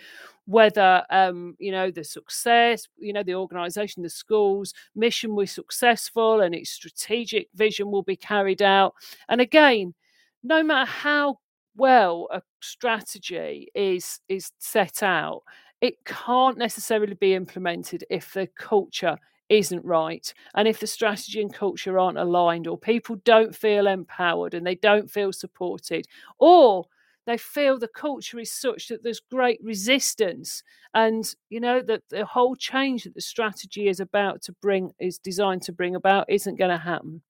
whether 0.47 1.05
um, 1.11 1.55
you 1.59 1.71
know 1.71 1.91
the 1.91 2.03
success 2.05 2.88
you 2.99 3.12
know 3.12 3.23
the 3.23 3.35
organization 3.35 4.03
the 4.03 4.09
schools 4.09 4.73
mission 4.97 5.35
was 5.37 5.51
successful 5.51 6.41
and 6.41 6.55
its 6.55 6.71
strategic 6.71 7.49
vision 7.55 7.91
will 7.91 8.03
be 8.03 8.17
carried 8.17 8.62
out 8.62 8.95
and 9.29 9.43
again 9.43 9.95
no 10.43 10.62
matter 10.62 10.91
how 10.91 11.37
well 11.77 12.29
a 12.33 12.41
strategy 12.62 13.69
is 13.75 14.21
is 14.29 14.51
set 14.59 15.03
out 15.03 15.43
it 15.81 16.05
can't 16.05 16.59
necessarily 16.59 17.14
be 17.14 17.35
implemented 17.35 18.05
if 18.11 18.33
the 18.33 18.49
culture 18.57 19.17
isn't 19.49 19.85
right 19.85 20.33
and 20.55 20.69
if 20.69 20.81
the 20.81 20.87
strategy 20.87 21.41
and 21.41 21.55
culture 21.55 21.99
aren't 21.99 22.19
aligned 22.19 22.67
or 22.67 22.77
people 22.77 23.17
don't 23.25 23.55
feel 23.55 23.87
empowered 23.87 24.55
and 24.55 24.67
they 24.67 24.75
don't 24.75 25.11
feel 25.11 25.33
supported 25.33 26.07
or 26.38 26.85
they 27.29 27.37
feel 27.37 27.79
the 27.79 27.88
culture 27.88 28.38
is 28.38 28.51
such 28.51 28.88
that 28.88 29.03
there's 29.03 29.21
great 29.21 29.61
resistance 29.62 30.62
and 30.95 31.35
you 31.51 31.61
know 31.61 31.83
that 31.83 32.03
the 32.09 32.25
whole 32.25 32.57
change 32.57 33.05
that 33.05 33.14
the 33.14 33.21
strategy 33.21 33.88
is 33.88 34.01
about 34.01 34.43
to 34.43 34.53
bring 34.61 34.91
is 34.99 35.19
designed 35.19 35.62
to 35.62 35.73
bring 35.73 35.95
about 35.95 36.25
isn't 36.29 36.59
going 36.59 36.71
to 36.71 36.79
happen. 36.79 37.21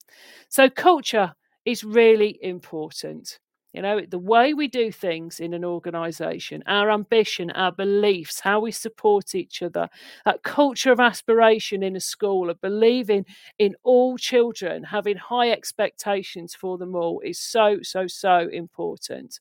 So 0.48 0.70
culture 0.70 1.34
is 1.64 1.84
really 1.84 2.38
important 2.42 3.38
You 3.72 3.82
know, 3.82 4.00
the 4.00 4.18
way 4.18 4.54
we 4.54 4.66
do 4.66 4.90
things 4.90 5.40
in 5.40 5.52
an 5.52 5.64
organization, 5.64 6.62
our 6.66 6.90
ambition, 6.90 7.50
our 7.50 7.70
beliefs, 7.70 8.40
how 8.40 8.60
we 8.60 8.72
support 8.72 9.34
each 9.34 9.62
other, 9.62 9.88
that 10.24 10.42
culture 10.42 10.90
of 10.90 11.00
aspiration 11.00 11.82
in 11.82 11.94
a 11.94 12.00
school, 12.00 12.48
of 12.48 12.60
believing 12.62 13.26
in 13.58 13.74
all 13.82 14.16
children, 14.16 14.84
having 14.84 15.18
high 15.18 15.50
expectations 15.50 16.54
for 16.54 16.78
them 16.78 16.94
all 16.94 17.20
is 17.20 17.38
so, 17.38 17.80
so, 17.82 18.06
so 18.06 18.48
important. 18.50 19.38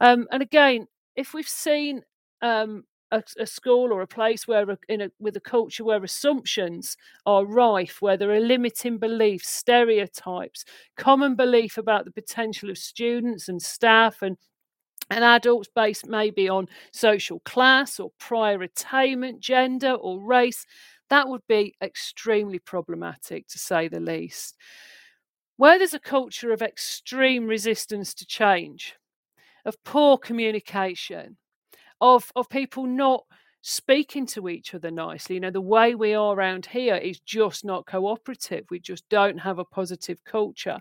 Um, 0.00 0.28
and 0.30 0.42
again, 0.42 0.86
if 1.14 1.32
we've 1.32 1.48
seen 1.48 2.02
um, 2.42 2.84
a, 3.12 3.22
a, 3.38 3.46
school 3.46 3.92
or 3.92 4.02
a 4.02 4.06
place 4.06 4.48
where 4.48 4.66
in 4.88 5.00
a, 5.00 5.10
with 5.18 5.36
a 5.36 5.40
culture 5.40 5.84
where 5.84 6.02
assumptions 6.02 6.96
are 7.24 7.46
rife 7.46 8.02
where 8.02 8.16
there 8.16 8.32
are 8.32 8.40
limiting 8.40 8.98
beliefs 8.98 9.48
stereotypes 9.48 10.64
common 10.96 11.36
belief 11.36 11.78
about 11.78 12.04
the 12.04 12.10
potential 12.10 12.68
of 12.68 12.78
students 12.78 13.48
and 13.48 13.62
staff 13.62 14.22
and 14.22 14.36
and 15.08 15.22
adults 15.22 15.68
based 15.72 16.08
maybe 16.08 16.48
on 16.48 16.66
social 16.92 17.38
class 17.40 18.00
or 18.00 18.10
prior 18.18 18.60
attainment 18.62 19.40
gender 19.40 19.92
or 19.92 20.20
race 20.20 20.66
that 21.08 21.28
would 21.28 21.46
be 21.48 21.74
extremely 21.82 22.58
problematic 22.58 23.46
to 23.48 23.58
say 23.58 23.88
the 23.88 24.00
least. 24.00 24.56
Where 25.56 25.78
there's 25.78 25.94
a 25.94 26.00
culture 26.00 26.52
of 26.52 26.62
extreme 26.62 27.46
resistance 27.46 28.12
to 28.14 28.26
change 28.26 28.94
of 29.64 29.82
poor 29.84 30.18
communication 30.18 31.36
of 32.00 32.30
of 32.36 32.48
people 32.48 32.86
not 32.86 33.24
speaking 33.68 34.26
to 34.26 34.48
each 34.48 34.74
other 34.74 34.92
nicely. 34.92 35.34
You 35.34 35.40
know, 35.40 35.50
the 35.50 35.60
way 35.60 35.96
we 35.96 36.14
are 36.14 36.36
around 36.36 36.66
here 36.66 36.94
is 36.94 37.18
just 37.18 37.64
not 37.64 37.84
cooperative. 37.84 38.64
We 38.70 38.78
just 38.78 39.08
don't 39.08 39.38
have 39.38 39.58
a 39.58 39.64
positive 39.64 40.22
culture. 40.24 40.78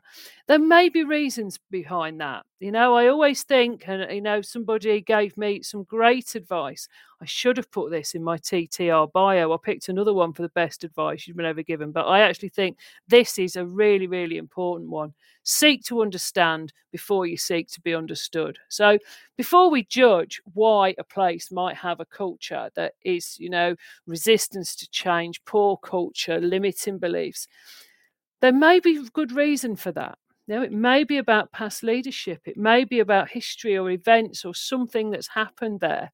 There 0.47 0.59
may 0.59 0.89
be 0.89 1.03
reasons 1.03 1.59
behind 1.71 2.21
that. 2.21 2.45
You 2.59 2.71
know, 2.71 2.93
I 2.93 3.07
always 3.07 3.41
think, 3.41 3.87
and 3.87 4.11
you 4.13 4.21
know, 4.21 4.41
somebody 4.41 5.01
gave 5.01 5.35
me 5.35 5.63
some 5.63 5.83
great 5.83 6.35
advice. 6.35 6.87
I 7.21 7.25
should 7.25 7.57
have 7.57 7.71
put 7.71 7.91
this 7.91 8.13
in 8.13 8.23
my 8.23 8.37
TTR 8.37 9.07
bio. 9.11 9.53
I 9.53 9.57
picked 9.63 9.89
another 9.89 10.13
one 10.13 10.33
for 10.33 10.41
the 10.41 10.49
best 10.49 10.83
advice 10.83 11.27
you've 11.27 11.37
been 11.37 11.45
ever 11.45 11.63
given, 11.63 11.91
but 11.91 12.05
I 12.05 12.19
actually 12.21 12.49
think 12.49 12.77
this 13.07 13.39
is 13.39 13.55
a 13.55 13.65
really, 13.65 14.07
really 14.07 14.37
important 14.37 14.89
one. 14.89 15.13
Seek 15.43 15.83
to 15.85 16.01
understand 16.01 16.73
before 16.91 17.25
you 17.25 17.37
seek 17.37 17.69
to 17.69 17.81
be 17.81 17.95
understood. 17.95 18.59
So, 18.69 18.97
before 19.37 19.69
we 19.69 19.83
judge 19.85 20.41
why 20.53 20.95
a 20.97 21.03
place 21.03 21.51
might 21.51 21.77
have 21.77 21.99
a 21.99 22.05
culture 22.05 22.69
that 22.75 22.93
is, 23.03 23.37
you 23.39 23.49
know, 23.49 23.75
resistance 24.07 24.75
to 24.77 24.89
change, 24.89 25.43
poor 25.45 25.77
culture, 25.77 26.39
limiting 26.39 26.97
beliefs, 26.99 27.47
there 28.41 28.53
may 28.53 28.79
be 28.79 29.07
good 29.13 29.31
reason 29.31 29.75
for 29.75 29.91
that. 29.93 30.17
Know, 30.47 30.61
it 30.61 30.71
may 30.71 31.03
be 31.03 31.17
about 31.17 31.51
past 31.51 31.81
leadership, 31.81 32.41
it 32.45 32.55
may 32.57 32.83
be 32.83 32.99
about 32.99 33.29
history 33.31 33.77
or 33.77 33.89
events 33.89 34.45
or 34.45 34.53
something 34.53 35.09
that's 35.09 35.29
happened 35.29 35.79
there. 35.79 36.11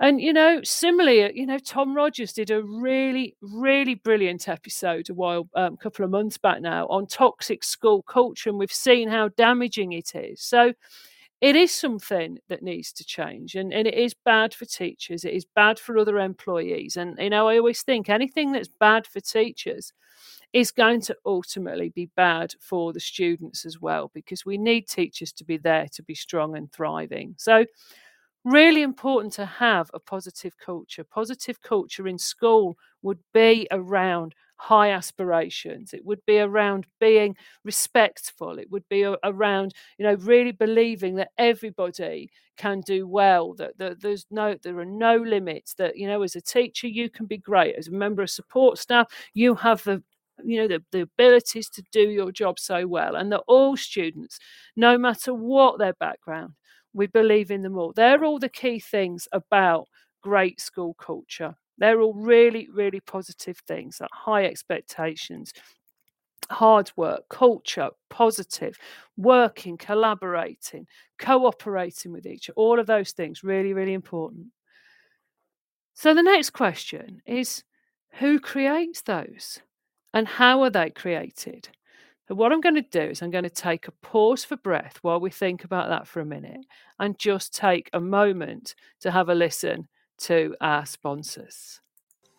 And 0.00 0.20
you 0.20 0.32
know, 0.32 0.60
similarly, 0.62 1.32
you 1.34 1.46
know, 1.46 1.58
Tom 1.58 1.94
Rogers 1.94 2.32
did 2.32 2.50
a 2.50 2.62
really, 2.62 3.36
really 3.40 3.96
brilliant 3.96 4.48
episode 4.48 5.10
a 5.10 5.14
while, 5.14 5.48
um, 5.54 5.74
a 5.74 5.76
couple 5.76 6.04
of 6.04 6.10
months 6.10 6.38
back 6.38 6.60
now, 6.60 6.86
on 6.86 7.06
toxic 7.06 7.64
school 7.64 8.02
culture, 8.02 8.48
and 8.50 8.58
we've 8.58 8.72
seen 8.72 9.08
how 9.08 9.28
damaging 9.30 9.92
it 9.92 10.14
is. 10.14 10.40
So, 10.40 10.72
it 11.40 11.56
is 11.56 11.72
something 11.72 12.38
that 12.48 12.62
needs 12.62 12.92
to 12.94 13.04
change, 13.04 13.56
and, 13.56 13.72
and 13.72 13.88
it 13.88 13.94
is 13.94 14.14
bad 14.14 14.54
for 14.54 14.64
teachers. 14.66 15.24
It 15.24 15.34
is 15.34 15.44
bad 15.44 15.78
for 15.80 15.98
other 15.98 16.18
employees, 16.18 16.96
and 16.96 17.18
you 17.18 17.30
know, 17.30 17.48
I 17.48 17.58
always 17.58 17.82
think 17.82 18.08
anything 18.08 18.52
that's 18.52 18.68
bad 18.68 19.06
for 19.06 19.20
teachers 19.20 19.92
is 20.52 20.70
going 20.70 21.00
to 21.02 21.16
ultimately 21.26 21.90
be 21.90 22.06
bad 22.16 22.54
for 22.60 22.92
the 22.92 23.00
students 23.00 23.66
as 23.66 23.80
well, 23.80 24.10
because 24.14 24.46
we 24.46 24.58
need 24.58 24.88
teachers 24.88 25.32
to 25.32 25.44
be 25.44 25.56
there 25.56 25.86
to 25.92 26.02
be 26.04 26.14
strong 26.14 26.56
and 26.56 26.72
thriving. 26.72 27.34
So 27.36 27.66
really 28.52 28.82
important 28.82 29.32
to 29.34 29.46
have 29.46 29.90
a 29.94 30.00
positive 30.00 30.56
culture. 30.58 31.04
Positive 31.04 31.60
culture 31.62 32.06
in 32.08 32.18
school 32.18 32.76
would 33.02 33.18
be 33.32 33.66
around 33.70 34.34
high 34.56 34.90
aspirations. 34.90 35.94
It 35.94 36.04
would 36.04 36.24
be 36.26 36.38
around 36.38 36.86
being 37.00 37.36
respectful. 37.64 38.58
It 38.58 38.70
would 38.70 38.88
be 38.88 39.04
around, 39.22 39.74
you 39.98 40.04
know, 40.04 40.14
really 40.14 40.52
believing 40.52 41.14
that 41.16 41.30
everybody 41.38 42.30
can 42.56 42.80
do 42.80 43.06
well. 43.06 43.54
That, 43.54 43.78
that 43.78 44.00
there's 44.00 44.26
no, 44.30 44.56
there 44.62 44.78
are 44.78 44.84
no 44.84 45.16
limits. 45.16 45.74
That 45.74 45.96
you 45.96 46.08
know, 46.08 46.22
as 46.22 46.34
a 46.36 46.40
teacher, 46.40 46.88
you 46.88 47.08
can 47.08 47.26
be 47.26 47.38
great. 47.38 47.76
As 47.76 47.88
a 47.88 47.92
member 47.92 48.22
of 48.22 48.30
support 48.30 48.78
staff, 48.78 49.06
you 49.34 49.54
have 49.56 49.84
the 49.84 50.02
you 50.44 50.56
know 50.60 50.68
the, 50.68 50.82
the 50.92 51.00
abilities 51.00 51.68
to 51.68 51.82
do 51.90 52.08
your 52.10 52.30
job 52.30 52.60
so 52.60 52.86
well 52.86 53.16
and 53.16 53.32
that 53.32 53.42
all 53.48 53.76
students 53.76 54.38
no 54.76 54.96
matter 54.96 55.34
what 55.34 55.80
their 55.80 55.94
background 55.94 56.52
we 56.92 57.06
believe 57.06 57.50
in 57.50 57.62
them 57.62 57.78
all. 57.78 57.92
They're 57.94 58.24
all 58.24 58.38
the 58.38 58.48
key 58.48 58.80
things 58.80 59.28
about 59.32 59.88
great 60.22 60.60
school 60.60 60.94
culture. 60.94 61.54
They're 61.78 62.00
all 62.00 62.14
really, 62.14 62.68
really 62.72 63.00
positive 63.00 63.58
things 63.66 63.98
like 64.00 64.10
high 64.12 64.44
expectations, 64.46 65.52
hard 66.50 66.90
work, 66.96 67.28
culture, 67.28 67.90
positive, 68.10 68.78
working, 69.16 69.76
collaborating, 69.76 70.86
cooperating 71.18 72.12
with 72.12 72.26
each 72.26 72.48
other. 72.48 72.54
All 72.56 72.78
of 72.78 72.86
those 72.86 73.12
things 73.12 73.44
really, 73.44 73.72
really 73.72 73.94
important. 73.94 74.46
So 75.94 76.14
the 76.14 76.22
next 76.22 76.50
question 76.50 77.20
is 77.26 77.64
who 78.12 78.40
creates 78.40 79.02
those 79.02 79.60
and 80.14 80.26
how 80.26 80.62
are 80.62 80.70
they 80.70 80.90
created? 80.90 81.68
What 82.28 82.52
I'm 82.52 82.60
going 82.60 82.74
to 82.74 82.82
do 82.82 83.00
is 83.00 83.22
I'm 83.22 83.30
going 83.30 83.44
to 83.44 83.50
take 83.50 83.88
a 83.88 83.92
pause 83.92 84.44
for 84.44 84.56
breath 84.56 84.98
while 85.00 85.18
we 85.18 85.30
think 85.30 85.64
about 85.64 85.88
that 85.88 86.06
for 86.06 86.20
a 86.20 86.26
minute 86.26 86.66
and 86.98 87.18
just 87.18 87.54
take 87.54 87.88
a 87.94 88.00
moment 88.00 88.74
to 89.00 89.10
have 89.10 89.30
a 89.30 89.34
listen 89.34 89.88
to 90.18 90.54
our 90.60 90.84
sponsors. 90.84 91.80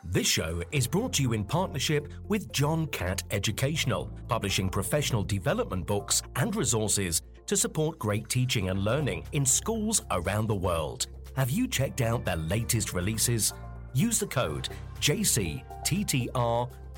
This 0.03 0.27
show 0.27 0.61
is 0.71 0.85
brought 0.85 1.13
to 1.13 1.23
you 1.23 1.33
in 1.33 1.43
partnership 1.43 2.07
with 2.27 2.51
John 2.51 2.85
Catt 2.87 3.23
Educational, 3.31 4.11
publishing 4.27 4.69
professional 4.69 5.23
development 5.23 5.87
books 5.87 6.21
and 6.35 6.55
resources 6.55 7.23
to 7.47 7.57
support 7.57 7.97
great 7.97 8.29
teaching 8.29 8.69
and 8.69 8.83
learning 8.83 9.25
in 9.31 9.43
schools 9.43 10.03
around 10.11 10.45
the 10.45 10.55
world. 10.55 11.07
Have 11.35 11.49
you 11.49 11.67
checked 11.67 12.01
out 12.01 12.25
their 12.25 12.35
latest 12.35 12.93
releases? 12.93 13.53
Use 13.95 14.19
the 14.19 14.27
code 14.27 14.69
JCTTR 15.01 16.69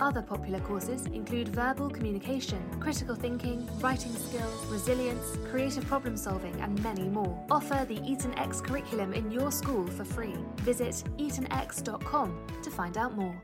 Other 0.00 0.22
popular 0.22 0.60
courses 0.60 1.06
include 1.06 1.48
verbal 1.48 1.90
communication, 1.90 2.62
critical 2.78 3.16
thinking, 3.16 3.68
writing 3.80 4.12
skills, 4.12 4.66
resilience, 4.66 5.36
creative 5.50 5.84
problem 5.86 6.16
solving, 6.16 6.54
and 6.60 6.80
many 6.82 7.08
more. 7.08 7.44
Offer 7.50 7.84
the 7.88 8.00
Eton 8.04 8.38
X 8.38 8.60
curriculum 8.60 9.12
in 9.12 9.30
your 9.30 9.50
school 9.50 9.86
for 9.88 10.04
free. 10.04 10.36
Visit 10.58 11.02
etonx.com 11.18 12.46
to 12.62 12.70
find 12.70 12.96
out 12.96 13.16
more. 13.16 13.42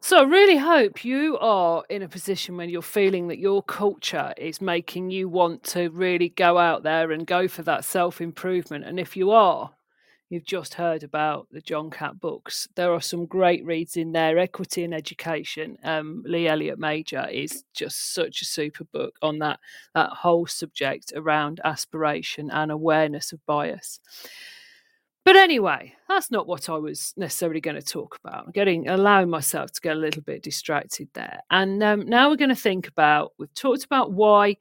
So, 0.00 0.18
I 0.18 0.22
really 0.24 0.58
hope 0.58 1.02
you 1.04 1.38
are 1.38 1.82
in 1.88 2.02
a 2.02 2.08
position 2.08 2.58
when 2.58 2.68
you're 2.68 2.82
feeling 2.82 3.28
that 3.28 3.38
your 3.38 3.62
culture 3.62 4.34
is 4.36 4.60
making 4.60 5.10
you 5.10 5.30
want 5.30 5.62
to 5.64 5.88
really 5.88 6.28
go 6.28 6.58
out 6.58 6.82
there 6.82 7.10
and 7.10 7.26
go 7.26 7.48
for 7.48 7.62
that 7.62 7.84
self 7.84 8.20
improvement. 8.20 8.84
And 8.84 9.00
if 9.00 9.16
you 9.16 9.30
are, 9.30 9.70
you've 10.30 10.44
just 10.44 10.74
heard 10.74 11.02
about 11.02 11.46
the 11.50 11.60
John 11.60 11.90
Catt 11.90 12.20
books. 12.20 12.68
There 12.74 12.92
are 12.92 13.00
some 13.00 13.26
great 13.26 13.64
reads 13.64 13.96
in 13.96 14.12
there. 14.12 14.38
Equity 14.38 14.84
and 14.84 14.94
Education. 14.94 15.78
Um, 15.84 16.22
Lee 16.26 16.48
Elliot 16.48 16.78
Major 16.78 17.28
is 17.28 17.64
just 17.74 18.14
such 18.14 18.42
a 18.42 18.46
super 18.46 18.84
book 18.84 19.14
on 19.22 19.38
that 19.40 19.60
that 19.94 20.10
whole 20.10 20.46
subject 20.46 21.12
around 21.14 21.60
aspiration 21.64 22.50
and 22.50 22.70
awareness 22.70 23.32
of 23.32 23.44
bias. 23.46 24.00
But 25.24 25.36
anyway, 25.36 25.94
that's 26.06 26.30
not 26.30 26.46
what 26.46 26.68
I 26.68 26.76
was 26.76 27.14
necessarily 27.16 27.60
going 27.60 27.80
to 27.80 27.82
talk 27.82 28.18
about. 28.22 28.44
I'm 28.44 28.52
getting 28.52 28.88
allowing 28.88 29.30
myself 29.30 29.72
to 29.72 29.80
get 29.80 29.96
a 29.96 29.98
little 29.98 30.20
bit 30.20 30.42
distracted 30.42 31.08
there. 31.14 31.40
And 31.50 31.82
um, 31.82 32.06
now 32.06 32.28
we're 32.28 32.36
going 32.36 32.50
to 32.50 32.54
think 32.54 32.88
about. 32.88 33.32
We've 33.38 33.54
talked 33.54 33.84
about 33.84 34.12
why 34.12 34.58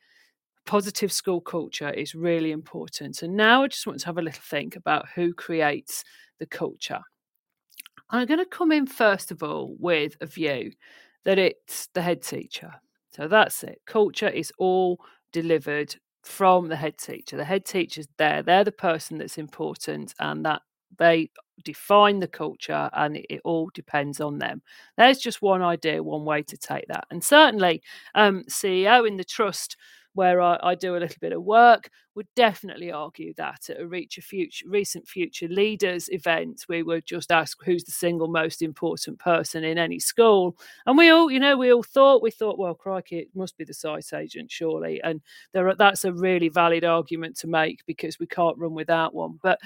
positive 0.66 1.12
school 1.12 1.42
culture 1.42 1.90
is 1.90 2.16
really 2.16 2.52
important. 2.52 3.22
And 3.22 3.36
now 3.36 3.64
I 3.64 3.68
just 3.68 3.88
want 3.88 4.00
to 4.00 4.06
have 4.06 4.18
a 4.18 4.22
little 4.22 4.42
think 4.42 4.76
about 4.76 5.08
who 5.16 5.34
creates 5.34 6.04
the 6.40 6.46
culture. 6.46 7.02
I'm 8.10 8.28
going 8.28 8.40
to 8.40 8.46
come 8.46 8.72
in 8.72 8.86
first 8.86 9.32
of 9.32 9.44
all 9.44 9.76
with 9.80 10.16
a 10.22 10.26
view 10.26 10.72
that 11.26 11.40
it's 11.40 11.88
the 11.94 12.02
head 12.02 12.22
teacher. 12.22 12.74
So 13.16 13.28
that's 13.28 13.64
it. 13.64 13.82
Culture 13.86 14.28
is 14.30 14.52
all 14.58 15.00
delivered 15.32 15.96
from 16.24 16.68
the 16.68 16.76
head 16.76 16.98
teacher. 16.98 17.38
The 17.38 17.46
head 17.46 17.66
teacher's 17.66 18.08
there. 18.18 18.42
They're 18.44 18.64
the 18.64 18.72
person 18.72 19.18
that's 19.18 19.38
important, 19.38 20.14
and 20.20 20.46
that 20.46 20.62
they 20.98 21.30
define 21.64 22.20
the 22.20 22.28
culture, 22.28 22.90
and 22.94 23.18
it, 23.18 23.42
all 23.44 23.70
depends 23.74 24.22
on 24.22 24.40
them. 24.40 24.62
There's 24.98 25.20
just 25.20 25.42
one 25.42 25.62
idea, 25.62 26.02
one 26.02 26.26
way 26.26 26.44
to 26.44 26.58
take 26.58 26.88
that. 26.88 27.06
And 27.12 27.24
certainly, 27.24 27.82
um, 28.16 28.44
CEO 28.50 29.08
in 29.08 29.18
the 29.18 29.24
trust 29.24 29.76
where 30.14 30.42
I, 30.42 30.60
I, 30.62 30.76
do 30.76 30.96
a 30.96 31.00
little 31.00 31.18
bit 31.20 31.34
of 31.34 31.44
work, 31.44 31.90
would 32.16 32.28
definitely 32.36 32.92
argue 32.92 33.34
that 33.36 33.70
at 33.70 33.80
a 33.80 33.88
reach 33.88 34.18
a 34.18 34.22
future, 34.22 34.66
recent 34.68 35.08
future 35.08 35.48
leaders 35.48 36.10
event, 36.10 36.66
we 36.70 36.84
would 36.84 37.06
just 37.06 37.32
ask 37.32 37.58
who's 37.64 37.84
the 37.84 37.92
single 37.92 38.28
most 38.28 38.62
important 38.62 39.20
person 39.20 39.64
in 39.64 39.78
any 39.78 40.00
school, 40.00 40.58
and 40.86 40.98
we 40.98 41.10
all, 41.10 41.32
you 41.32 41.40
know, 41.40 41.58
we 41.58 41.74
all 41.74 41.84
thought 41.84 42.22
we 42.22 42.32
thought, 42.32 42.60
well, 42.60 42.76
crikey, 42.76 43.20
it 43.20 43.30
must 43.36 43.58
be 43.58 43.64
the 43.64 43.74
site 43.74 44.14
agent, 44.14 44.52
surely, 44.52 45.02
and 45.04 45.22
there 45.54 45.68
are, 45.68 45.76
that's 45.76 46.06
a 46.06 46.14
really 46.14 46.50
valid 46.50 46.84
argument 46.84 47.38
to 47.38 47.48
make 47.48 47.86
because 47.86 48.20
we 48.20 48.28
can't 48.28 48.58
run 48.58 48.74
without 48.74 49.14
one. 49.14 49.40
But 49.42 49.60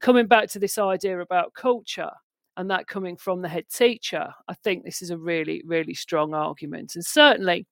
coming 0.00 0.26
back 0.26 0.48
to 0.50 0.58
this 0.58 0.78
idea 0.78 1.20
about 1.20 1.54
culture, 1.54 2.10
and 2.56 2.70
that 2.70 2.86
coming 2.86 3.16
from 3.16 3.40
the 3.40 3.48
head 3.48 3.68
teacher, 3.68 4.28
I 4.48 4.54
think 4.54 4.84
this 4.84 5.02
is 5.02 5.10
a 5.10 5.16
really, 5.16 5.62
really 5.64 5.94
strong 5.94 6.34
argument. 6.34 6.94
And 6.94 7.04
certainly, 7.04 7.66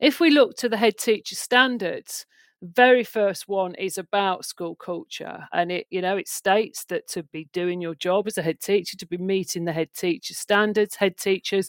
if 0.00 0.20
we 0.20 0.30
look 0.30 0.56
to 0.56 0.68
the 0.68 0.76
head 0.76 0.98
teacher 0.98 1.34
standards, 1.34 2.26
very 2.62 3.04
first 3.04 3.46
one 3.46 3.74
is 3.74 3.98
about 3.98 4.44
school 4.44 4.74
culture 4.74 5.46
and 5.52 5.70
it 5.70 5.86
you 5.90 6.00
know 6.00 6.16
it 6.16 6.26
states 6.26 6.84
that 6.86 7.06
to 7.06 7.22
be 7.24 7.46
doing 7.52 7.78
your 7.78 7.94
job 7.94 8.26
as 8.26 8.38
a 8.38 8.42
head 8.42 8.58
teacher 8.58 8.96
to 8.96 9.06
be 9.06 9.18
meeting 9.18 9.66
the 9.66 9.72
head 9.72 9.92
teacher 9.92 10.32
standards 10.32 10.94
head 10.94 11.14
teachers 11.18 11.68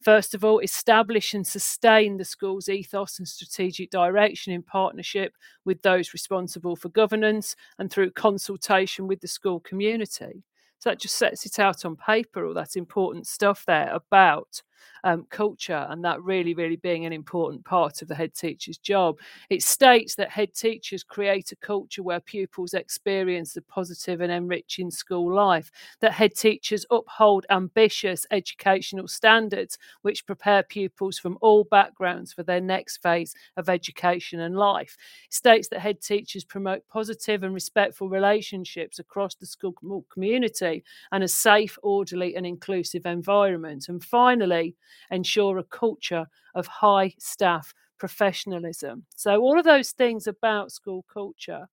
first 0.00 0.34
of 0.34 0.44
all 0.44 0.60
establish 0.60 1.34
and 1.34 1.46
sustain 1.46 2.16
the 2.16 2.24
school's 2.24 2.68
ethos 2.68 3.18
and 3.18 3.26
strategic 3.26 3.90
direction 3.90 4.52
in 4.52 4.62
partnership 4.62 5.32
with 5.64 5.82
those 5.82 6.12
responsible 6.12 6.76
for 6.76 6.88
governance 6.90 7.56
and 7.78 7.90
through 7.90 8.10
consultation 8.12 9.06
with 9.06 9.20
the 9.20 9.28
school 9.28 9.60
community. 9.60 10.44
So 10.78 10.90
that 10.90 11.00
just 11.00 11.16
sets 11.16 11.44
it 11.44 11.58
out 11.58 11.84
on 11.84 11.96
paper 11.96 12.46
all 12.46 12.54
that 12.54 12.76
important 12.76 13.26
stuff 13.26 13.64
there 13.66 13.90
about 13.92 14.62
um, 15.04 15.26
culture 15.30 15.86
and 15.90 16.04
that 16.04 16.22
really, 16.22 16.54
really 16.54 16.76
being 16.76 17.06
an 17.06 17.12
important 17.12 17.64
part 17.64 18.02
of 18.02 18.08
the 18.08 18.14
head 18.14 18.34
teacher's 18.34 18.78
job. 18.78 19.18
It 19.50 19.62
states 19.62 20.14
that 20.16 20.30
head 20.30 20.54
teachers 20.54 21.02
create 21.02 21.52
a 21.52 21.56
culture 21.56 22.02
where 22.02 22.20
pupils 22.20 22.74
experience 22.74 23.54
the 23.54 23.62
positive 23.62 24.20
and 24.20 24.32
enriching 24.32 24.90
school 24.90 25.32
life, 25.34 25.70
that 26.00 26.12
head 26.12 26.34
teachers 26.34 26.86
uphold 26.90 27.46
ambitious 27.50 28.26
educational 28.30 29.08
standards 29.08 29.78
which 30.02 30.26
prepare 30.26 30.62
pupils 30.62 31.18
from 31.18 31.38
all 31.40 31.64
backgrounds 31.64 32.32
for 32.32 32.42
their 32.42 32.60
next 32.60 32.98
phase 32.98 33.34
of 33.56 33.68
education 33.68 34.40
and 34.40 34.56
life. 34.56 34.96
It 35.26 35.34
states 35.34 35.68
that 35.68 35.80
head 35.80 36.00
teachers 36.00 36.44
promote 36.44 36.86
positive 36.88 37.42
and 37.42 37.54
respectful 37.54 38.08
relationships 38.08 38.98
across 38.98 39.34
the 39.34 39.46
school 39.46 39.74
community 40.10 40.84
and 41.12 41.22
a 41.24 41.28
safe, 41.28 41.78
orderly, 41.82 42.36
and 42.36 42.46
inclusive 42.46 43.06
environment. 43.06 43.88
And 43.88 44.02
finally, 44.02 44.67
ensure 45.10 45.58
a 45.58 45.64
culture 45.64 46.26
of 46.54 46.66
high 46.66 47.14
staff 47.18 47.74
professionalism. 47.98 49.04
So, 49.16 49.40
all 49.40 49.58
of 49.58 49.64
those 49.64 49.92
things 49.92 50.26
about 50.26 50.72
school 50.72 51.04
culture 51.12 51.68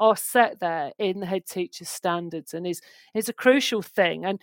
are 0.00 0.16
set 0.16 0.60
there 0.60 0.92
in 0.98 1.20
the 1.20 1.26
head 1.26 1.46
teacher's 1.46 1.88
standards 1.88 2.54
and 2.54 2.66
is, 2.66 2.80
is 3.14 3.28
a 3.28 3.32
crucial 3.32 3.82
thing. 3.82 4.24
And 4.24 4.40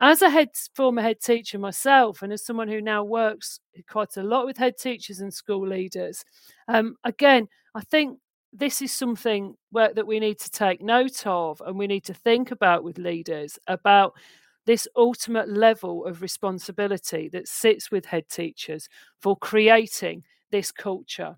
as 0.00 0.20
a 0.20 0.28
head 0.28 0.50
former 0.74 1.00
head 1.00 1.20
teacher 1.20 1.58
myself, 1.58 2.22
and 2.22 2.32
as 2.32 2.44
someone 2.44 2.68
who 2.68 2.80
now 2.80 3.02
works 3.04 3.60
quite 3.88 4.16
a 4.16 4.22
lot 4.22 4.46
with 4.46 4.58
head 4.58 4.76
teachers 4.76 5.20
and 5.20 5.32
school 5.32 5.66
leaders, 5.66 6.24
um, 6.68 6.96
again, 7.04 7.48
I 7.74 7.80
think 7.82 8.18
this 8.52 8.82
is 8.82 8.92
something 8.92 9.54
where, 9.70 9.92
that 9.94 10.06
we 10.06 10.20
need 10.20 10.38
to 10.40 10.50
take 10.50 10.82
note 10.82 11.26
of 11.26 11.62
and 11.64 11.78
we 11.78 11.86
need 11.86 12.04
to 12.04 12.14
think 12.14 12.50
about 12.50 12.84
with 12.84 12.98
leaders 12.98 13.58
about 13.66 14.14
this 14.66 14.86
ultimate 14.96 15.48
level 15.48 16.04
of 16.04 16.22
responsibility 16.22 17.28
that 17.30 17.48
sits 17.48 17.90
with 17.90 18.04
head 18.04 18.28
teachers 18.28 18.88
for 19.20 19.36
creating 19.36 20.24
this 20.50 20.70
culture. 20.72 21.36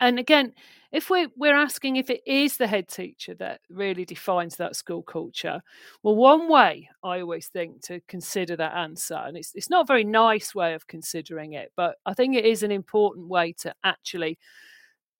And 0.00 0.18
again, 0.18 0.52
if 0.90 1.10
we're, 1.10 1.28
we're 1.36 1.56
asking 1.56 1.94
if 1.94 2.10
it 2.10 2.22
is 2.26 2.56
the 2.56 2.66
head 2.66 2.88
teacher 2.88 3.34
that 3.34 3.60
really 3.70 4.04
defines 4.04 4.56
that 4.56 4.74
school 4.74 5.02
culture, 5.02 5.62
well, 6.02 6.16
one 6.16 6.48
way 6.48 6.88
I 7.04 7.20
always 7.20 7.46
think 7.46 7.82
to 7.82 8.00
consider 8.08 8.56
that 8.56 8.74
answer, 8.74 9.14
and 9.14 9.36
it's, 9.36 9.52
it's 9.54 9.70
not 9.70 9.84
a 9.84 9.86
very 9.86 10.02
nice 10.02 10.56
way 10.56 10.74
of 10.74 10.88
considering 10.88 11.52
it, 11.52 11.70
but 11.76 11.96
I 12.04 12.14
think 12.14 12.34
it 12.34 12.44
is 12.44 12.64
an 12.64 12.72
important 12.72 13.28
way 13.28 13.52
to 13.60 13.72
actually 13.84 14.38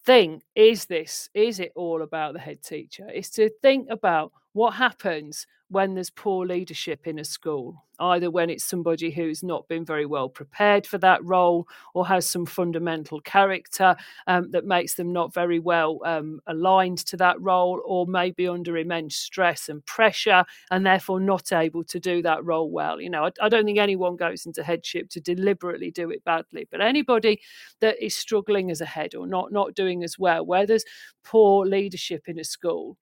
think 0.05 0.43
is 0.57 0.87
this, 0.87 1.31
is 1.33 1.61
it 1.61 1.71
all 1.77 2.03
about 2.03 2.33
the 2.33 2.41
head 2.41 2.61
teacher? 2.63 3.09
Is 3.09 3.31
to 3.31 3.51
think 3.63 3.87
about 3.89 4.33
what 4.53 4.73
happens 4.73 5.47
when 5.73 5.95
there's 5.95 6.11
poor 6.11 6.45
leadership 6.45 7.07
in 7.07 7.19
a 7.19 7.25
school, 7.25 7.83
either 7.99 8.31
when 8.31 8.51
it's 8.51 8.63
somebody 8.63 9.11
who's 9.11 9.43
not 9.43 9.67
been 9.69 9.87
very 9.87 10.05
well 10.05 10.29
prepared 10.29 10.87
for 10.87 10.99
that 10.99 11.25
role 11.25 11.67
or 11.95 12.07
has 12.07 12.29
some 12.29 12.45
fundamental 12.45 13.23
character 13.23 13.97
um, 14.27 14.51
that 14.51 14.67
makes 14.67 14.95
them 14.97 15.15
not 15.15 15.33
very 15.33 15.59
well 15.59 15.99
um, 16.05 16.41
aligned 16.47 16.99
to 16.99 17.17
that 17.17 17.41
role, 17.41 17.81
or 17.87 18.07
maybe 18.07 18.47
under 18.47 18.77
immense 18.77 19.17
stress 19.17 19.71
and 19.71 19.85
pressure 19.87 20.45
and 20.71 20.85
therefore 20.85 21.19
not 21.21 21.51
able 21.53 21.83
to 21.83 21.99
do 21.99 22.21
that 22.21 22.45
role 22.45 22.71
well. 22.71 23.01
You 23.01 23.09
know, 23.09 23.25
I, 23.25 23.31
I 23.41 23.49
don't 23.49 23.65
think 23.65 23.79
anyone 23.79 24.17
goes 24.17 24.45
into 24.45 24.63
headship 24.63 25.09
to 25.11 25.21
deliberately 25.21 25.91
do 25.91 26.11
it 26.11 26.23
badly, 26.25 26.69
but 26.71 26.83
anybody 26.83 27.41
that 27.81 28.05
is 28.05 28.15
struggling 28.15 28.71
as 28.71 28.83
a 28.83 28.87
head 28.87 29.15
or 29.15 29.27
not 29.27 29.53
not 29.53 29.75
doing 29.75 30.05
as 30.05 30.19
well, 30.19 30.45
where 30.45 30.67
there's 30.67 30.85
poor 31.25 31.65
leadership 31.65 32.29
in 32.29 32.39
a 32.39 32.45
school 32.45 32.99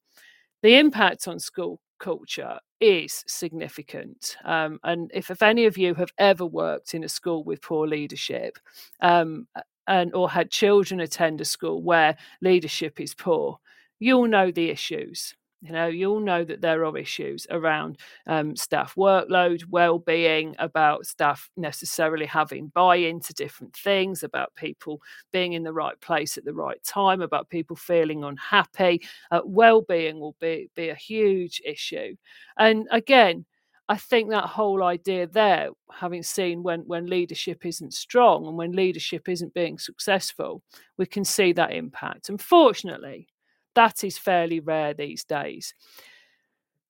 the 0.63 0.77
impact 0.79 1.27
on 1.27 1.39
school 1.39 1.81
culture 2.01 2.59
is 2.81 3.25
significant. 3.29 4.37
Um, 4.45 4.81
and 4.83 5.11
if, 5.15 5.31
if 5.31 5.43
any 5.43 5.67
of 5.67 5.79
you 5.79 5.95
have 5.95 6.13
ever 6.19 6.45
worked 6.45 6.95
in 6.95 7.05
a 7.05 7.09
school 7.09 7.45
with 7.45 7.63
poor 7.63 7.87
leadership, 7.87 8.59
um, 9.01 9.47
and 9.87 10.15
or 10.15 10.31
had 10.31 10.51
children 10.51 11.01
attend 11.01 11.41
a 11.41 11.45
school 11.45 11.83
where 11.83 12.17
leadership 12.41 13.01
is 13.01 13.15
poor, 13.15 13.59
you'll 13.99 14.29
know 14.29 14.51
the 14.51 14.71
issues. 14.71 15.35
You 15.63 15.73
know, 15.73 15.89
you'll 15.89 16.21
know 16.21 16.43
that 16.45 16.63
there 16.63 16.87
are 16.87 16.97
issues 16.97 17.47
around 17.51 17.99
um, 18.27 18.57
staff 18.57 18.95
workload, 18.95 19.67
well-being, 19.67 20.57
about 20.59 21.05
staff 21.05 21.51
necessarily 21.55 22.25
having 22.25 22.69
buy-in 22.69 23.21
to 23.21 23.35
different 23.35 23.77
things, 23.77 24.23
about 24.23 24.55
people 24.55 25.03
being 25.33 25.53
in 25.53 25.63
the 25.63 25.73
right 25.73 26.01
place 26.01 26.39
at 26.39 26.47
the 26.47 26.55
right 26.55 26.83
time, 26.83 27.21
about 27.21 27.51
people 27.51 27.77
feeling 27.77 28.25
unhappy. 28.25 29.03
Uh, 29.31 29.43
well-being 29.45 30.19
will 30.19 30.35
be 30.41 30.71
be 30.75 30.89
a 30.89 30.95
huge 30.95 31.61
issue, 31.65 32.17
and 32.59 32.89
again. 32.91 33.45
I 33.89 33.97
think 33.97 34.31
that 34.31 34.45
whole 34.45 34.85
idea 34.85 35.27
there, 35.27 35.71
having 35.93 36.23
seen 36.23 36.63
when, 36.63 36.83
when 36.83 37.07
leadership 37.07 37.67
isn't 37.67 37.93
strong 37.93 38.47
and 38.47 38.57
when 38.57 38.71
leadership 38.71 39.29
isn't 39.29 39.53
being 39.53 39.81
successful, 39.81 40.63
we 40.97 41.07
can 41.07 41.25
see 41.25 41.53
that 41.55 41.73
impact. 41.73 42.29
Unfortunately, 42.29 43.27
that 43.75 44.05
is 44.05 44.19
fairly 44.19 44.61
rare 44.61 44.95
these 44.95 45.25
days. 45.25 45.75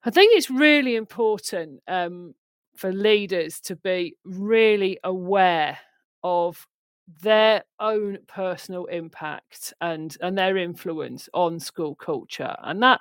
I 0.03 0.11
think 0.11 0.33
it's 0.35 0.51
really 0.51 0.97
important 0.97 1.81
um, 1.87 2.35
for 2.77 2.93
leaders 2.93 3.61
to 3.61 3.77
be 3.77 4.17
really 4.25 4.99
aware 5.05 5.79
of 6.23 6.67
their 7.23 7.65
own 7.79 8.19
personal 8.29 8.85
impact 8.87 9.75
and 9.81 10.17
and 10.21 10.39
their 10.39 10.57
influence 10.57 11.29
on 11.35 11.59
school 11.59 11.95
culture 11.95 12.55
and 12.63 12.83
that 12.83 13.01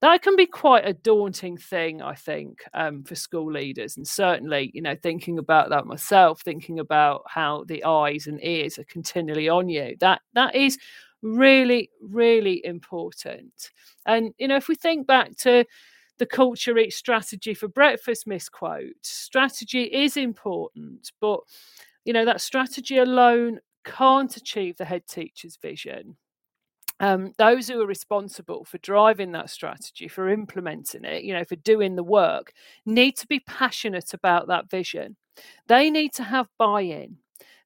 that 0.00 0.22
can 0.22 0.34
be 0.34 0.46
quite 0.46 0.86
a 0.86 0.92
daunting 0.92 1.56
thing 1.56 2.02
i 2.02 2.14
think 2.14 2.64
um, 2.74 3.04
for 3.04 3.14
school 3.14 3.50
leaders 3.50 3.96
and 3.96 4.06
certainly 4.06 4.70
you 4.74 4.82
know 4.82 4.96
thinking 4.96 5.38
about 5.38 5.70
that 5.70 5.86
myself 5.86 6.40
thinking 6.42 6.80
about 6.80 7.22
how 7.28 7.64
the 7.68 7.84
eyes 7.84 8.26
and 8.26 8.42
ears 8.42 8.78
are 8.78 8.84
continually 8.84 9.48
on 9.48 9.68
you 9.68 9.94
that 10.00 10.20
that 10.34 10.54
is 10.54 10.76
really, 11.24 11.90
really 12.00 12.64
important. 12.64 13.70
And, 14.06 14.32
you 14.38 14.46
know, 14.46 14.56
if 14.56 14.68
we 14.68 14.76
think 14.76 15.06
back 15.06 15.36
to 15.38 15.64
the 16.18 16.26
culture 16.26 16.78
eats 16.78 16.96
strategy 16.96 17.54
for 17.54 17.66
breakfast 17.66 18.26
misquote, 18.26 18.92
strategy 19.02 19.84
is 19.84 20.16
important, 20.16 21.10
but, 21.20 21.40
you 22.04 22.12
know, 22.12 22.24
that 22.24 22.40
strategy 22.40 22.98
alone 22.98 23.58
can't 23.84 24.36
achieve 24.36 24.76
the 24.76 24.84
head 24.84 25.06
teacher's 25.08 25.56
vision. 25.56 26.16
Um, 27.00 27.32
those 27.38 27.66
who 27.68 27.80
are 27.82 27.86
responsible 27.86 28.64
for 28.64 28.78
driving 28.78 29.32
that 29.32 29.50
strategy, 29.50 30.06
for 30.06 30.28
implementing 30.28 31.04
it, 31.04 31.24
you 31.24 31.32
know, 31.34 31.44
for 31.44 31.56
doing 31.56 31.96
the 31.96 32.04
work, 32.04 32.52
need 32.86 33.16
to 33.16 33.26
be 33.26 33.40
passionate 33.40 34.14
about 34.14 34.46
that 34.46 34.70
vision. 34.70 35.16
They 35.66 35.90
need 35.90 36.12
to 36.14 36.22
have 36.22 36.48
buy 36.56 36.82
in. 36.82 37.16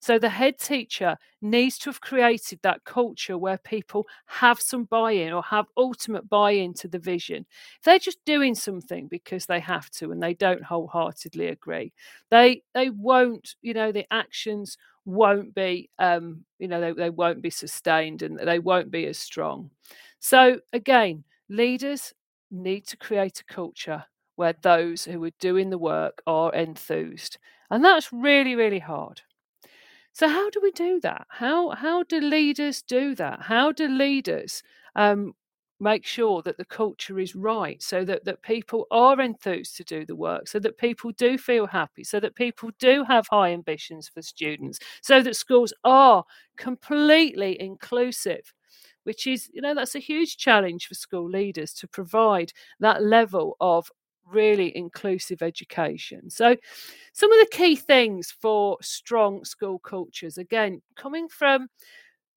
So 0.00 0.18
the 0.18 0.28
head 0.28 0.58
teacher 0.58 1.16
needs 1.42 1.76
to 1.78 1.90
have 1.90 2.00
created 2.00 2.60
that 2.62 2.84
culture 2.84 3.36
where 3.36 3.58
people 3.58 4.06
have 4.26 4.60
some 4.60 4.84
buy 4.84 5.12
in 5.12 5.32
or 5.32 5.42
have 5.42 5.66
ultimate 5.76 6.28
buy 6.28 6.52
in 6.52 6.72
to 6.74 6.88
the 6.88 6.98
vision. 6.98 7.46
If 7.78 7.84
they're 7.84 7.98
just 7.98 8.24
doing 8.24 8.54
something 8.54 9.08
because 9.08 9.46
they 9.46 9.60
have 9.60 9.90
to 9.92 10.12
and 10.12 10.22
they 10.22 10.34
don't 10.34 10.62
wholeheartedly 10.62 11.48
agree, 11.48 11.92
they 12.30 12.62
they 12.74 12.90
won't, 12.90 13.54
you 13.60 13.74
know, 13.74 13.92
the 13.92 14.06
actions 14.12 14.76
won't 15.04 15.54
be 15.54 15.90
um, 15.98 16.44
you 16.58 16.68
know, 16.68 16.80
they, 16.80 16.92
they 16.92 17.10
won't 17.10 17.42
be 17.42 17.50
sustained 17.50 18.22
and 18.22 18.38
they 18.38 18.58
won't 18.58 18.90
be 18.90 19.06
as 19.06 19.18
strong. 19.18 19.70
So 20.20 20.60
again, 20.72 21.24
leaders 21.48 22.12
need 22.50 22.86
to 22.88 22.96
create 22.96 23.40
a 23.40 23.52
culture 23.52 24.04
where 24.36 24.54
those 24.62 25.04
who 25.04 25.22
are 25.24 25.30
doing 25.40 25.70
the 25.70 25.78
work 25.78 26.22
are 26.26 26.52
enthused. 26.54 27.38
And 27.70 27.84
that's 27.84 28.12
really, 28.12 28.54
really 28.54 28.78
hard. 28.78 29.22
So 30.18 30.28
how 30.28 30.50
do 30.50 30.60
we 30.62 30.70
do 30.72 31.00
that? 31.00 31.26
How 31.30 31.70
how 31.70 32.02
do 32.02 32.20
leaders 32.20 32.82
do 32.82 33.14
that? 33.14 33.42
How 33.42 33.72
do 33.72 33.88
leaders 33.88 34.62
um, 34.96 35.34
make 35.80 36.04
sure 36.04 36.42
that 36.42 36.56
the 36.58 36.64
culture 36.64 37.18
is 37.20 37.36
right 37.36 37.80
so 37.82 38.04
that, 38.04 38.24
that 38.24 38.42
people 38.42 38.86
are 38.90 39.20
enthused 39.20 39.76
to 39.76 39.84
do 39.84 40.04
the 40.04 40.16
work, 40.16 40.48
so 40.48 40.58
that 40.58 40.76
people 40.76 41.12
do 41.12 41.38
feel 41.38 41.66
happy, 41.68 42.02
so 42.04 42.18
that 42.20 42.34
people 42.34 42.70
do 42.80 43.04
have 43.04 43.28
high 43.30 43.52
ambitions 43.52 44.08
for 44.08 44.20
students, 44.22 44.78
so 45.02 45.22
that 45.22 45.36
schools 45.36 45.72
are 45.84 46.24
completely 46.56 47.60
inclusive 47.60 48.52
which 49.04 49.26
is, 49.26 49.48
you 49.54 49.62
know, 49.62 49.74
that's 49.74 49.94
a 49.94 49.98
huge 50.00 50.36
challenge 50.36 50.86
for 50.86 50.94
school 50.94 51.28
leaders 51.28 51.72
to 51.72 51.88
provide 51.88 52.52
that 52.80 53.02
level 53.02 53.56
of 53.60 53.90
really 54.30 54.76
inclusive 54.76 55.42
education. 55.42 56.30
So, 56.30 56.56
some 57.12 57.32
of 57.32 57.38
the 57.40 57.56
key 57.56 57.76
things 57.76 58.34
for 58.40 58.78
strong 58.82 59.44
school 59.44 59.78
cultures, 59.78 60.38
again, 60.38 60.82
coming 60.96 61.28
from 61.28 61.68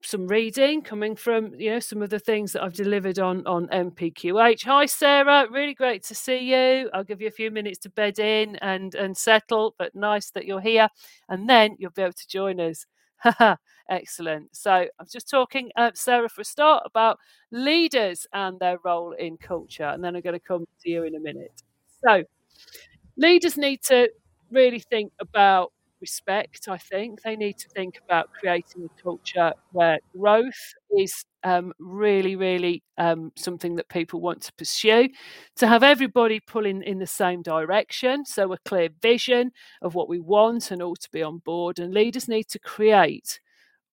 some 0.04 0.28
reading 0.28 0.82
coming 0.82 1.16
from 1.16 1.54
you 1.60 1.70
know 1.70 1.80
some 1.80 2.02
of 2.02 2.10
the 2.10 2.20
things 2.20 2.54
that 2.54 2.64
I've 2.64 2.74
delivered 2.74 3.20
on 3.20 3.46
on 3.46 3.68
NPQH. 3.68 4.64
Hi 4.64 4.86
Sara, 4.86 5.48
really 5.52 5.74
great 5.74 6.04
to 6.06 6.16
see 6.16 6.40
you. 6.40 6.90
I'll 6.94 7.04
give 7.04 7.22
you 7.22 7.28
a 7.28 7.32
few 7.32 7.52
minutes 7.52 7.80
to 7.80 7.90
bed 7.90 8.20
in 8.20 8.56
and 8.58 8.96
and 8.96 9.16
settle, 9.16 9.76
but 9.78 9.94
nice 9.96 10.32
that 10.32 10.46
you're 10.46 10.62
here, 10.62 10.90
and 11.30 11.50
then 11.50 11.76
you'll 11.78 11.92
be 11.92 12.02
able 12.02 12.14
to 12.14 12.28
join 12.28 12.60
us. 12.60 12.86
Excellent. 13.90 14.56
So 14.56 14.72
I'm 14.72 15.08
just 15.12 15.30
talking, 15.30 15.70
uh, 15.76 15.92
Sara, 15.94 16.30
for 16.30 16.42
a 16.42 16.46
start 16.46 16.84
about 16.86 17.20
leaders 17.52 18.26
and 18.34 18.60
their 18.60 18.78
role 18.84 19.12
in 19.14 19.38
culture, 19.38 19.84
and 19.84 20.04
then 20.04 20.16
I'm 20.16 20.22
going 20.22 20.34
to 20.34 20.40
come 20.40 20.66
to 20.84 20.90
you 20.90 21.04
in 21.04 21.16
a 21.16 21.20
minute. 21.20 21.62
So 22.06 22.24
leaders 23.18 23.58
need 23.58 23.82
to 23.84 24.10
really 24.52 24.80
think 24.80 25.14
about 25.20 25.72
respect, 26.02 26.68
I 26.68 26.78
think. 26.78 27.22
They 27.22 27.36
need 27.36 27.58
to 27.60 27.70
think 27.70 28.00
about 28.04 28.30
creating 28.32 28.86
a 28.86 29.02
culture 29.04 29.54
where 29.72 30.00
growth 30.18 30.74
is 30.98 31.26
um, 31.44 31.74
really, 31.80 32.36
really 32.36 32.84
um, 32.98 33.32
something 33.38 33.76
that 33.76 33.90
people 33.90 34.20
want 34.22 34.42
to 34.44 34.54
pursue. 34.54 35.10
To 35.58 35.68
have 35.68 35.84
everybody 35.84 36.40
pulling 36.40 36.82
in 36.84 37.00
the 37.00 37.08
same 37.08 37.42
direction, 37.44 38.26
so 38.26 38.52
a 38.54 38.58
clear 38.66 38.90
vision 39.02 39.52
of 39.82 39.96
what 39.96 40.10
we 40.10 40.20
want 40.20 40.72
and 40.72 40.82
all 40.82 40.96
to 40.96 41.10
be 41.12 41.22
on 41.24 41.40
board. 41.40 41.80
And 41.80 41.94
leaders 41.94 42.28
need 42.28 42.48
to 42.50 42.60
create 42.60 43.40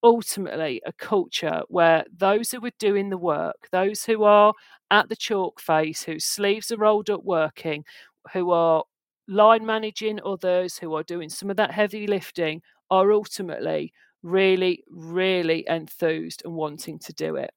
ultimately 0.03 0.81
a 0.85 0.93
culture 0.93 1.61
where 1.67 2.05
those 2.15 2.51
who 2.51 2.63
are 2.65 2.71
doing 2.79 3.09
the 3.09 3.17
work, 3.17 3.67
those 3.71 4.05
who 4.05 4.23
are 4.23 4.53
at 4.91 5.09
the 5.09 5.15
chalk 5.15 5.59
face, 5.59 6.03
whose 6.03 6.25
sleeves 6.25 6.71
are 6.71 6.77
rolled 6.77 7.09
up 7.09 7.23
working, 7.23 7.85
who 8.33 8.51
are 8.51 8.83
line 9.27 9.65
managing 9.65 10.19
others 10.25 10.77
who 10.77 10.95
are 10.95 11.03
doing 11.03 11.29
some 11.29 11.49
of 11.49 11.57
that 11.57 11.71
heavy 11.71 12.07
lifting 12.07 12.61
are 12.89 13.11
ultimately 13.11 13.93
really, 14.23 14.83
really 14.89 15.63
enthused 15.69 16.41
and 16.43 16.55
wanting 16.55 16.97
to 16.99 17.13
do 17.13 17.35
it. 17.35 17.51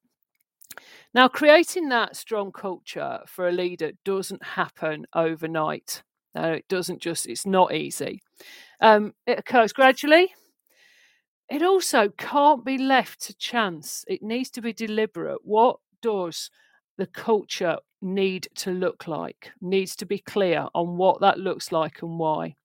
Now, 1.13 1.27
creating 1.27 1.89
that 1.89 2.15
strong 2.15 2.51
culture 2.51 3.19
for 3.27 3.47
a 3.47 3.51
leader 3.51 3.91
doesn't 4.05 4.43
happen 4.43 5.05
overnight. 5.13 6.03
No, 6.35 6.53
it 6.53 6.67
doesn't 6.67 7.01
just, 7.01 7.27
it's 7.27 7.45
not 7.45 7.73
easy. 7.73 8.21
Um, 8.81 9.13
it 9.27 9.37
occurs 9.37 9.73
gradually. 9.73 10.33
It 11.49 11.61
also 11.61 12.09
can't 12.17 12.65
be 12.65 12.77
left 12.77 13.21
to 13.27 13.35
chance. 13.35 14.03
It 14.07 14.23
needs 14.23 14.49
to 14.51 14.61
be 14.61 14.73
deliberate. 14.73 15.39
What 15.43 15.77
does 16.01 16.49
the 16.97 17.07
culture 17.07 17.77
need 18.01 18.47
to 18.55 18.71
look 18.71 19.07
like, 19.07 19.51
needs 19.61 19.95
to 19.97 20.05
be 20.05 20.19
clear 20.19 20.67
on 20.75 20.97
what 20.97 21.21
that 21.21 21.39
looks 21.39 21.71
like 21.71 22.01
and 22.01 22.19
why. 22.19 22.55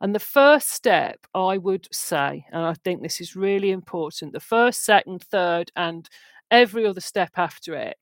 And 0.00 0.14
the 0.14 0.20
first 0.20 0.70
step, 0.70 1.18
I 1.34 1.58
would 1.58 1.88
say, 1.92 2.44
and 2.52 2.62
I 2.64 2.74
think 2.84 3.02
this 3.02 3.20
is 3.20 3.36
really 3.36 3.70
important 3.70 4.32
the 4.32 4.40
first, 4.40 4.84
second, 4.84 5.22
third, 5.22 5.70
and 5.76 6.08
every 6.50 6.86
other 6.86 7.00
step 7.00 7.32
after 7.36 7.74
it 7.74 7.96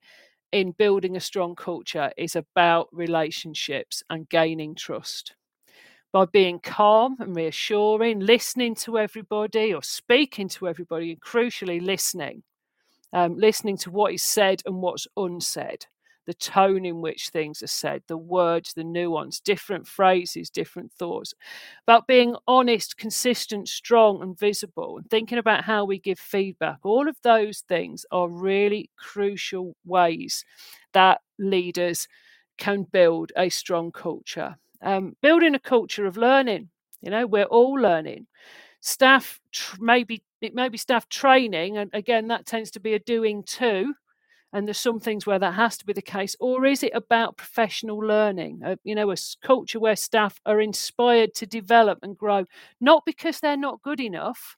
in 0.53 0.73
building 0.73 1.17
a 1.17 1.21
strong 1.21 1.55
culture 1.55 2.13
is 2.17 2.37
about 2.37 2.89
relationships 2.93 4.03
and 4.11 4.29
gaining 4.29 4.75
trust. 4.75 5.35
By 6.13 6.27
being 6.27 6.61
calm 6.61 7.17
and 7.21 7.35
reassuring, 7.35 8.21
listening 8.21 8.75
to 8.77 8.99
everybody 8.99 9.73
or 9.73 9.83
speaking 9.83 10.49
to 10.51 10.69
everybody, 10.69 11.13
and 11.13 11.21
crucially 11.21 11.81
listening, 11.81 12.43
um, 13.13 13.37
listening 13.37 13.77
to 13.79 13.91
what 13.91 14.15
is 14.15 14.23
said 14.23 14.63
and 14.67 14.77
what's 14.83 15.07
unsaid, 15.17 15.87
the 16.27 16.35
tone 16.35 16.85
in 16.85 17.01
which 17.01 17.29
things 17.31 17.63
are 17.63 17.67
said, 17.67 18.03
the 18.07 18.17
words, 18.17 18.75
the 18.75 18.85
nuance, 18.85 19.41
different 19.41 19.87
phrases, 19.89 20.51
different 20.51 20.93
thoughts, 20.93 21.35
about 21.87 22.07
being 22.07 22.37
honest, 22.47 22.97
consistent, 22.97 23.69
strong, 23.69 24.23
and 24.23 24.39
visible, 24.39 24.99
and 24.99 25.09
thinking 25.11 25.39
about 25.39 25.65
how 25.65 25.85
we 25.85 25.99
give 25.99 26.19
feedback. 26.19 26.79
All 26.85 27.09
of 27.09 27.17
those 27.23 27.61
things 27.61 28.07
are 28.11 28.29
really 28.29 28.91
crucial 28.97 29.77
ways 29.85 30.45
that 30.93 31.21
leaders 31.39 32.07
can 32.59 32.85
build 32.85 33.33
a 33.37 33.49
strong 33.49 33.91
culture. 33.93 34.57
Um, 34.81 35.17
building 35.23 35.55
a 35.55 35.61
culture 35.61 36.07
of 36.07 36.17
learning, 36.17 36.71
you 37.01 37.11
know, 37.11 37.27
we're 37.27 37.45
all 37.45 37.75
learning 37.75 38.27
staff 38.81 39.41
tr- 39.53 39.77
maybe 39.81 40.23
it 40.45 40.55
may 40.55 40.69
be 40.69 40.79
staff 40.79 41.09
training 41.09 41.77
and 41.77 41.91
again 41.93 42.29
that 42.29 42.47
tends 42.47 42.71
to 42.71 42.81
be 42.81 42.95
a 42.95 42.99
doing 42.99 43.43
too 43.45 43.95
and 44.53 44.67
there's 44.69 44.79
some 44.81 45.01
things 45.01 45.27
where 45.27 45.39
that 45.39 45.55
has 45.55 45.77
to 45.79 45.87
be 45.87 45.93
the 45.93 46.03
case 46.03 46.37
or 46.41 46.67
is 46.67 46.83
it 46.83 46.93
about 46.95 47.37
professional 47.37 47.99
learning 47.99 48.61
uh, 48.65 48.77
you 48.85 48.95
know 48.95 49.11
a 49.11 49.17
culture 49.43 49.81
where 49.81 49.97
staff 49.97 50.41
are 50.47 50.61
inspired 50.61 51.35
to 51.35 51.47
develop 51.47 51.99
and 52.03 52.17
grow 52.19 52.45
not 52.81 53.05
because 53.07 53.41
they're 53.41 53.57
not 53.57 53.83
good 53.83 54.01
enough 54.01 54.57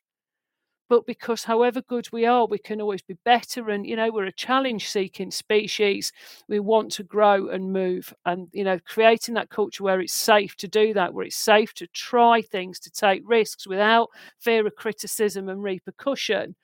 but 0.89 1.07
because 1.07 1.45
however 1.45 1.81
good 1.83 2.09
we 2.13 2.27
are, 2.27 2.47
we 2.47 2.59
can 2.59 2.81
always 2.81 3.03
be 3.03 3.17
better. 3.25 3.71
And, 3.71 3.87
you 3.87 3.97
know, 3.97 4.11
we're 4.13 4.25
a 4.27 4.33
challenge 4.33 4.89
seeking 4.89 5.31
species. 5.31 6.13
We 6.49 6.61
want 6.61 6.93
to 6.93 7.03
grow 7.03 7.49
and 7.49 7.73
move. 7.73 8.13
And, 8.27 8.49
you 8.53 8.65
know, 8.65 8.79
creating 8.85 9.35
that 9.35 9.51
culture 9.51 9.83
where 9.83 10.01
it's 10.01 10.13
safe 10.13 10.57
to 10.57 10.69
do 10.69 10.93
that, 10.95 11.15
where 11.15 11.25
it's 11.25 11.37
safe 11.37 11.73
to 11.75 11.87
try 11.89 12.43
things, 12.43 12.79
to 12.81 12.91
take 12.91 13.23
risks 13.25 13.67
without 13.67 14.09
fear 14.41 14.67
of 14.67 14.75
criticism 14.77 15.49
and 15.49 15.63
repercussion 15.63 16.55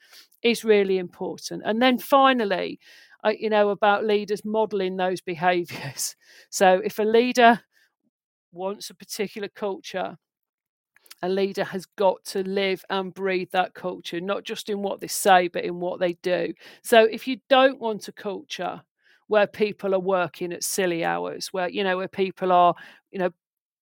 is 0.42 0.64
really 0.64 0.98
important. 0.98 1.62
And 1.64 1.80
then 1.80 1.98
finally, 1.98 2.78
uh, 3.24 3.32
you 3.38 3.50
know, 3.50 3.70
about 3.70 4.04
leaders 4.04 4.44
modeling 4.44 4.96
those 4.96 5.20
behaviors. 5.32 6.16
So 6.50 6.80
if 6.84 6.98
a 6.98 7.04
leader 7.04 7.60
wants 8.52 8.90
a 8.90 8.94
particular 8.94 9.48
culture, 9.48 10.16
a 11.22 11.28
leader 11.28 11.64
has 11.64 11.86
got 11.96 12.24
to 12.24 12.42
live 12.42 12.84
and 12.90 13.12
breathe 13.12 13.50
that 13.52 13.74
culture, 13.74 14.20
not 14.20 14.44
just 14.44 14.68
in 14.70 14.82
what 14.82 15.00
they 15.00 15.06
say, 15.06 15.48
but 15.48 15.64
in 15.64 15.80
what 15.80 16.00
they 16.00 16.14
do. 16.22 16.52
So 16.82 17.04
if 17.04 17.28
you 17.28 17.38
don't 17.48 17.80
want 17.80 18.08
a 18.08 18.12
culture 18.12 18.82
where 19.26 19.46
people 19.46 19.94
are 19.94 20.00
working 20.00 20.52
at 20.52 20.64
silly 20.64 21.04
hours, 21.04 21.48
where, 21.52 21.68
you 21.68 21.84
know, 21.84 21.96
where 21.96 22.08
people 22.08 22.52
are, 22.52 22.74
you 23.10 23.18
know, 23.18 23.30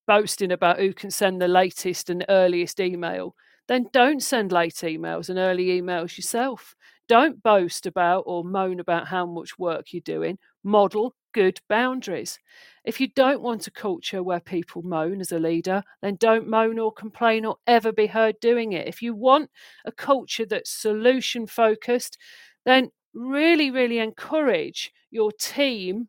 boasting 0.06 0.52
about 0.52 0.78
who 0.78 0.92
can 0.92 1.10
send 1.10 1.40
the 1.40 1.48
latest 1.48 2.10
and 2.10 2.24
earliest 2.28 2.80
email, 2.80 3.34
then 3.68 3.86
don't 3.92 4.22
send 4.22 4.50
late 4.50 4.74
emails 4.76 5.28
and 5.28 5.38
early 5.38 5.66
emails 5.66 6.16
yourself. 6.16 6.74
Don't 7.08 7.42
boast 7.42 7.86
about 7.86 8.24
or 8.26 8.42
moan 8.44 8.80
about 8.80 9.06
how 9.06 9.26
much 9.26 9.58
work 9.58 9.92
you're 9.92 10.00
doing. 10.00 10.38
Model 10.64 11.14
good 11.32 11.60
boundaries. 11.68 12.38
If 12.84 13.00
you 13.00 13.08
don't 13.08 13.42
want 13.42 13.66
a 13.66 13.70
culture 13.70 14.22
where 14.22 14.40
people 14.40 14.82
moan 14.82 15.20
as 15.20 15.32
a 15.32 15.38
leader, 15.38 15.82
then 16.02 16.16
don't 16.16 16.48
moan 16.48 16.78
or 16.78 16.92
complain 16.92 17.44
or 17.44 17.56
ever 17.66 17.92
be 17.92 18.06
heard 18.06 18.40
doing 18.40 18.72
it. 18.72 18.88
If 18.88 19.02
you 19.02 19.14
want 19.14 19.50
a 19.84 19.92
culture 19.92 20.46
that's 20.46 20.70
solution 20.70 21.46
focused, 21.46 22.18
then 22.64 22.90
really, 23.14 23.70
really 23.70 23.98
encourage 23.98 24.92
your 25.10 25.32
team 25.32 26.08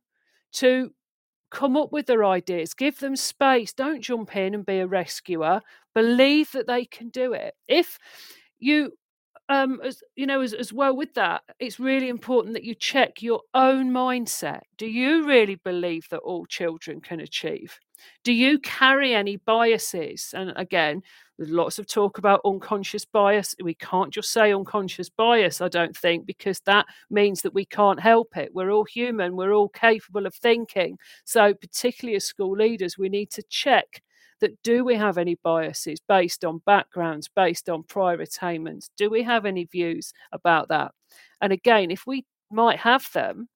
to 0.53 0.91
come 1.51 1.75
up 1.75 1.91
with 1.91 2.05
their 2.05 2.23
ideas, 2.25 2.73
give 2.73 2.99
them 2.99 3.15
space. 3.15 3.73
Don't 3.73 4.01
jump 4.01 4.35
in 4.35 4.53
and 4.53 4.65
be 4.65 4.79
a 4.79 4.87
rescuer. 4.87 5.61
Believe 5.95 6.51
that 6.51 6.67
they 6.67 6.85
can 6.85 7.09
do 7.09 7.33
it. 7.33 7.55
If 7.67 7.97
you 8.59 8.93
um, 9.49 9.81
as 9.83 10.03
you 10.15 10.27
know, 10.27 10.41
as, 10.41 10.53
as 10.53 10.71
well 10.71 10.95
with 10.95 11.13
that, 11.15 11.41
it's 11.59 11.79
really 11.79 12.07
important 12.09 12.53
that 12.53 12.63
you 12.63 12.75
check 12.75 13.21
your 13.21 13.41
own 13.53 13.91
mindset. 13.91 14.61
Do 14.77 14.85
you 14.85 15.25
really 15.27 15.55
believe 15.55 16.07
that 16.11 16.19
all 16.19 16.45
children 16.45 17.01
can 17.01 17.19
achieve? 17.19 17.79
Do 18.23 18.31
you 18.31 18.59
carry 18.59 19.13
any 19.13 19.37
biases? 19.37 20.33
And 20.37 20.53
again, 20.55 21.01
There's 21.37 21.49
lots 21.49 21.79
of 21.79 21.87
talk 21.87 22.17
about 22.17 22.41
unconscious 22.45 23.05
bias. 23.05 23.55
We 23.63 23.73
can't 23.73 24.13
just 24.13 24.31
say 24.31 24.53
unconscious 24.53 25.09
bias, 25.09 25.61
I 25.61 25.67
don't 25.69 25.95
think, 25.97 26.25
because 26.25 26.59
that 26.61 26.85
means 27.09 27.41
that 27.41 27.53
we 27.53 27.65
can't 27.65 27.99
help 27.99 28.37
it. 28.37 28.51
We're 28.53 28.71
all 28.71 28.85
human, 28.85 29.35
we're 29.35 29.53
all 29.53 29.69
capable 29.69 30.25
of 30.25 30.35
thinking. 30.35 30.97
So, 31.25 31.53
particularly 31.53 32.17
as 32.17 32.25
school 32.25 32.55
leaders, 32.55 32.97
we 32.97 33.09
need 33.09 33.31
to 33.31 33.43
check 33.49 34.01
that 34.41 34.61
do 34.63 34.83
we 34.83 34.95
have 34.95 35.17
any 35.17 35.35
biases 35.43 35.99
based 36.07 36.45
on 36.45 36.61
backgrounds, 36.65 37.27
based 37.27 37.69
on 37.69 37.83
prior 37.83 38.21
attainments? 38.21 38.89
Do 38.97 39.09
we 39.09 39.23
have 39.23 39.45
any 39.45 39.65
views 39.65 40.13
about 40.31 40.69
that? 40.69 40.91
And 41.41 41.53
again, 41.53 41.91
if 41.91 42.05
we 42.07 42.25
might 42.51 42.79
have 42.79 43.11
them, 43.13 43.49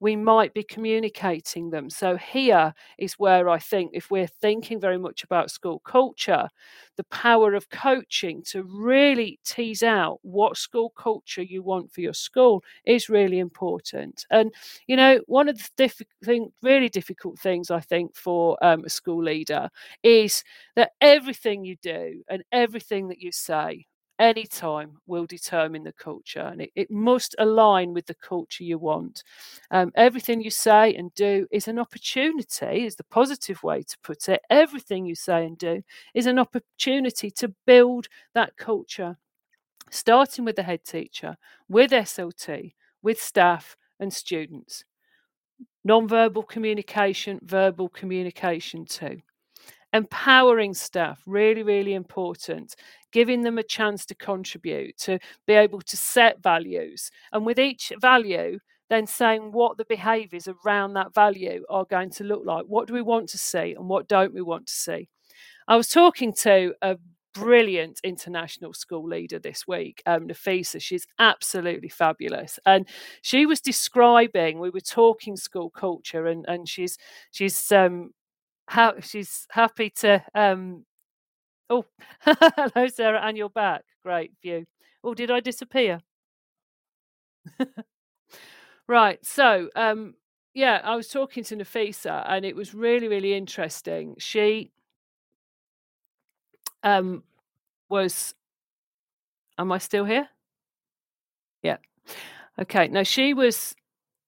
we 0.00 0.16
might 0.16 0.54
be 0.54 0.62
communicating 0.62 1.70
them. 1.70 1.90
So, 1.90 2.16
here 2.16 2.74
is 2.98 3.14
where 3.14 3.48
I 3.48 3.58
think 3.58 3.92
if 3.94 4.10
we're 4.10 4.26
thinking 4.26 4.80
very 4.80 4.98
much 4.98 5.24
about 5.24 5.50
school 5.50 5.80
culture, 5.80 6.48
the 6.96 7.04
power 7.04 7.54
of 7.54 7.68
coaching 7.70 8.42
to 8.50 8.62
really 8.62 9.38
tease 9.44 9.82
out 9.82 10.18
what 10.22 10.56
school 10.56 10.90
culture 10.90 11.42
you 11.42 11.62
want 11.62 11.92
for 11.92 12.00
your 12.00 12.14
school 12.14 12.62
is 12.84 13.08
really 13.08 13.38
important. 13.38 14.24
And, 14.30 14.52
you 14.86 14.96
know, 14.96 15.20
one 15.26 15.48
of 15.48 15.58
the 15.58 15.68
diff- 15.76 16.02
thing, 16.24 16.52
really 16.62 16.88
difficult 16.88 17.38
things 17.38 17.70
I 17.70 17.80
think 17.80 18.16
for 18.16 18.56
um, 18.64 18.84
a 18.84 18.88
school 18.90 19.22
leader 19.22 19.68
is 20.02 20.42
that 20.76 20.92
everything 21.00 21.64
you 21.64 21.76
do 21.82 22.22
and 22.28 22.42
everything 22.52 23.08
that 23.08 23.20
you 23.20 23.32
say 23.32 23.86
any 24.18 24.44
time 24.44 24.98
will 25.06 25.26
determine 25.26 25.84
the 25.84 25.92
culture 25.92 26.40
and 26.40 26.62
it, 26.62 26.70
it 26.74 26.90
must 26.90 27.34
align 27.38 27.92
with 27.92 28.06
the 28.06 28.14
culture 28.14 28.64
you 28.64 28.78
want. 28.78 29.22
Um, 29.70 29.92
everything 29.94 30.40
you 30.40 30.50
say 30.50 30.94
and 30.94 31.14
do 31.14 31.46
is 31.50 31.68
an 31.68 31.78
opportunity 31.78 32.86
is 32.86 32.96
the 32.96 33.04
positive 33.04 33.62
way 33.62 33.82
to 33.82 33.98
put 34.02 34.28
it. 34.28 34.40
Everything 34.50 35.06
you 35.06 35.14
say 35.14 35.44
and 35.46 35.58
do 35.58 35.82
is 36.14 36.26
an 36.26 36.38
opportunity 36.38 37.30
to 37.32 37.54
build 37.66 38.08
that 38.34 38.56
culture 38.56 39.16
starting 39.90 40.44
with 40.44 40.56
the 40.56 40.62
head 40.62 40.84
teacher 40.84 41.36
with 41.68 41.92
slt 41.92 42.72
with 43.02 43.20
staff 43.20 43.76
and 44.00 44.12
students. 44.12 44.84
Non-verbal 45.84 46.42
communication 46.42 47.38
verbal 47.42 47.88
communication 47.88 48.84
too 48.84 49.20
empowering 49.92 50.74
staff 50.74 51.22
really 51.26 51.62
really 51.62 51.94
important 51.94 52.74
giving 53.12 53.42
them 53.42 53.58
a 53.58 53.62
chance 53.62 54.04
to 54.04 54.14
contribute 54.14 54.96
to 54.98 55.18
be 55.46 55.54
able 55.54 55.80
to 55.80 55.96
set 55.96 56.42
values 56.42 57.10
and 57.32 57.46
with 57.46 57.58
each 57.58 57.92
value 58.00 58.58
then 58.88 59.06
saying 59.06 59.50
what 59.52 59.76
the 59.78 59.84
behaviors 59.86 60.48
around 60.64 60.92
that 60.94 61.12
value 61.14 61.64
are 61.68 61.84
going 61.86 62.10
to 62.10 62.24
look 62.24 62.42
like 62.44 62.64
what 62.66 62.86
do 62.88 62.94
we 62.94 63.02
want 63.02 63.28
to 63.28 63.38
see 63.38 63.74
and 63.74 63.88
what 63.88 64.08
don't 64.08 64.34
we 64.34 64.42
want 64.42 64.66
to 64.66 64.72
see 64.74 65.08
i 65.68 65.76
was 65.76 65.88
talking 65.88 66.32
to 66.32 66.74
a 66.82 66.96
brilliant 67.36 68.00
international 68.02 68.72
school 68.72 69.06
leader 69.06 69.38
this 69.38 69.66
week, 69.68 70.02
um, 70.06 70.26
Nafisa. 70.26 70.80
She's 70.80 71.06
absolutely 71.18 71.88
fabulous, 71.90 72.58
and 72.64 72.88
she 73.22 73.44
was 73.46 73.60
describing. 73.60 74.58
We 74.58 74.70
were 74.70 74.80
talking 74.80 75.36
school 75.36 75.70
culture, 75.70 76.26
and 76.26 76.44
and 76.48 76.68
she's 76.68 76.96
she's 77.32 77.70
um 77.72 78.12
how 78.68 78.94
she's 79.00 79.46
happy 79.50 79.90
to 79.90 80.22
um 80.34 80.84
oh 81.70 81.84
hello 82.20 82.88
sara 82.88 83.20
and 83.22 83.36
you're 83.36 83.50
back. 83.50 83.84
Great 84.04 84.32
view. 84.42 84.66
Oh 85.04 85.14
did 85.14 85.30
i 85.30 85.40
disappear? 85.40 86.00
Right 88.88 89.18
so 89.26 89.68
um 89.74 90.14
yeah 90.54 90.80
i 90.84 90.94
was 90.94 91.08
talking 91.08 91.42
to 91.44 91.56
nafisa 91.56 92.24
and 92.28 92.44
it 92.44 92.54
was 92.54 92.74
really 92.74 93.08
really 93.08 93.34
interesting. 93.34 94.14
She 94.18 94.70
um 96.82 97.22
was 97.88 98.34
am 99.58 99.72
i 99.72 99.78
still 99.78 100.04
here? 100.04 100.28
Yeah. 101.62 101.78
Okay 102.58 102.88
now 102.88 103.02
she 103.02 103.34
was 103.34 103.74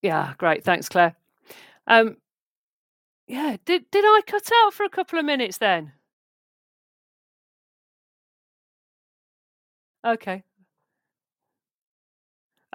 yeah 0.03 0.35
great 0.39 0.65
thanks 0.65 0.89
claire. 0.89 1.17
Um 1.87 2.17
yeah, 3.29 3.57
did 3.65 3.91
did 3.91 4.05
I 4.05 4.23
cut 4.27 4.51
out 4.65 4.75
for 4.75 4.85
a 4.85 4.89
couple 4.91 5.19
of 5.19 5.25
minutes 5.25 5.59
then? 5.59 5.93
Okay. 10.05 10.45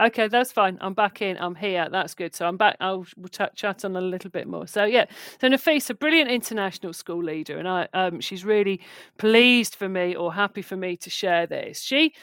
Okay, 0.01 0.27
that's 0.27 0.51
fine. 0.51 0.79
I'm 0.81 0.95
back 0.95 1.21
in. 1.21 1.37
I'm 1.37 1.53
here. 1.53 1.87
That's 1.91 2.15
good. 2.15 2.33
So 2.35 2.47
I'm 2.47 2.57
back. 2.57 2.77
I'll 2.79 3.05
we'll 3.15 3.29
chat 3.55 3.85
on 3.85 3.95
a 3.95 4.01
little 4.01 4.31
bit 4.31 4.47
more. 4.47 4.65
So 4.65 4.85
yeah, 4.85 5.05
so 5.39 5.47
Nafisa, 5.47 5.97
brilliant 5.97 6.31
international 6.31 6.93
school 6.93 7.23
leader, 7.23 7.59
and 7.59 7.67
I 7.67 7.87
um 7.93 8.19
she's 8.19 8.43
really 8.43 8.81
pleased 9.19 9.75
for 9.75 9.87
me 9.87 10.15
or 10.15 10.33
happy 10.33 10.63
for 10.63 10.75
me 10.75 10.97
to 10.97 11.11
share 11.11 11.45
this. 11.45 11.79
She 11.81 12.13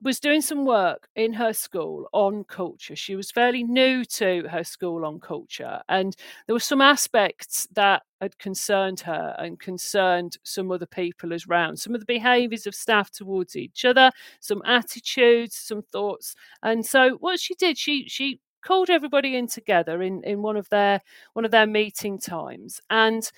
was 0.00 0.20
doing 0.20 0.40
some 0.40 0.64
work 0.64 1.08
in 1.16 1.32
her 1.32 1.52
school 1.52 2.08
on 2.12 2.44
culture. 2.44 2.94
She 2.94 3.16
was 3.16 3.30
fairly 3.30 3.64
new 3.64 4.04
to 4.04 4.46
her 4.48 4.62
school 4.62 5.04
on 5.04 5.18
culture, 5.20 5.80
and 5.88 6.14
there 6.46 6.54
were 6.54 6.60
some 6.60 6.80
aspects 6.80 7.66
that 7.72 8.02
had 8.20 8.38
concerned 8.38 9.00
her 9.00 9.34
and 9.38 9.58
concerned 9.58 10.36
some 10.42 10.70
other 10.70 10.86
people 10.86 11.32
as 11.32 11.48
round. 11.48 11.78
Some 11.78 11.94
of 11.94 12.00
the 12.00 12.06
behaviours 12.06 12.66
of 12.66 12.74
staff 12.74 13.10
towards 13.10 13.56
each 13.56 13.84
other, 13.84 14.10
some 14.40 14.62
attitudes, 14.64 15.56
some 15.56 15.82
thoughts. 15.82 16.34
And 16.62 16.84
so, 16.86 17.16
what 17.20 17.40
she 17.40 17.54
did, 17.54 17.76
she 17.78 18.08
she 18.08 18.40
called 18.62 18.90
everybody 18.90 19.36
in 19.36 19.46
together 19.46 20.02
in 20.02 20.22
in 20.24 20.42
one 20.42 20.56
of 20.56 20.68
their 20.68 21.00
one 21.32 21.44
of 21.44 21.50
their 21.50 21.66
meeting 21.66 22.18
times 22.18 22.80
and 22.90 23.30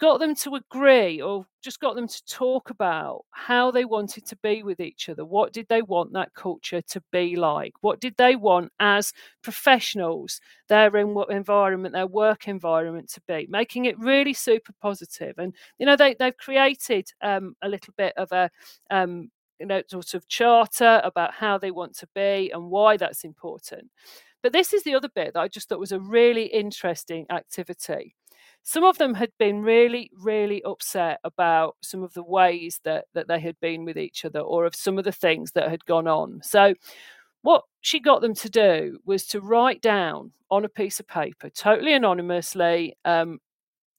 got 0.00 0.18
them 0.18 0.34
to 0.34 0.54
agree 0.54 1.20
or 1.20 1.46
just 1.62 1.78
got 1.78 1.94
them 1.94 2.08
to 2.08 2.24
talk 2.24 2.70
about 2.70 3.24
how 3.32 3.70
they 3.70 3.84
wanted 3.84 4.24
to 4.26 4.36
be 4.36 4.62
with 4.62 4.80
each 4.80 5.08
other. 5.10 5.24
What 5.24 5.52
did 5.52 5.66
they 5.68 5.82
want 5.82 6.12
that 6.14 6.32
culture 6.34 6.80
to 6.80 7.02
be 7.12 7.36
like? 7.36 7.74
What 7.82 8.00
did 8.00 8.14
they 8.16 8.34
want 8.34 8.72
as 8.80 9.12
professionals, 9.42 10.40
their 10.68 10.96
environment, 10.96 11.92
their 11.92 12.06
work 12.06 12.48
environment 12.48 13.10
to 13.10 13.20
be? 13.28 13.46
Making 13.50 13.84
it 13.84 13.98
really 13.98 14.32
super 14.32 14.72
positive. 14.80 15.34
And, 15.38 15.54
you 15.78 15.84
know, 15.84 15.96
they, 15.96 16.14
they've 16.18 16.36
created 16.36 17.12
um, 17.20 17.54
a 17.62 17.68
little 17.68 17.92
bit 17.96 18.14
of 18.16 18.32
a, 18.32 18.50
um, 18.90 19.30
you 19.58 19.66
know, 19.66 19.82
sort 19.88 20.14
of 20.14 20.26
charter 20.28 21.02
about 21.04 21.34
how 21.34 21.58
they 21.58 21.70
want 21.70 21.94
to 21.98 22.08
be 22.14 22.50
and 22.54 22.70
why 22.70 22.96
that's 22.96 23.22
important. 23.22 23.90
But 24.42 24.54
this 24.54 24.72
is 24.72 24.82
the 24.82 24.94
other 24.94 25.10
bit 25.14 25.34
that 25.34 25.40
I 25.40 25.48
just 25.48 25.68
thought 25.68 25.78
was 25.78 25.92
a 25.92 26.00
really 26.00 26.46
interesting 26.46 27.26
activity 27.30 28.14
some 28.62 28.84
of 28.84 28.98
them 28.98 29.14
had 29.14 29.30
been 29.38 29.62
really, 29.62 30.10
really 30.14 30.62
upset 30.64 31.18
about 31.24 31.76
some 31.80 32.02
of 32.02 32.12
the 32.14 32.22
ways 32.22 32.80
that, 32.84 33.06
that 33.14 33.28
they 33.28 33.40
had 33.40 33.58
been 33.60 33.84
with 33.84 33.98
each 33.98 34.24
other 34.24 34.40
or 34.40 34.64
of 34.64 34.74
some 34.76 34.98
of 34.98 35.04
the 35.04 35.12
things 35.12 35.52
that 35.52 35.70
had 35.70 35.84
gone 35.86 36.06
on. 36.06 36.40
So, 36.42 36.74
what 37.42 37.64
she 37.80 38.00
got 38.00 38.20
them 38.20 38.34
to 38.34 38.50
do 38.50 38.98
was 39.04 39.26
to 39.28 39.40
write 39.40 39.80
down 39.80 40.32
on 40.50 40.64
a 40.64 40.68
piece 40.68 41.00
of 41.00 41.08
paper, 41.08 41.48
totally 41.48 41.94
anonymously, 41.94 42.96
um, 43.06 43.38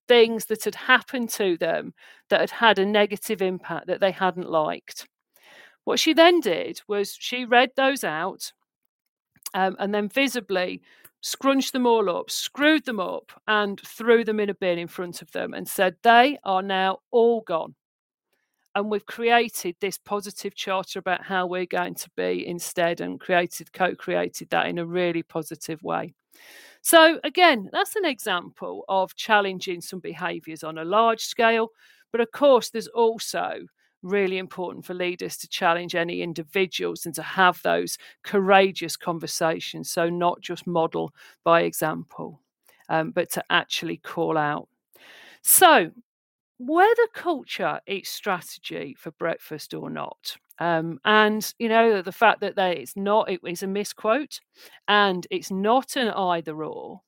things 0.07 0.45
that 0.45 0.64
had 0.64 0.76
happened 0.76 1.30
to 1.30 1.57
them 1.57 1.93
that 2.30 2.41
had 2.41 2.51
had 2.51 2.80
a 2.80 2.86
negative 2.86 3.41
impact 3.41 3.88
that 3.88 3.99
they 3.99 4.12
hadn't 4.12 4.49
liked. 4.49 5.07
What 5.86 5.99
she 5.99 6.14
then 6.14 6.39
did 6.39 6.82
was 6.88 7.16
she 7.20 7.45
read 7.45 7.72
those 7.76 8.03
out 8.03 8.51
um, 9.53 9.76
and 9.80 9.93
then 9.93 10.09
visibly 10.09 10.82
scrunched 11.22 11.74
them 11.74 11.86
all 11.86 12.09
up, 12.09 12.30
screwed 12.30 12.86
them 12.86 12.99
up, 12.99 13.32
and 13.47 13.80
threw 13.80 14.24
them 14.24 14.39
in 14.39 14.49
a 14.49 14.53
bin 14.53 14.80
in 14.80 14.88
front 14.88 15.22
of 15.22 15.32
them 15.32 15.53
and 15.53 15.67
said, 15.67 15.95
They 16.03 16.38
are 16.43 16.61
now 16.61 16.99
all 17.11 17.41
gone. 17.41 17.76
And 18.74 18.89
we've 18.89 19.05
created 19.05 19.76
this 19.80 19.97
positive 19.97 20.55
charter 20.55 20.99
about 20.99 21.24
how 21.24 21.45
we're 21.45 21.65
going 21.65 21.95
to 21.95 22.09
be 22.15 22.47
instead 22.47 23.01
and 23.01 23.19
created, 23.19 23.74
co 23.74 23.95
created 23.95 24.49
that 24.49 24.67
in 24.67 24.78
a 24.78 24.86
really 24.86 25.24
positive 25.24 25.84
way. 25.84 26.13
So, 26.82 27.19
again, 27.24 27.69
that's 27.72 27.95
an 27.95 28.05
example 28.05 28.86
of 28.89 29.15
challenging 29.15 29.82
some 29.82 29.99
behaviours 29.99 30.63
on 30.63 30.78
a 30.78 30.86
large 30.86 31.22
scale. 31.22 31.69
But 32.11 32.22
of 32.22 32.32
course, 32.32 32.69
there's 32.69 32.88
also 32.88 33.67
really 34.04 34.38
important 34.38 34.86
for 34.86 34.93
leaders 34.93 35.38
to 35.38 35.47
challenge 35.47 35.95
any 35.95 36.22
individuals 36.22 37.06
and 37.06 37.16
to 37.16 37.22
have 37.22 37.62
those 37.62 37.97
courageous 38.24 38.97
conversations. 38.97 39.89
So, 39.89 40.10
not 40.10 40.41
just 40.41 40.68
model 40.68 41.14
by 41.43 41.62
example, 41.62 42.41
um, 42.89 43.12
but 43.12 43.30
to 43.32 43.43
actually 43.49 43.97
call 43.97 44.38
out. 44.38 44.68
So, 45.41 45.91
whether 46.58 47.08
culture 47.14 47.80
eats 47.88 48.10
strategy 48.10 48.95
for 48.99 49.12
breakfast 49.12 49.74
or 49.74 49.89
not. 49.89 50.36
Um, 50.60 50.99
and 51.06 51.52
you 51.58 51.70
know 51.70 52.04
the 52.04 52.12
fact 52.12 52.41
that 52.41 52.56
they, 52.56 52.78
it's 52.78 52.95
not 52.95 53.32
it 53.32 53.39
is 53.43 53.64
a 53.64 53.68
misquote 53.68 54.39
and 54.88 55.26
it's 55.32 55.49
not 55.49 55.95
an 55.95 56.10
either 56.10 56.64
or 56.64 57.02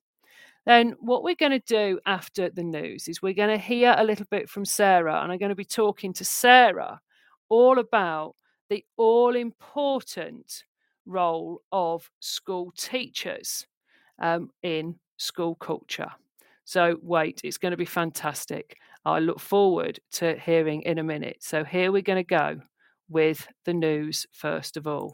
then 0.66 0.96
what 1.00 1.24
we're 1.24 1.36
going 1.36 1.52
to 1.52 1.60
do 1.60 2.00
after 2.06 2.50
the 2.50 2.64
news 2.64 3.08
is 3.08 3.22
we're 3.22 3.34
going 3.34 3.50
to 3.50 3.64
hear 3.64 3.96
a 3.98 4.04
little 4.04 4.26
bit 4.30 4.50
from 4.50 4.66
Sara, 4.66 5.22
and 5.22 5.32
I'm 5.32 5.38
going 5.38 5.50
to 5.50 5.56
be 5.56 5.66
talking 5.66 6.14
to 6.14 6.26
Sara 6.26 7.02
all 7.50 7.80
about 7.80 8.36
the 8.70 8.86
all 8.98 9.36
important 9.36 10.64
role 11.06 11.62
of 11.72 12.10
school 12.20 12.74
teachers 12.78 13.68
um, 14.20 14.50
in 14.64 14.96
school 15.18 15.56
culture. 15.56 16.12
So, 16.66 16.98
wait, 17.02 17.42
it's 17.44 17.58
going 17.58 17.72
to 17.72 17.78
be 17.78 17.86
fantastic. 17.86 18.78
I 19.06 19.20
look 19.20 19.40
forward 19.40 20.00
to 20.14 20.38
hearing 20.40 20.82
in 20.84 20.98
a 20.98 21.04
minute. 21.04 21.38
So 21.42 21.64
here 21.66 21.92
we're 21.92 22.02
going 22.02 22.24
to 22.24 22.24
go 22.24 22.62
with 23.10 23.48
the 23.66 23.74
news 23.74 24.26
first 24.32 24.78
of 24.78 24.88
all. 24.88 25.14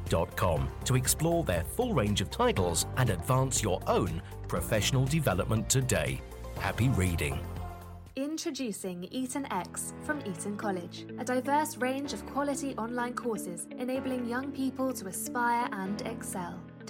to 0.85 0.95
explore 0.95 1.43
their 1.43 1.63
full 1.63 1.93
range 1.93 2.21
of 2.21 2.29
titles 2.29 2.85
and 2.97 3.09
advance 3.09 3.63
your 3.63 3.79
own 3.87 4.21
professional 4.47 5.05
development 5.05 5.69
today. 5.69 6.21
Happy 6.59 6.89
reading. 6.89 7.39
Introducing 8.17 9.05
Eton 9.05 9.47
X 9.51 9.93
from 10.03 10.19
Eton 10.25 10.57
College, 10.57 11.05
a 11.17 11.23
diverse 11.23 11.77
range 11.77 12.11
of 12.11 12.25
quality 12.25 12.75
online 12.75 13.13
courses 13.13 13.67
enabling 13.79 14.27
young 14.27 14.51
people 14.51 14.93
to 14.93 15.07
aspire 15.07 15.69
and 15.71 16.01
excel. 16.01 16.59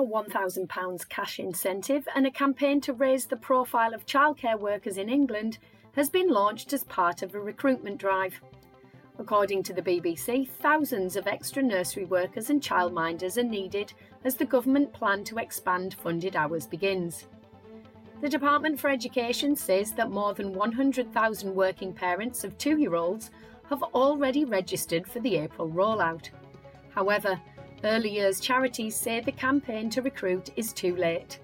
A 0.00 0.06
£1,000 0.06 1.08
cash 1.08 1.38
incentive 1.38 2.08
and 2.14 2.26
a 2.26 2.30
campaign 2.30 2.80
to 2.80 2.92
raise 2.94 3.26
the 3.26 3.36
profile 3.36 3.92
of 3.92 4.06
childcare 4.06 4.58
workers 4.58 4.96
in 4.96 5.10
England 5.10 5.58
has 5.92 6.08
been 6.08 6.28
launched 6.28 6.72
as 6.72 6.84
part 6.84 7.22
of 7.22 7.34
a 7.34 7.40
recruitment 7.40 7.98
drive. 7.98 8.40
According 9.18 9.62
to 9.64 9.74
the 9.74 9.82
BBC, 9.82 10.48
thousands 10.48 11.16
of 11.16 11.26
extra 11.26 11.62
nursery 11.62 12.06
workers 12.06 12.48
and 12.48 12.62
childminders 12.62 13.36
are 13.36 13.42
needed 13.42 13.92
as 14.24 14.36
the 14.36 14.46
government 14.46 14.92
plan 14.94 15.22
to 15.24 15.36
expand 15.36 15.92
funded 15.94 16.34
hours 16.34 16.66
begins. 16.66 17.26
The 18.22 18.28
Department 18.30 18.80
for 18.80 18.88
Education 18.88 19.54
says 19.54 19.92
that 19.92 20.10
more 20.10 20.32
than 20.32 20.54
100,000 20.54 21.54
working 21.54 21.92
parents 21.92 22.44
of 22.44 22.56
two 22.56 22.78
year 22.78 22.94
olds 22.94 23.30
have 23.68 23.82
already 23.82 24.46
registered 24.46 25.06
for 25.06 25.20
the 25.20 25.36
April 25.36 25.68
rollout. 25.68 26.30
However, 26.94 27.40
Early 27.82 28.10
years 28.10 28.40
charities 28.40 28.94
say 28.94 29.20
the 29.20 29.32
campaign 29.32 29.88
to 29.90 30.02
recruit 30.02 30.50
is 30.54 30.74
too 30.74 30.94
late. 30.96 31.38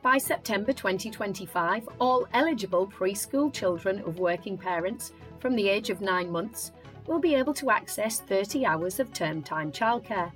By 0.00 0.16
September 0.16 0.72
2025, 0.72 1.88
all 1.98 2.28
eligible 2.32 2.86
preschool 2.86 3.52
children 3.52 3.98
of 4.06 4.20
working 4.20 4.56
parents 4.56 5.12
from 5.40 5.56
the 5.56 5.68
age 5.68 5.90
of 5.90 6.00
nine 6.00 6.30
months 6.30 6.70
will 7.06 7.18
be 7.18 7.34
able 7.34 7.52
to 7.54 7.70
access 7.70 8.20
30 8.20 8.64
hours 8.64 9.00
of 9.00 9.12
term 9.12 9.42
time 9.42 9.72
childcare. 9.72 10.30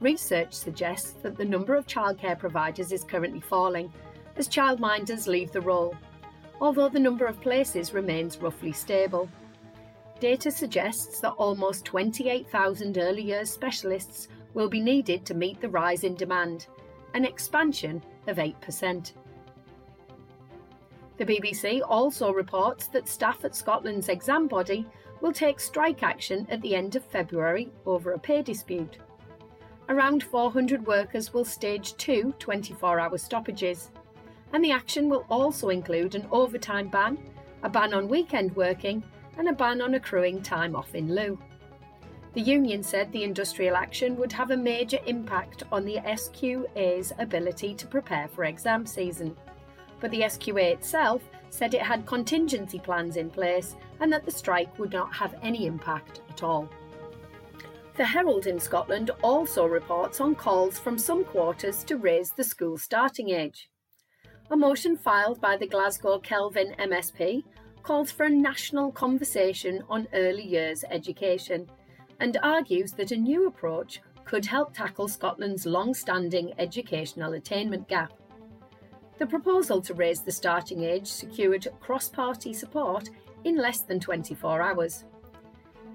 Research 0.00 0.54
suggests 0.54 1.12
that 1.22 1.36
the 1.36 1.44
number 1.44 1.74
of 1.74 1.86
childcare 1.86 2.38
providers 2.38 2.90
is 2.90 3.04
currently 3.04 3.40
falling 3.40 3.92
as 4.36 4.48
childminders 4.48 5.26
leave 5.26 5.52
the 5.52 5.60
role, 5.60 5.94
although 6.58 6.88
the 6.88 6.98
number 6.98 7.26
of 7.26 7.40
places 7.42 7.92
remains 7.92 8.38
roughly 8.38 8.72
stable. 8.72 9.28
Data 10.22 10.52
suggests 10.52 11.18
that 11.18 11.32
almost 11.32 11.84
28,000 11.84 12.96
early 12.96 13.22
years 13.22 13.50
specialists 13.50 14.28
will 14.54 14.68
be 14.68 14.80
needed 14.80 15.26
to 15.26 15.34
meet 15.34 15.60
the 15.60 15.68
rise 15.68 16.04
in 16.04 16.14
demand, 16.14 16.68
an 17.14 17.24
expansion 17.24 18.00
of 18.28 18.36
8%. 18.36 19.14
The 21.16 21.24
BBC 21.24 21.80
also 21.84 22.32
reports 22.32 22.86
that 22.86 23.08
staff 23.08 23.44
at 23.44 23.56
Scotland's 23.56 24.08
exam 24.08 24.46
body 24.46 24.86
will 25.20 25.32
take 25.32 25.58
strike 25.58 26.04
action 26.04 26.46
at 26.50 26.62
the 26.62 26.76
end 26.76 26.94
of 26.94 27.04
February 27.04 27.72
over 27.84 28.12
a 28.12 28.18
pay 28.20 28.42
dispute. 28.42 28.98
Around 29.88 30.22
400 30.22 30.86
workers 30.86 31.34
will 31.34 31.44
stage 31.44 31.96
two 31.96 32.32
24 32.38 33.00
hour 33.00 33.18
stoppages, 33.18 33.90
and 34.52 34.64
the 34.64 34.70
action 34.70 35.08
will 35.08 35.26
also 35.28 35.70
include 35.70 36.14
an 36.14 36.28
overtime 36.30 36.86
ban, 36.86 37.18
a 37.64 37.68
ban 37.68 37.92
on 37.92 38.06
weekend 38.06 38.54
working, 38.54 39.02
and 39.38 39.48
a 39.48 39.52
ban 39.52 39.80
on 39.80 39.94
accruing 39.94 40.42
time 40.42 40.76
off 40.76 40.94
in 40.94 41.14
lieu. 41.14 41.38
The 42.34 42.40
union 42.40 42.82
said 42.82 43.12
the 43.12 43.24
industrial 43.24 43.76
action 43.76 44.16
would 44.16 44.32
have 44.32 44.50
a 44.50 44.56
major 44.56 44.98
impact 45.06 45.64
on 45.70 45.84
the 45.84 45.96
SQA's 45.96 47.12
ability 47.18 47.74
to 47.74 47.86
prepare 47.86 48.28
for 48.28 48.44
exam 48.44 48.86
season. 48.86 49.36
But 50.00 50.10
the 50.10 50.22
SQA 50.22 50.72
itself 50.72 51.22
said 51.50 51.74
it 51.74 51.82
had 51.82 52.06
contingency 52.06 52.78
plans 52.78 53.16
in 53.16 53.28
place 53.28 53.76
and 54.00 54.10
that 54.12 54.24
the 54.24 54.30
strike 54.30 54.78
would 54.78 54.92
not 54.92 55.14
have 55.14 55.34
any 55.42 55.66
impact 55.66 56.22
at 56.30 56.42
all. 56.42 56.70
The 57.98 58.06
Herald 58.06 58.46
in 58.46 58.58
Scotland 58.58 59.10
also 59.22 59.66
reports 59.66 60.18
on 60.18 60.34
calls 60.34 60.78
from 60.78 60.96
some 60.96 61.24
quarters 61.24 61.84
to 61.84 61.98
raise 61.98 62.32
the 62.32 62.44
school 62.44 62.78
starting 62.78 63.28
age. 63.28 63.68
A 64.50 64.56
motion 64.56 64.96
filed 64.96 65.42
by 65.42 65.58
the 65.58 65.66
Glasgow 65.66 66.18
Kelvin 66.18 66.74
MSP 66.78 67.44
calls 67.82 68.10
for 68.10 68.24
a 68.24 68.30
national 68.30 68.92
conversation 68.92 69.82
on 69.88 70.08
early 70.12 70.44
years 70.44 70.84
education 70.90 71.68
and 72.20 72.38
argues 72.42 72.92
that 72.92 73.10
a 73.10 73.16
new 73.16 73.46
approach 73.46 74.00
could 74.24 74.46
help 74.46 74.72
tackle 74.72 75.08
Scotland's 75.08 75.66
long 75.66 75.92
standing 75.94 76.52
educational 76.58 77.34
attainment 77.34 77.88
gap. 77.88 78.12
The 79.18 79.26
proposal 79.26 79.80
to 79.82 79.94
raise 79.94 80.20
the 80.20 80.32
starting 80.32 80.84
age 80.84 81.06
secured 81.06 81.68
cross 81.80 82.08
party 82.08 82.54
support 82.54 83.10
in 83.44 83.56
less 83.56 83.80
than 83.80 84.00
24 84.00 84.62
hours. 84.62 85.04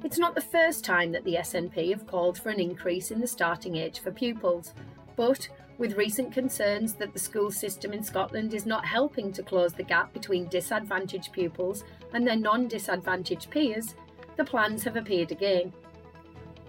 It's 0.03 0.19
not 0.19 0.35
the 0.35 0.41
first 0.41 0.85
time 0.85 1.11
that 1.13 1.23
the 1.23 1.35
SNP 1.35 1.89
have 1.89 2.05
called 2.05 2.38
for 2.38 2.49
an 2.49 2.59
increase 2.59 3.09
in 3.09 3.19
the 3.19 3.27
starting 3.27 3.75
age 3.75 3.99
for 3.99 4.11
pupils, 4.11 4.73
but 5.15 5.49
with 5.78 5.97
recent 5.97 6.32
concerns 6.32 6.93
that 6.95 7.13
the 7.13 7.19
school 7.19 7.51
system 7.51 7.93
in 7.93 8.03
Scotland 8.03 8.53
is 8.53 8.65
not 8.65 8.86
helping 8.86 9.32
to 9.34 9.43
close 9.43 9.73
the 9.73 9.84
gap 9.84 10.11
between 10.13 10.47
disadvantaged 10.47 11.32
pupils 11.32 11.84
and 12.13 12.25
their 12.25 12.36
non 12.36 12.67
disadvantaged 12.67 13.49
peers, 13.49 13.95
the 14.38 14.43
plans 14.43 14.84
have 14.84 14.95
appeared 14.95 15.32
again. 15.32 15.71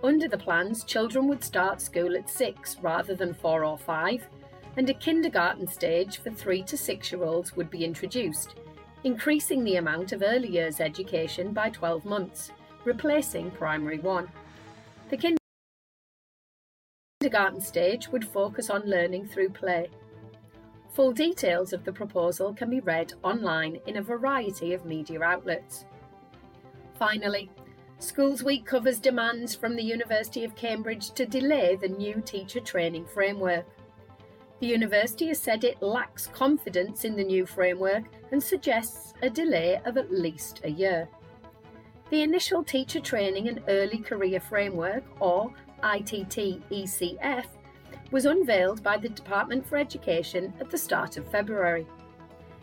Under 0.03 0.29
the 0.29 0.39
plans, 0.39 0.85
children 0.85 1.27
would 1.29 1.43
start 1.43 1.81
school 1.81 2.17
at 2.17 2.31
six 2.31 2.77
rather 2.81 3.15
than 3.15 3.35
four 3.35 3.65
or 3.65 3.79
five, 3.79 4.27
and 4.77 4.89
a 4.89 4.95
kindergarten 4.95 5.67
stage 5.67 6.19
for 6.19 6.31
three 6.31 6.63
to 6.63 6.77
six 6.77 7.11
year 7.11 7.25
olds 7.25 7.57
would 7.57 7.71
be 7.71 7.85
introduced, 7.85 8.55
increasing 9.05 9.65
the 9.65 9.77
amount 9.77 10.13
of 10.13 10.23
early 10.23 10.49
years 10.49 10.81
education 10.81 11.53
by 11.53 11.71
12 11.71 12.05
months, 12.05 12.53
replacing 12.85 13.51
primary 13.51 13.99
one. 13.99 14.29
The 15.11 15.17
kindergarten 17.29 17.61
stage 17.61 18.09
would 18.09 18.26
focus 18.26 18.70
on 18.70 18.89
learning 18.89 19.26
through 19.29 19.51
play. 19.51 19.89
Full 20.95 21.12
details 21.12 21.74
of 21.74 21.85
the 21.85 21.93
proposal 21.93 22.55
can 22.55 22.70
be 22.70 22.81
read 22.81 23.12
online 23.22 23.79
in 23.87 23.99
a 23.99 24.03
variety 24.03 24.72
of 24.72 24.87
media 24.87 25.20
outlets. 25.20 25.85
Finally, 26.99 27.51
Schools 27.99 28.43
Week 28.43 28.64
covers 28.64 28.99
demands 28.99 29.55
from 29.55 29.76
the 29.76 29.83
University 29.83 30.43
of 30.43 30.57
Cambridge 30.57 31.11
to 31.11 31.26
delay 31.26 31.76
the 31.76 31.89
new 31.89 32.22
teacher 32.24 32.61
training 32.61 33.05
framework. 33.05 33.66
The 34.61 34.66
university 34.66 35.29
has 35.29 35.39
said 35.39 35.64
it 35.64 35.83
lacks 35.83 36.29
confidence 36.29 37.05
in 37.05 37.14
the 37.14 37.24
new 37.24 37.45
framework 37.45 38.05
and 38.33 38.43
suggests 38.43 39.12
a 39.20 39.29
delay 39.29 39.81
of 39.85 39.99
at 39.99 40.11
least 40.11 40.62
a 40.64 40.70
year. 40.70 41.09
The 42.09 42.22
initial 42.22 42.64
teacher 42.64 43.01
training 43.01 43.49
and 43.49 43.62
early 43.68 43.99
career 43.99 44.41
framework, 44.41 45.05
or 45.20 45.53
ITT 45.85 46.62
ECF, 46.70 47.45
was 48.11 48.24
unveiled 48.24 48.83
by 48.83 48.97
the 48.97 49.09
Department 49.09 49.66
for 49.66 49.76
Education 49.76 50.53
at 50.61 50.70
the 50.70 50.79
start 50.79 51.16
of 51.16 51.31
February. 51.31 51.87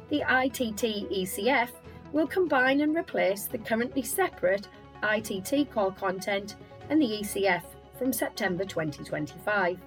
the 0.10 0.22
ITT 0.22 1.10
ECF 1.12 1.70
will 2.12 2.28
combine 2.28 2.82
and 2.82 2.96
replace 2.96 3.46
the 3.46 3.58
currently 3.58 4.02
separate 4.02 4.68
ITT 5.04 5.72
core 5.72 5.92
content 5.94 6.56
and 6.90 7.02
the 7.02 7.20
ECF 7.22 7.64
from 7.98 8.14
September 8.14 8.64
2025. 8.66 9.78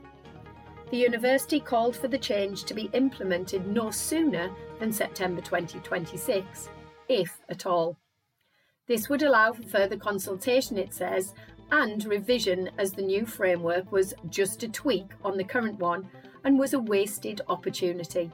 The 0.91 0.97
university 0.97 1.61
called 1.61 1.97
for 1.97 2.09
the 2.09 2.19
change 2.19 2.65
to 2.65 2.75
be 2.75 2.91
implemented 2.93 3.67
no 3.67 3.91
sooner 3.91 4.51
than 4.81 4.93
September 4.93 5.41
2026, 5.41 6.69
if 7.09 7.41
at 7.49 7.67
all. 7.67 7.97
This 8.87 9.09
would 9.09 9.23
allow 9.23 9.53
for 9.53 9.63
further 9.63 9.97
consultation, 9.97 10.79
it 10.79 10.95
says, 10.95 11.35
and 11.71 12.05
revision 12.05 12.71
as 12.79 12.93
the 12.93 13.03
new 13.03 13.27
framework 13.27 13.91
was 13.93 14.15
just 14.29 14.63
a 14.63 14.69
tweak 14.69 15.11
on 15.25 15.37
the 15.37 15.45
current 15.45 15.79
one 15.79 16.09
and 16.45 16.59
was 16.59 16.75
a 16.75 16.79
wasted 16.79 17.41
opportunity. 17.49 18.31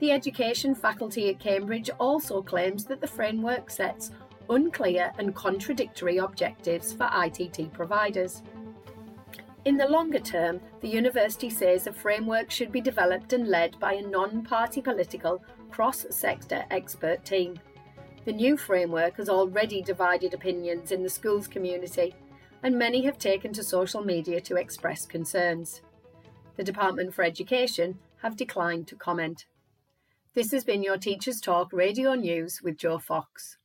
The 0.00 0.12
education 0.12 0.74
faculty 0.74 1.28
at 1.28 1.38
Cambridge 1.38 1.90
also 1.98 2.42
claims 2.42 2.84
that 2.86 3.00
the 3.00 3.06
framework 3.06 3.70
sets 3.70 4.10
unclear 4.48 5.12
and 5.18 5.34
contradictory 5.34 6.16
objectives 6.16 6.92
for 6.92 7.08
ITT 7.12 7.72
providers. 7.72 8.42
In 9.66 9.76
the 9.76 9.88
longer 9.88 10.18
term, 10.18 10.60
the 10.80 10.88
university 10.88 11.50
says 11.50 11.86
a 11.86 11.92
framework 11.92 12.50
should 12.50 12.72
be 12.72 12.80
developed 12.80 13.34
and 13.34 13.46
led 13.46 13.78
by 13.78 13.94
a 13.94 14.02
non 14.02 14.42
party 14.42 14.80
political, 14.80 15.42
cross 15.70 16.06
sector 16.10 16.64
expert 16.70 17.24
team. 17.24 17.60
The 18.24 18.32
new 18.32 18.56
framework 18.56 19.18
has 19.18 19.28
already 19.28 19.82
divided 19.82 20.32
opinions 20.32 20.92
in 20.92 21.02
the 21.02 21.10
schools 21.10 21.46
community, 21.46 22.14
and 22.62 22.78
many 22.78 23.04
have 23.04 23.18
taken 23.18 23.52
to 23.54 23.62
social 23.62 24.02
media 24.02 24.40
to 24.42 24.56
express 24.56 25.06
concerns. 25.06 25.82
The 26.56 26.64
Department 26.64 27.14
for 27.14 27.22
Education 27.22 27.98
have 28.22 28.36
declined 28.36 28.86
to 28.88 28.96
comment. 28.96 29.46
This 30.34 30.52
has 30.52 30.64
been 30.64 30.82
your 30.82 30.98
Teachers 30.98 31.40
Talk 31.40 31.72
Radio 31.72 32.14
News 32.14 32.60
with 32.62 32.76
Joe 32.76 32.98
Fox. 32.98 33.56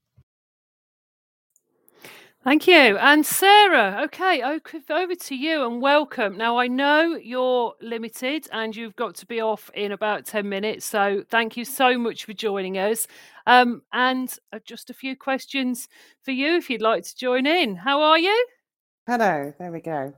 Thank 2.46 2.68
you. 2.68 2.96
And 2.98 3.26
Sara, 3.26 4.02
okay, 4.04 4.44
over 4.44 5.16
to 5.16 5.36
you 5.36 5.66
and 5.66 5.82
welcome. 5.82 6.38
Now, 6.38 6.58
I 6.58 6.68
know 6.68 7.16
you're 7.16 7.74
limited 7.82 8.48
and 8.52 8.76
you've 8.76 8.96
got 8.96 9.16
to 9.16 9.26
be 9.26 9.42
off 9.42 9.72
in 9.74 9.92
about 9.92 10.26
10 10.26 10.48
minutes. 10.48 10.86
So, 10.86 11.24
thank 11.28 11.58
you 11.58 11.66
so 11.66 11.98
much 11.98 12.24
for 12.24 12.34
joining 12.34 12.78
us. 12.78 13.08
Um, 13.48 13.82
and 13.92 14.32
uh, 14.54 14.60
just 14.64 14.92
a 14.92 14.94
few 14.94 15.16
questions 15.16 15.88
for 16.22 16.32
you 16.32 16.56
if 16.56 16.70
you'd 16.70 16.84
like 16.84 17.04
to 17.06 17.16
join 17.16 17.48
in. 17.48 17.78
How 17.78 18.04
are 18.04 18.20
you? 18.20 18.46
Hello, 19.08 19.54
there 19.60 19.72
we 19.72 19.82
go. 19.82 20.14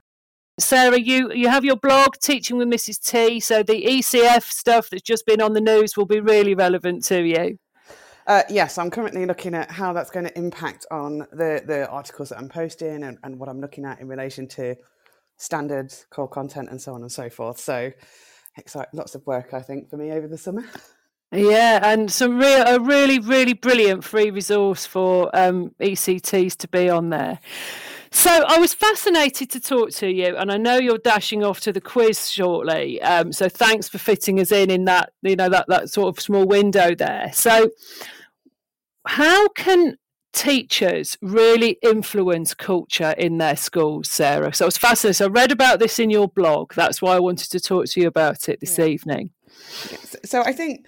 Sara, 0.57 0.97
you, 0.97 1.33
you 1.33 1.49
have 1.49 1.65
your 1.65 1.75
blog, 1.75 2.15
Teaching 2.21 2.57
with 2.57 2.69
Mrs. 2.69 3.01
T. 3.01 3.41
So, 3.41 3.61
the 3.61 3.83
ECF 3.83 4.43
stuff 4.43 4.89
that's 4.89 5.03
just 5.03 5.25
been 5.25 5.41
on 5.41 5.51
the 5.51 5.59
news 5.59 5.97
will 5.97 6.05
be 6.05 6.21
really 6.21 6.55
relevant 6.55 7.03
to 7.05 7.21
you. 7.21 7.59
Uh, 8.27 8.43
yes, 8.49 8.77
I'm 8.77 8.89
currently 8.89 9.25
looking 9.25 9.53
at 9.53 9.69
how 9.69 9.91
that's 9.91 10.09
going 10.09 10.25
to 10.25 10.38
impact 10.38 10.85
on 10.89 11.19
the, 11.33 11.61
the 11.65 11.85
articles 11.89 12.29
that 12.29 12.38
I'm 12.38 12.47
posting 12.47 13.03
and, 13.03 13.17
and 13.23 13.38
what 13.38 13.49
I'm 13.49 13.59
looking 13.59 13.83
at 13.83 13.99
in 13.99 14.07
relation 14.07 14.47
to 14.49 14.75
standards, 15.35 16.05
core 16.09 16.29
content, 16.29 16.69
and 16.69 16.81
so 16.81 16.93
on 16.93 17.01
and 17.01 17.11
so 17.11 17.29
forth. 17.29 17.59
So, 17.59 17.91
exciting, 18.57 18.97
lots 18.97 19.15
of 19.15 19.27
work, 19.27 19.53
I 19.53 19.61
think, 19.61 19.89
for 19.89 19.97
me 19.97 20.11
over 20.11 20.29
the 20.29 20.38
summer. 20.38 20.63
Yeah, 21.33 21.81
and 21.83 22.09
some 22.09 22.38
real, 22.38 22.63
a 22.65 22.79
really, 22.79 23.19
really 23.19 23.51
brilliant 23.51 24.05
free 24.05 24.31
resource 24.31 24.85
for 24.85 25.29
um, 25.35 25.75
ECTs 25.81 26.55
to 26.55 26.69
be 26.69 26.89
on 26.89 27.09
there. 27.09 27.39
So 28.12 28.32
I 28.47 28.58
was 28.58 28.74
fascinated 28.74 29.49
to 29.51 29.60
talk 29.60 29.91
to 29.91 30.10
you, 30.10 30.36
and 30.38 30.51
I 30.51 30.58
know 30.58 30.78
you're 30.78 30.97
dashing 30.97 31.43
off 31.43 31.60
to 31.62 31.74
the 31.74 31.82
quiz 31.82 32.30
shortly. 32.30 33.01
Um, 33.01 33.32
so 33.32 33.49
thanks 33.49 33.89
for 33.89 33.97
fitting 33.97 34.39
us 34.39 34.51
in 34.51 34.70
in 34.70 34.86
that 34.86 35.14
you 35.22 35.36
know 35.36 35.49
that 35.49 35.66
that 35.68 35.89
sort 35.89 36.16
of 36.16 36.22
small 36.22 36.45
window 36.45 36.95
there. 36.95 37.32
So 37.34 37.70
how 39.05 39.47
can 39.49 39.97
teachers 40.34 41.18
really 41.22 41.78
influence 41.82 42.53
culture 42.53 43.12
in 43.18 43.38
their 43.38 43.55
schools, 43.55 44.10
Sara? 44.10 44.53
So 44.53 44.66
I 44.66 44.68
was 44.68 44.78
fascinated. 44.78 45.16
So 45.18 45.26
I 45.26 45.30
read 45.30 45.51
about 45.51 45.80
this 45.80 45.99
in 45.99 46.10
your 46.10 46.28
blog. 46.28 46.74
That's 46.74 47.01
why 47.01 47.16
I 47.16 47.20
wanted 47.20 47.49
to 47.51 47.60
talk 47.60 47.86
to 47.88 48.01
you 48.01 48.08
about 48.08 48.49
it 48.49 48.60
this 48.60 48.78
yeah. 48.78 48.86
evening. 48.86 49.32
So 50.26 50.43
I 50.43 50.53
think 50.53 50.86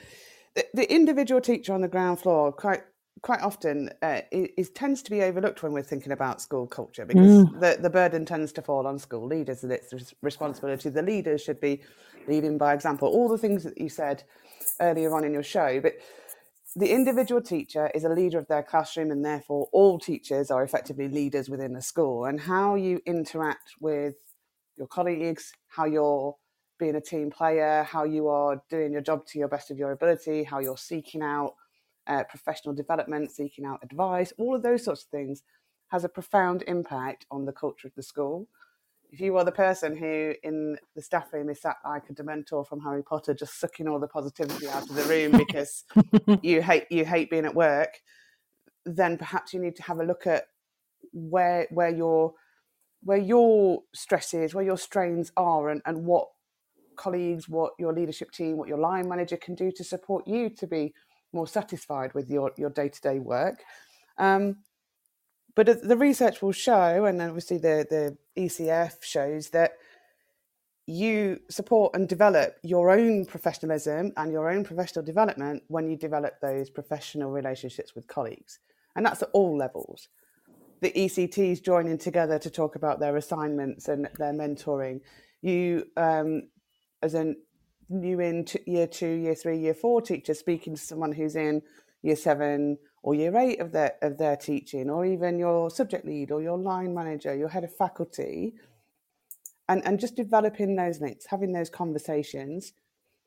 the 0.74 0.92
individual 0.92 1.42
teacher 1.42 1.74
on 1.74 1.82
the 1.82 1.88
ground 1.88 2.20
floor 2.20 2.52
quite 2.52 2.84
quite 3.22 3.42
often 3.42 3.90
uh, 4.02 4.22
it, 4.32 4.76
tends 4.76 5.02
to 5.02 5.12
be 5.12 5.22
overlooked 5.22 5.64
when 5.64 5.72
we're 5.72 5.84
thinking 5.84 6.12
about 6.12 6.42
school 6.42 6.68
culture 6.68 7.06
because 7.06 7.46
mm. 7.46 7.60
the, 7.60 7.78
the 7.82 7.90
burden 7.90 8.26
tends 8.26 8.52
to 8.52 8.62
fall 8.62 8.88
on 8.88 8.98
school 9.00 9.26
leaders 9.26 9.64
and 9.64 9.72
it's 9.72 9.90
the 9.90 10.14
responsibility 10.22 10.90
the 10.90 11.02
leaders 11.02 11.42
should 11.42 11.60
be 11.60 11.82
leading 12.28 12.58
by 12.58 12.74
example 12.74 13.08
all 13.08 13.28
the 13.28 13.38
things 13.38 13.64
that 13.64 13.78
you 13.78 13.90
said 13.90 14.24
earlier 14.80 15.14
on 15.14 15.24
in 15.24 15.34
your 15.34 15.44
show 15.44 15.80
but 15.82 15.94
the 16.76 16.94
individual 16.94 17.42
teacher 17.42 17.90
is 17.96 18.04
a 18.04 18.10
leader 18.10 18.38
of 18.38 18.48
their 18.48 18.62
classroom, 18.62 19.12
and 19.12 19.26
therefore 19.26 19.68
all 19.72 19.98
teachers 19.98 20.52
are 20.52 20.64
effectively 20.64 21.08
leaders 21.08 21.50
within 21.50 21.74
the 21.74 21.82
school. 21.82 22.26
And 22.26 22.40
how 22.40 22.76
you 22.76 23.02
interact 23.06 23.74
with 23.82 24.16
your 24.78 24.88
colleagues, 24.88 25.52
how 25.68 25.86
you're 25.86 26.36
being 26.78 26.96
a 26.96 27.02
team 27.02 27.32
player, 27.32 27.84
how 27.84 28.04
you 28.04 28.28
are 28.28 28.62
doing 28.70 28.92
your 28.92 29.02
job 29.02 29.26
to 29.28 29.40
your 29.40 29.48
best 29.48 29.72
of 29.72 29.78
your 29.78 29.92
ability, 29.92 30.44
how 30.44 30.60
you're 30.60 30.78
seeking 30.78 31.22
out 31.22 31.56
uh, 32.10 32.24
professional 32.24 32.74
development, 32.74 33.32
seeking 33.32 33.66
out 33.66 33.80
advice, 33.84 34.34
all 34.38 34.56
of 34.56 34.64
those 34.64 34.84
sorts 34.84 35.04
of 35.04 35.10
things 35.10 35.44
has 35.90 36.04
a 36.04 36.10
profound 36.10 36.64
impact 36.68 37.26
on 37.32 37.46
the 37.46 37.54
culture 37.54 37.88
of 37.88 37.96
the 37.96 38.04
school. 38.04 38.48
If 39.12 39.20
you 39.20 39.38
are 39.38 39.46
the 39.46 39.52
person 39.52 39.96
who 39.96 40.34
in 40.44 40.78
the 40.96 41.02
staff 41.02 41.34
room 41.34 41.50
is 41.50 41.62
sat 41.62 41.78
like 41.84 42.04
a 42.10 42.14
dementor 42.14 42.68
from 42.68 42.82
Harry 42.82 43.04
Potter, 43.04 43.34
just 43.34 43.60
sucking 43.60 43.88
all 43.88 44.00
the 44.00 44.08
positivity 44.08 44.68
out 44.68 44.88
of 44.88 44.96
the 44.96 45.04
room 45.04 45.32
because 45.32 45.86
you 46.44 46.62
hate 46.62 46.86
you 46.92 47.06
hate 47.06 47.30
being 47.30 47.46
at 47.46 47.56
work, 47.56 48.02
then 48.86 49.18
perhaps 49.18 49.54
you 49.54 49.60
need 49.60 49.76
to 49.78 49.84
have 49.84 50.00
a 50.00 50.04
look 50.04 50.28
at 50.28 50.46
where 51.12 51.68
where 51.72 51.90
your 51.90 52.34
where 53.02 53.18
your 53.18 53.82
stresses, 53.96 54.54
where 54.54 54.66
your 54.66 54.78
strains 54.78 55.32
are, 55.38 55.70
and, 55.70 55.82
and 55.86 56.06
what 56.06 56.28
colleagues, 56.96 57.50
what 57.50 57.74
your 57.80 57.94
leadership 57.94 58.30
team, 58.30 58.58
what 58.58 58.68
your 58.68 58.78
line 58.78 59.08
manager 59.08 59.38
can 59.38 59.56
do 59.56 59.72
to 59.72 59.84
support 59.84 60.28
you 60.28 60.50
to 60.50 60.68
be 60.68 60.94
more 61.34 61.48
satisfied 61.48 62.14
with 62.14 62.30
your 62.30 62.52
your 62.58 62.70
day 62.70 62.90
to 62.90 63.02
day 63.02 63.20
work. 63.20 63.64
Um, 64.18 64.58
but 65.56 65.82
the 65.84 65.98
research 65.98 66.42
will 66.42 66.52
show, 66.52 67.06
and 67.06 67.22
obviously 67.22 67.58
the, 67.58 67.86
the 67.90 68.18
ECF 68.42 69.04
shows 69.04 69.50
that 69.50 69.74
you 70.86 71.40
support 71.50 71.94
and 71.96 72.08
develop 72.08 72.58
your 72.64 72.90
own 72.90 73.26
professionalism 73.26 74.12
and 74.18 74.32
your 74.32 74.50
own 74.50 74.64
professional 74.64 75.06
development 75.06 75.62
when 75.68 75.88
you 75.88 75.96
develop 75.96 76.40
those 76.42 76.70
professional 76.70 77.30
relationships 77.30 77.94
with 77.94 78.08
colleagues. 78.08 78.60
And 78.96 79.06
that's 79.06 79.22
at 79.22 79.30
all 79.34 79.56
levels. 79.56 80.08
The 80.82 80.92
ECTs 80.92 81.62
joining 81.64 81.98
together 81.98 82.40
to 82.40 82.50
talk 82.50 82.76
about 82.76 83.00
their 83.00 83.18
assignments 83.18 83.88
and 83.88 84.10
their 84.18 84.34
mentoring. 84.34 85.02
You, 85.42 85.86
um, 85.96 86.44
as 87.04 87.14
a 87.14 87.36
new 87.90 88.20
in 88.20 88.46
year 88.66 88.88
two, 88.88 89.08
year 89.08 89.36
three, 89.36 89.58
year 89.60 89.74
four 89.74 90.02
teacher, 90.02 90.34
speaking 90.34 90.76
to 90.76 90.82
someone 90.82 91.12
who's 91.12 91.36
in 91.36 91.62
year 92.02 92.16
seven, 92.16 92.78
or 93.04 93.16
year 93.16 93.36
eight 93.38 93.60
of 93.60 93.72
their 93.72 93.94
of 94.02 94.18
their 94.18 94.36
teaching, 94.38 94.90
or 94.90 95.06
even 95.06 95.40
your 95.40 95.70
subject 95.70 96.06
lead 96.06 96.32
or 96.32 96.42
your 96.42 96.58
line 96.58 96.94
manager, 96.94 97.36
your 97.36 97.50
head 97.50 97.64
of 97.64 97.76
faculty, 97.76 98.54
and 99.68 99.86
and 99.86 100.00
just 100.00 100.16
developing 100.16 100.76
those 100.76 101.02
links, 101.02 101.26
having 101.28 101.54
those 101.54 101.70
conversations 101.70 102.74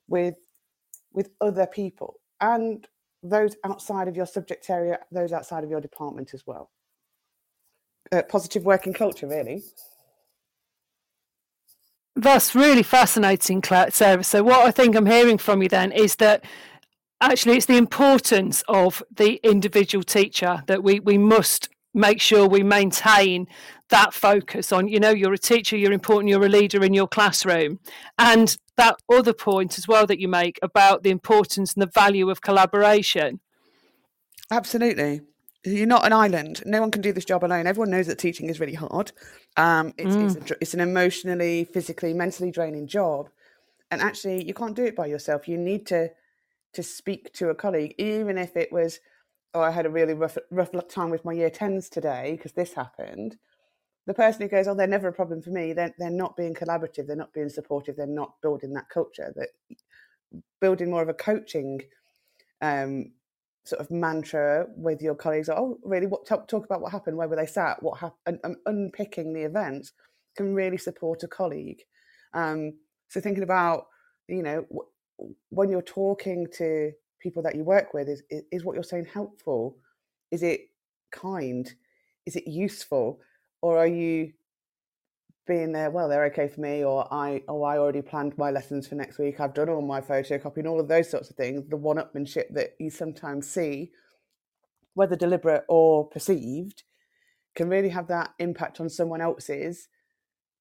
with 0.08 0.36
with 1.12 1.30
other 1.40 1.66
people 1.66 2.20
and 2.40 2.88
those 3.22 3.56
outside 3.64 4.08
of 4.08 4.16
your 4.16 4.26
subject 4.26 4.68
area, 4.68 4.98
those 5.12 5.32
outside 5.32 5.64
of 5.64 5.70
your 5.70 5.80
department 5.80 6.34
as 6.34 6.42
well. 6.46 6.70
Uh, 8.10 8.22
positive 8.22 8.64
working 8.64 8.92
culture, 8.92 9.28
really. 9.28 9.62
That's 12.14 12.54
really 12.54 12.82
fascinating, 12.82 13.62
Sara. 13.62 14.22
So, 14.22 14.42
what 14.42 14.60
I 14.60 14.70
think 14.70 14.94
I'm 14.94 15.06
hearing 15.06 15.38
from 15.38 15.62
you 15.62 15.68
then 15.68 15.92
is 15.92 16.16
that 16.16 16.44
actually 17.20 17.56
it's 17.56 17.66
the 17.66 17.78
importance 17.78 18.62
of 18.68 19.02
the 19.10 19.40
individual 19.42 20.02
teacher 20.02 20.62
that 20.66 20.82
we 20.82 21.00
we 21.00 21.16
must 21.16 21.70
make 21.94 22.20
sure 22.20 22.46
we 22.46 22.62
maintain 22.62 23.46
that 23.90 24.14
focus 24.14 24.72
on 24.72 24.88
you 24.88 24.98
know 24.98 25.10
you're 25.10 25.34
a 25.34 25.38
teacher 25.38 25.76
you're 25.76 25.92
important 25.92 26.30
you're 26.30 26.44
a 26.44 26.48
leader 26.48 26.84
in 26.84 26.92
your 26.92 27.08
classroom. 27.08 27.80
And 28.18 28.56
that 28.76 28.96
other 29.10 29.32
point 29.32 29.78
as 29.78 29.88
well 29.88 30.06
that 30.06 30.18
you 30.18 30.28
make 30.28 30.58
about 30.62 31.02
the 31.02 31.10
importance 31.10 31.74
and 31.74 31.82
the 31.82 31.90
value 31.94 32.28
of 32.28 32.42
collaboration. 32.42 33.40
Absolutely 34.50 35.22
you're 35.64 35.86
not 35.86 36.04
an 36.04 36.12
island. 36.12 36.62
No 36.66 36.80
one 36.80 36.90
can 36.90 37.02
do 37.02 37.12
this 37.12 37.24
job 37.24 37.44
alone. 37.44 37.66
Everyone 37.66 37.90
knows 37.90 38.06
that 38.08 38.18
teaching 38.18 38.48
is 38.48 38.58
really 38.58 38.74
hard. 38.74 39.12
Um, 39.56 39.94
it's, 39.96 40.16
mm. 40.16 40.36
it's, 40.36 40.50
a, 40.50 40.54
it's 40.60 40.74
an 40.74 40.80
emotionally 40.80 41.64
physically 41.64 42.12
mentally 42.14 42.50
draining 42.50 42.86
job. 42.86 43.28
And 43.90 44.00
actually 44.00 44.44
you 44.44 44.54
can't 44.54 44.74
do 44.74 44.84
it 44.84 44.96
by 44.96 45.06
yourself. 45.06 45.46
You 45.46 45.58
need 45.58 45.86
to 45.88 46.10
to 46.72 46.82
speak 46.82 47.32
to 47.34 47.50
a 47.50 47.54
colleague, 47.54 47.94
even 47.98 48.38
if 48.38 48.56
it 48.56 48.72
was, 48.72 49.00
oh, 49.54 49.60
I 49.60 49.70
had 49.70 49.86
a 49.86 49.90
really 49.90 50.14
rough, 50.14 50.38
rough 50.50 50.70
time 50.88 51.10
with 51.10 51.24
my 51.24 51.32
year 51.32 51.50
10s 51.50 51.88
today 51.90 52.32
because 52.32 52.52
this 52.52 52.72
happened. 52.72 53.36
The 54.06 54.14
person 54.14 54.42
who 54.42 54.48
goes, 54.48 54.66
oh, 54.66 54.74
they're 54.74 54.86
never 54.86 55.08
a 55.08 55.12
problem 55.12 55.42
for 55.42 55.50
me, 55.50 55.72
they're, 55.72 55.94
they're 55.98 56.10
not 56.10 56.36
being 56.36 56.54
collaborative, 56.54 57.06
they're 57.06 57.14
not 57.14 57.32
being 57.32 57.48
supportive, 57.48 57.96
they're 57.96 58.06
not 58.06 58.40
building 58.42 58.72
that 58.72 58.88
culture, 58.88 59.32
that 59.36 59.50
building 60.60 60.90
more 60.90 61.02
of 61.02 61.08
a 61.08 61.14
coaching 61.14 61.82
um, 62.62 63.12
sort 63.64 63.80
of 63.80 63.90
mantra 63.90 64.66
with 64.76 65.00
your 65.00 65.14
colleagues. 65.14 65.48
Oh, 65.48 65.78
really? 65.84 66.06
What 66.06 66.26
talk, 66.26 66.48
talk 66.48 66.64
about 66.64 66.80
what 66.80 66.92
happened? 66.92 67.16
Where 67.16 67.28
were 67.28 67.36
they 67.36 67.46
sat? 67.46 67.82
What 67.82 67.98
happened? 67.98 68.40
And, 68.44 68.56
unpicking 68.66 69.32
the 69.32 69.42
events 69.42 69.92
can 70.36 70.54
really 70.54 70.78
support 70.78 71.22
a 71.22 71.28
colleague. 71.28 71.82
Um, 72.34 72.74
so 73.08 73.20
thinking 73.20 73.42
about 73.42 73.86
you 74.28 74.42
know 74.42 74.66
when 75.50 75.70
you're 75.70 75.82
talking 75.82 76.46
to 76.54 76.92
people 77.20 77.42
that 77.42 77.54
you 77.54 77.62
work 77.62 77.94
with, 77.94 78.08
is, 78.08 78.22
is 78.30 78.42
is 78.50 78.64
what 78.64 78.74
you're 78.74 78.82
saying 78.82 79.06
helpful? 79.12 79.76
Is 80.30 80.42
it 80.42 80.62
kind? 81.10 81.72
Is 82.26 82.36
it 82.36 82.46
useful? 82.46 83.20
Or 83.60 83.78
are 83.78 83.86
you 83.86 84.32
being 85.46 85.72
there, 85.72 85.90
well, 85.90 86.08
they're 86.08 86.26
okay 86.26 86.48
for 86.48 86.60
me, 86.60 86.84
or 86.84 87.12
I, 87.12 87.42
oh, 87.48 87.62
I 87.62 87.78
already 87.78 88.02
planned 88.02 88.38
my 88.38 88.50
lessons 88.50 88.86
for 88.86 88.94
next 88.94 89.18
week. 89.18 89.40
I've 89.40 89.54
done 89.54 89.68
all 89.68 89.82
my 89.82 90.00
photocopying, 90.00 90.66
all 90.66 90.80
of 90.80 90.88
those 90.88 91.10
sorts 91.10 91.30
of 91.30 91.36
things. 91.36 91.68
The 91.68 91.76
one-upmanship 91.76 92.54
that 92.54 92.74
you 92.78 92.90
sometimes 92.90 93.48
see, 93.48 93.90
whether 94.94 95.16
deliberate 95.16 95.64
or 95.68 96.08
perceived, 96.08 96.84
can 97.54 97.68
really 97.68 97.88
have 97.90 98.08
that 98.08 98.30
impact 98.38 98.80
on 98.80 98.88
someone 98.88 99.20
else's 99.20 99.88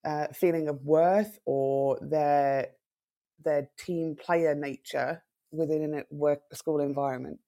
uh, 0.03 0.27
feeling 0.33 0.67
of 0.67 0.83
worth 0.83 1.39
or 1.45 1.99
their 2.01 2.69
their 3.43 3.69
team 3.77 4.15
player 4.15 4.53
nature 4.53 5.23
within 5.51 5.93
a 5.93 6.15
work 6.15 6.41
school 6.53 6.79
environment. 6.79 7.39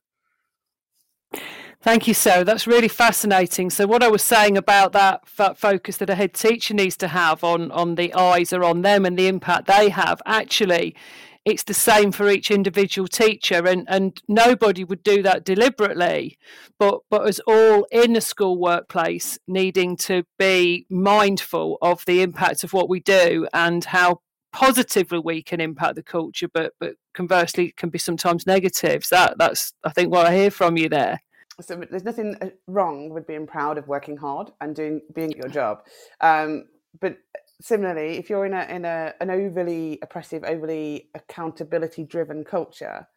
Thank 1.84 2.08
you, 2.08 2.14
Sara. 2.14 2.46
That's 2.46 2.66
really 2.66 2.88
fascinating. 2.88 3.70
So, 3.70 3.86
what 3.86 4.04
I 4.04 4.08
was 4.08 4.24
saying 4.24 4.56
about 4.56 4.94
that 4.94 5.20
f- 5.38 5.58
focus 5.58 5.98
that 5.98 6.10
a 6.10 6.16
head 6.16 6.34
teacher 6.34 6.74
needs 6.74 6.96
to 6.96 7.10
have 7.10 7.44
on 7.44 7.72
on 7.74 7.96
the 7.96 8.14
eyes 8.14 8.54
are 8.54 8.64
on 8.64 8.84
them 8.84 9.06
and 9.06 9.20
the 9.20 9.28
impact 9.28 9.68
they 9.68 9.90
have. 9.90 10.22
Actually, 10.26 10.96
it's 11.44 11.64
the 11.64 11.74
same 11.74 12.14
for 12.14 12.30
each 12.30 12.50
individual 12.50 13.10
teacher, 13.10 13.68
and 13.68 13.86
and 13.90 14.22
nobody 14.30 14.86
would 14.86 15.04
do 15.04 15.22
that 15.24 15.44
deliberately. 15.44 16.38
But 16.80 17.02
but 17.10 17.28
as 17.28 17.42
all 17.48 17.86
in 17.92 18.14
the 18.14 18.22
school 18.22 18.58
workplace, 18.58 19.38
needing 19.46 19.98
to 19.98 20.24
be 20.40 20.86
mindful 20.90 21.78
of 21.82 22.06
the 22.06 22.22
impact 22.22 22.64
of 22.64 22.72
what 22.72 22.88
we 22.88 23.02
do 23.02 23.46
and 23.54 23.84
how 23.84 24.22
positively 24.54 25.20
we 25.20 25.44
can 25.44 25.60
impact 25.60 25.96
the 25.96 26.04
culture, 26.04 26.48
but 26.48 26.72
but 26.80 26.96
conversely 27.14 27.74
can 27.76 27.90
be 27.90 28.00
sometimes 28.00 28.48
negatives. 28.48 29.10
That 29.10 29.38
that's 29.38 29.74
I 29.84 29.90
think 29.90 30.14
what 30.14 30.26
I 30.28 30.34
hear 30.34 30.50
from 30.50 30.78
you 30.78 30.88
there 30.88 31.20
so 31.62 31.82
there's 31.90 32.04
nothing 32.04 32.36
uh, 32.42 32.50
wrong 32.68 33.10
with 33.10 33.28
being 33.28 33.46
proud 33.46 33.78
of 33.78 33.88
working 33.88 34.18
hard 34.18 34.52
and 34.62 34.76
doing 34.76 35.02
being 35.14 35.32
at 35.32 35.38
your 35.38 35.50
job 35.50 35.84
um, 36.22 36.66
but 37.00 37.18
similarly 37.62 38.18
if 38.18 38.30
you're 38.30 38.46
in 38.46 38.54
a 38.54 38.64
in 38.64 38.86
a 38.86 39.14
an 39.22 39.30
overly 39.30 40.00
oppressive 40.02 40.44
overly 40.44 41.10
accountability 41.16 42.04
driven 42.04 42.44
culture 42.44 43.08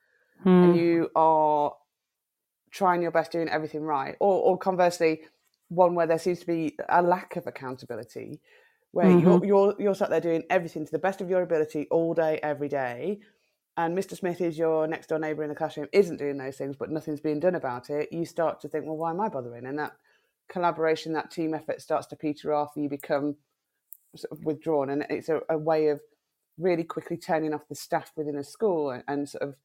hmm. 0.42 0.48
and 0.48 0.76
you 0.76 1.10
are 1.16 1.72
trying 2.70 3.02
your 3.02 3.10
best 3.10 3.32
doing 3.32 3.48
everything 3.48 3.82
right 3.82 4.16
or, 4.20 4.42
or 4.42 4.58
conversely 4.58 5.20
one 5.68 5.94
where 5.94 6.06
there 6.06 6.18
seems 6.18 6.40
to 6.40 6.46
be 6.46 6.76
a 6.88 7.02
lack 7.02 7.36
of 7.36 7.46
accountability 7.46 8.40
where 8.92 9.06
mm-hmm. 9.06 9.26
you're, 9.26 9.44
you're 9.44 9.74
you're 9.78 9.94
sat 9.94 10.10
there 10.10 10.20
doing 10.20 10.44
everything 10.48 10.84
to 10.84 10.92
the 10.92 10.98
best 10.98 11.20
of 11.20 11.28
your 11.28 11.42
ability 11.42 11.86
all 11.90 12.14
day 12.14 12.38
every 12.42 12.68
day 12.68 13.18
and 13.76 13.96
Mr. 13.96 14.16
Smith 14.16 14.40
is 14.40 14.56
your 14.56 14.86
next 14.86 15.08
door 15.08 15.18
neighbour 15.18 15.42
in 15.42 15.50
the 15.50 15.54
classroom, 15.54 15.88
isn't 15.92 16.16
doing 16.16 16.38
those 16.38 16.56
things, 16.56 16.76
but 16.76 16.90
nothing's 16.90 17.20
being 17.20 17.40
done 17.40 17.54
about 17.54 17.90
it, 17.90 18.12
you 18.12 18.24
start 18.24 18.60
to 18.60 18.68
think, 18.68 18.86
well, 18.86 18.96
why 18.96 19.10
am 19.10 19.20
I 19.20 19.28
bothering? 19.28 19.66
And 19.66 19.78
that 19.78 19.92
collaboration, 20.48 21.12
that 21.12 21.30
team 21.30 21.52
effort 21.52 21.82
starts 21.82 22.06
to 22.08 22.16
peter 22.16 22.54
off, 22.54 22.72
you 22.76 22.88
become 22.88 23.36
sort 24.14 24.32
of 24.32 24.44
withdrawn. 24.44 24.88
And 24.88 25.06
it's 25.10 25.28
a, 25.28 25.40
a 25.50 25.58
way 25.58 25.88
of 25.88 26.00
really 26.58 26.84
quickly 26.84 27.18
turning 27.18 27.52
off 27.52 27.68
the 27.68 27.74
staff 27.74 28.12
within 28.16 28.36
a 28.36 28.44
school 28.44 28.90
and, 28.90 29.04
and 29.06 29.28
sort 29.28 29.42
of 29.42 29.56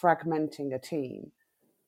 fragmenting 0.00 0.72
a 0.72 0.78
team. 0.78 1.32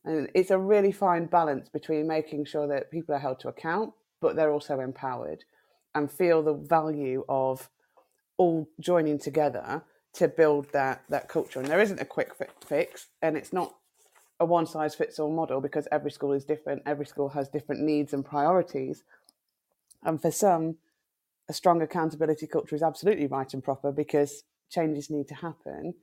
And 0.05 0.29
it's 0.35 0.51
a 0.51 0.59
really 0.59 0.93
fine 0.93 1.27
balance 1.27 1.69
between 1.69 2.09
making 2.09 2.47
sure 2.47 2.67
that 2.67 2.91
people 2.91 3.15
are 3.15 3.19
held 3.19 3.39
to 3.41 3.49
account, 3.49 3.93
but 4.21 4.35
they're 4.35 4.53
also 4.53 4.81
empowered 4.81 5.45
and 5.95 6.11
feel 6.11 6.43
the 6.43 6.55
value 6.55 7.25
of 7.29 7.69
all 8.39 8.69
joining 8.81 9.19
together 9.19 9.85
to 10.15 10.29
build 10.29 10.71
that 10.73 11.03
that 11.09 11.29
culture. 11.29 11.61
And 11.61 11.69
there 11.69 11.81
isn't 11.81 12.01
a 12.01 12.05
quick 12.05 12.33
fix, 12.65 13.09
and 13.23 13.37
it's 13.37 13.53
not 13.53 13.75
a 14.41 14.45
one 14.45 14.67
size 14.67 14.95
fits 14.95 15.19
all 15.19 15.31
model 15.31 15.61
because 15.61 15.87
every 15.93 16.11
school 16.11 16.33
is 16.33 16.45
different. 16.45 16.83
Every 16.87 17.07
school 17.07 17.29
has 17.29 17.49
different 17.49 17.83
needs 17.83 18.15
and 18.15 18.25
priorities. 18.25 19.05
And 20.03 20.21
for 20.21 20.31
some, 20.31 20.77
a 21.49 21.53
strong 21.53 21.83
accountability 21.83 22.47
culture 22.47 22.75
is 22.75 22.83
absolutely 22.83 23.27
right 23.27 23.53
and 23.53 23.63
proper 23.63 23.93
because 23.93 24.45
changes 24.71 25.11
need 25.11 25.29
to 25.29 25.35
happen. 25.35 25.95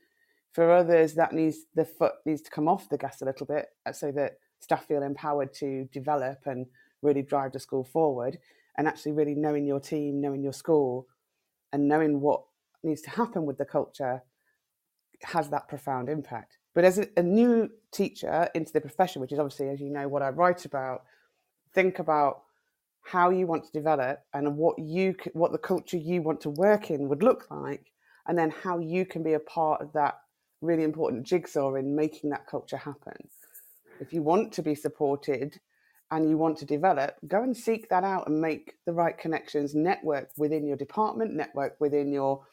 For 0.54 0.72
others, 0.72 1.16
that 1.16 1.34
needs 1.34 1.66
the 1.76 1.86
foot 1.86 2.14
needs 2.26 2.42
to 2.42 2.52
come 2.52 2.68
off 2.68 2.90
the 2.90 2.98
gas 2.98 3.22
a 3.22 3.26
little 3.26 3.46
bit 3.46 3.68
uh, 3.86 3.92
so 3.92 4.12
that 4.12 4.38
staff 4.60 4.86
feel 4.86 5.04
empowered 5.04 5.54
to 5.56 5.88
develop 5.92 6.40
and 6.46 6.66
really 7.02 7.22
drive 7.22 7.54
the 7.54 7.60
school 7.60 7.84
forward. 7.84 8.38
And 8.78 8.88
actually, 8.88 9.14
really 9.14 9.36
knowing 9.36 9.66
your 9.66 9.80
team, 9.80 10.22
knowing 10.22 10.44
your 10.44 10.54
school, 10.54 11.08
and 11.74 11.88
knowing 11.88 12.22
what 12.22 12.44
needs 12.84 13.02
to 13.02 13.10
happen 13.10 13.46
with 13.46 13.58
the 13.58 13.66
culture 13.66 14.22
has 15.24 15.50
that 15.50 15.68
profound 15.68 16.10
impact. 16.10 16.58
But 16.76 16.86
as 16.86 17.00
a, 17.00 17.08
a, 17.18 17.24
new 17.24 17.70
teacher 17.92 18.50
into 18.54 18.72
the 18.72 18.82
profession, 18.82 19.20
which 19.20 19.32
is 19.32 19.40
obviously, 19.40 19.70
as 19.70 19.82
you 19.82 19.90
know, 19.90 20.08
what 20.08 20.22
I 20.22 20.30
write 20.30 20.66
about, 20.66 21.04
think 21.74 21.98
about 21.98 22.44
how 23.04 23.30
you 23.30 23.48
want 23.48 23.64
to 23.66 23.72
develop 23.72 24.20
and 24.34 24.58
what 24.58 24.78
you 24.78 25.16
what 25.34 25.52
the 25.52 25.58
culture 25.58 25.98
you 25.98 26.22
want 26.22 26.42
to 26.42 26.50
work 26.52 26.92
in 26.92 27.08
would 27.08 27.24
look 27.24 27.48
like, 27.50 27.92
and 28.28 28.38
then 28.38 28.52
how 28.52 28.78
you 28.78 29.06
can 29.06 29.24
be 29.24 29.34
a 29.34 29.40
part 29.40 29.82
of 29.82 29.92
that 29.94 30.20
really 30.62 30.84
important 30.84 31.26
jigsaw 31.26 31.76
in 31.76 31.96
making 31.96 32.30
that 32.30 32.46
culture 32.48 32.78
happen. 32.78 33.28
If 34.00 34.14
you 34.14 34.22
want 34.22 34.52
to 34.54 34.62
be 34.62 34.76
supported 34.76 35.60
and 36.12 36.30
you 36.30 36.38
want 36.38 36.58
to 36.60 36.66
develop, 36.66 37.16
go 37.28 37.42
and 37.42 37.56
seek 37.56 37.90
that 37.90 38.04
out 38.04 38.28
and 38.28 38.40
make 38.40 38.74
the 38.86 38.94
right 38.94 39.18
connections, 39.18 39.76
network 39.76 40.30
within 40.38 40.66
your 40.66 40.78
department, 40.78 41.34
network 41.34 41.76
within 41.80 42.12
your 42.12 42.44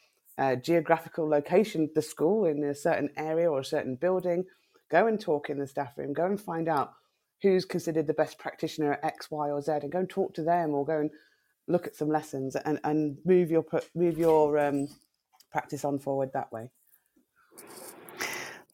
geographical 0.55 1.27
location, 1.27 1.89
the 1.95 2.01
school 2.01 2.45
in 2.45 2.63
a 2.63 2.75
certain 2.75 3.09
area 3.17 3.49
or 3.49 3.59
a 3.59 3.65
certain 3.65 3.95
building, 3.95 4.45
go 4.91 5.07
and 5.07 5.19
talk 5.19 5.49
in 5.49 5.59
the 5.59 5.67
staff 5.67 5.97
room, 5.97 6.13
go 6.13 6.25
and 6.25 6.39
find 6.39 6.67
out 6.67 6.93
who's 7.41 7.65
considered 7.65 8.07
the 8.07 8.13
best 8.13 8.37
practitioner 8.37 8.93
at 8.93 9.03
X, 9.03 9.31
Y, 9.31 9.49
or 9.49 9.61
Z, 9.61 9.71
and 9.83 9.91
go 9.91 9.99
and 9.99 10.09
talk 10.09 10.33
to 10.33 10.43
them, 10.43 10.71
or 10.71 10.85
go 10.85 10.99
and 10.99 11.11
look 11.67 11.87
at 11.87 11.95
some 11.95 12.09
lessons 12.09 12.55
and, 12.55 12.79
and 12.83 13.17
move 13.25 13.49
your 13.49 13.65
move 13.93 14.17
your 14.17 14.57
um, 14.59 14.87
practice 15.51 15.85
on 15.85 15.99
forward 15.99 16.31
that 16.33 16.51
way. 16.51 16.69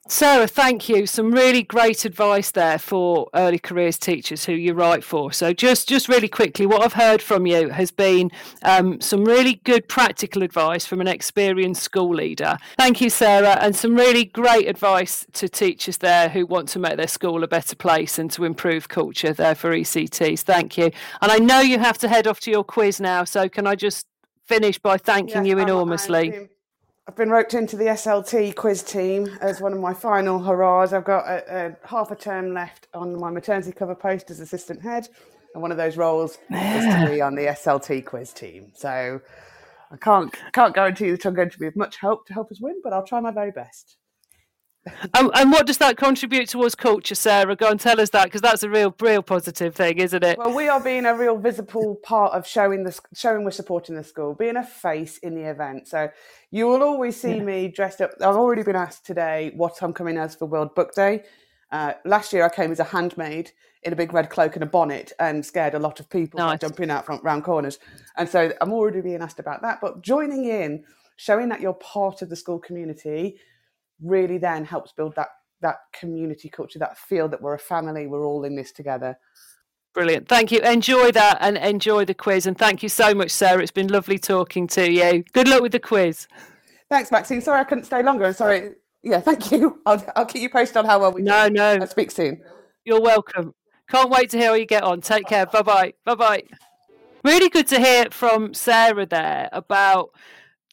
Sara, 0.07 0.47
thank 0.47 0.89
you. 0.89 1.05
Some 1.05 1.31
really 1.31 1.61
great 1.61 2.05
advice 2.05 2.51
there 2.51 2.79
for 2.79 3.29
early 3.35 3.59
careers 3.59 3.99
teachers 3.99 4.43
who 4.43 4.53
you 4.53 4.73
write 4.73 5.03
for. 5.03 5.31
So, 5.31 5.53
just 5.53 5.87
just 5.87 6.09
really 6.09 6.27
quickly, 6.27 6.65
what 6.65 6.81
I've 6.81 6.93
heard 6.93 7.21
from 7.21 7.45
you 7.45 7.69
has 7.69 7.91
been 7.91 8.31
um, 8.63 8.99
some 8.99 9.23
really 9.23 9.61
good 9.63 9.87
practical 9.87 10.41
advice 10.41 10.87
from 10.87 11.01
an 11.01 11.07
experienced 11.07 11.83
school 11.83 12.13
leader. 12.15 12.57
Thank 12.77 12.99
you, 12.99 13.11
Sara, 13.11 13.57
and 13.61 13.75
some 13.75 13.95
really 13.95 14.25
great 14.25 14.67
advice 14.67 15.25
to 15.33 15.47
teachers 15.47 15.97
there 15.97 16.29
who 16.29 16.47
want 16.47 16.67
to 16.69 16.79
make 16.79 16.97
their 16.97 17.07
school 17.07 17.43
a 17.43 17.47
better 17.47 17.75
place 17.75 18.17
and 18.17 18.31
to 18.31 18.43
improve 18.43 18.89
culture 18.89 19.33
there 19.33 19.55
for 19.55 19.71
ECTs. 19.71 20.41
Thank 20.41 20.77
you. 20.77 20.91
And 21.21 21.31
I 21.31 21.37
know 21.37 21.59
you 21.59 21.77
have 21.77 21.99
to 21.99 22.07
head 22.07 22.25
off 22.25 22.39
to 22.41 22.51
your 22.51 22.63
quiz 22.63 22.99
now, 22.99 23.23
so 23.23 23.47
can 23.47 23.67
I 23.67 23.75
just 23.75 24.07
finish 24.45 24.79
by 24.79 24.97
thanking 24.97 25.45
yes, 25.45 25.47
you 25.47 25.59
enormously? 25.59 26.49
I've 27.11 27.17
been 27.17 27.29
roped 27.29 27.55
into 27.55 27.75
the 27.75 27.87
SLT 27.87 28.55
quiz 28.55 28.83
team 28.83 29.27
as 29.41 29.59
one 29.59 29.73
of 29.73 29.79
my 29.79 29.93
final 29.93 30.39
hurrahs. 30.39 30.93
I've 30.93 31.03
got 31.03 31.27
a, 31.27 31.75
a 31.83 31.85
half 31.85 32.09
a 32.09 32.15
term 32.15 32.53
left 32.53 32.87
on 32.93 33.19
my 33.19 33.29
maternity 33.29 33.73
cover 33.73 33.95
post 33.95 34.31
as 34.31 34.39
assistant 34.39 34.81
head, 34.81 35.09
and 35.53 35.61
one 35.61 35.71
of 35.71 35.77
those 35.77 35.97
roles 35.97 36.37
is 36.49 36.85
to 36.85 37.07
be 37.11 37.19
on 37.19 37.35
the 37.35 37.47
SLT 37.47 38.05
quiz 38.05 38.31
team. 38.31 38.71
So 38.75 39.19
I 39.91 39.97
can't 39.97 40.33
can't 40.53 40.73
guarantee 40.73 41.11
that 41.11 41.25
I'm 41.25 41.33
going 41.33 41.49
to 41.49 41.59
be 41.59 41.67
of 41.67 41.75
much 41.75 41.97
help 41.97 42.27
to 42.27 42.33
help 42.33 42.49
us 42.49 42.61
win, 42.61 42.79
but 42.81 42.93
I'll 42.93 43.05
try 43.05 43.19
my 43.19 43.31
very 43.31 43.51
best 43.51 43.97
and, 45.13 45.29
and, 45.35 45.51
what 45.51 45.67
does 45.67 45.77
that 45.77 45.97
contribute 45.97 46.49
towards 46.49 46.73
culture, 46.73 47.13
Sara? 47.13 47.55
Go 47.55 47.69
and 47.69 47.79
tell 47.79 48.01
us 48.01 48.09
that 48.11 48.25
because 48.25 48.41
that's 48.41 48.63
a 48.63 48.69
real, 48.69 48.95
real 48.99 49.21
positive 49.21 49.75
thing, 49.75 49.99
isn't 49.99 50.23
it? 50.23 50.39
Well, 50.39 50.55
we 50.55 50.67
are 50.69 50.79
being 50.79 51.05
a 51.05 51.15
real 51.15 51.37
visible 51.37 51.99
part 52.03 52.33
of 52.33 52.47
showing 52.47 52.83
the 52.83 52.99
showing 53.13 53.43
we're 53.43 53.51
supporting 53.51 53.95
the 53.95 54.03
school, 54.03 54.33
being 54.33 54.57
a 54.57 54.63
face 54.63 55.19
in 55.19 55.35
the 55.35 55.49
event. 55.49 55.87
So 55.87 56.09
you 56.49 56.67
will 56.67 56.81
always 56.81 57.19
see 57.19 57.35
yeah. 57.35 57.43
me 57.43 57.67
dressed 57.67 58.01
up. 58.01 58.11
I've 58.19 58.35
already 58.35 58.63
been 58.63 58.75
asked 58.75 59.05
today 59.05 59.51
what 59.55 59.81
I'm 59.83 59.93
coming 59.93 60.17
as 60.17 60.35
for 60.35 60.45
World 60.45 60.73
Book 60.73 60.93
Day. 60.95 61.23
Uh, 61.71 61.93
last 62.03 62.33
year 62.33 62.43
I 62.43 62.49
came 62.49 62.71
as 62.71 62.79
a 62.79 62.85
handmaid 62.85 63.51
in 63.83 63.93
a 63.93 63.95
big 63.95 64.13
red 64.13 64.29
cloak 64.29 64.55
and 64.55 64.63
a 64.63 64.67
bonnet 64.67 65.11
and 65.19 65.45
scared 65.45 65.73
a 65.73 65.79
lot 65.79 65.99
of 65.99 66.09
people 66.09 66.39
nice. 66.39 66.59
jumping 66.59 66.89
out 66.89 67.05
from 67.05 67.19
round 67.23 67.43
corners. 67.43 67.79
And 68.17 68.27
so 68.27 68.51
I'm 68.61 68.73
already 68.73 69.01
being 69.01 69.21
asked 69.21 69.39
about 69.39 69.61
that. 69.61 69.79
But 69.79 70.01
joining 70.01 70.45
in, 70.45 70.83
showing 71.17 71.49
that 71.49 71.61
you're 71.61 71.73
part 71.73 72.21
of 72.21 72.29
the 72.29 72.35
school 72.35 72.59
community 72.59 73.37
really 74.01 74.37
then 74.37 74.65
helps 74.65 74.91
build 74.91 75.15
that 75.15 75.29
that 75.61 75.77
community 75.93 76.49
culture, 76.49 76.79
that 76.79 76.97
feel 76.97 77.27
that 77.29 77.41
we're 77.41 77.53
a 77.53 77.59
family, 77.59 78.07
we're 78.07 78.25
all 78.25 78.43
in 78.43 78.55
this 78.55 78.71
together. 78.71 79.15
Brilliant. 79.93 80.27
Thank 80.27 80.51
you. 80.51 80.59
Enjoy 80.61 81.11
that 81.11 81.37
and 81.41 81.57
enjoy 81.57 82.05
the 82.05 82.13
quiz. 82.13 82.45
And 82.47 82.57
thank 82.57 82.81
you 82.81 82.89
so 82.89 83.13
much, 83.13 83.29
Sara. 83.29 83.61
It's 83.61 83.71
been 83.71 83.89
lovely 83.89 84.17
talking 84.17 84.65
to 84.67 84.89
you. 84.89 85.23
Good 85.33 85.47
luck 85.47 85.61
with 85.61 85.73
the 85.73 85.79
quiz. 85.79 86.27
Thanks, 86.89 87.11
Maxine. 87.11 87.41
Sorry 87.41 87.59
I 87.59 87.63
couldn't 87.63 87.83
stay 87.83 88.01
longer. 88.01 88.25
I'm 88.25 88.33
sorry 88.33 88.71
Yeah, 89.03 89.19
thank 89.19 89.51
you. 89.51 89.81
I'll, 89.85 90.03
I'll 90.15 90.25
keep 90.25 90.41
you 90.41 90.49
posted 90.49 90.77
on 90.77 90.85
how 90.85 90.99
well 90.99 91.11
we 91.11 91.21
no, 91.21 91.47
do. 91.47 91.53
No, 91.53 91.77
no. 91.77 91.85
speak 91.85 92.11
soon. 92.11 92.41
You're 92.85 93.01
welcome. 93.01 93.53
Can't 93.89 94.09
wait 94.09 94.29
to 94.31 94.37
hear 94.37 94.49
how 94.49 94.53
you 94.55 94.65
get 94.65 94.83
on. 94.83 95.01
Take 95.01 95.27
care. 95.27 95.45
Bye 95.45 95.61
bye. 95.61 95.93
Bye 96.05 96.15
bye. 96.15 96.43
Really 97.23 97.49
good 97.49 97.67
to 97.67 97.79
hear 97.79 98.05
from 98.11 98.53
Sara 98.53 99.05
there 99.05 99.49
about 99.51 100.11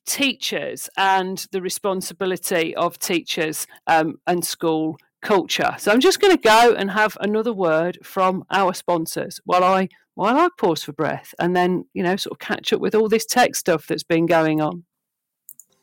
teachers 0.09 0.89
and 0.97 1.47
the 1.53 1.61
responsibility 1.61 2.75
of 2.77 2.99
teachers 2.99 3.67
um, 3.87 4.19
and 4.27 4.45
school 4.45 4.99
culture. 5.21 5.75
So 5.79 5.93
I'm 5.93 6.01
just 6.01 6.21
going 6.21 6.35
to 6.35 6.43
go 6.43 6.75
and 6.75 6.91
have 6.91 7.17
another 7.21 7.53
word 7.53 7.99
from 8.03 8.45
our 8.51 8.73
sponsors 8.73 9.41
while 9.45 9.63
I 9.63 9.89
while 10.15 10.37
I 10.37 10.49
pause 10.59 10.83
for 10.83 10.93
breath 10.93 11.33
and 11.39 11.55
then 11.55 11.85
you 11.93 12.03
know 12.03 12.17
sort 12.17 12.33
of 12.33 12.39
catch 12.41 12.73
up 12.73 12.81
with 12.81 12.95
all 12.95 13.09
this 13.09 13.27
tech 13.27 13.55
stuff 13.55 13.87
that's 13.87 14.03
been 14.03 14.27
going 14.27 14.61
on. 14.61 14.85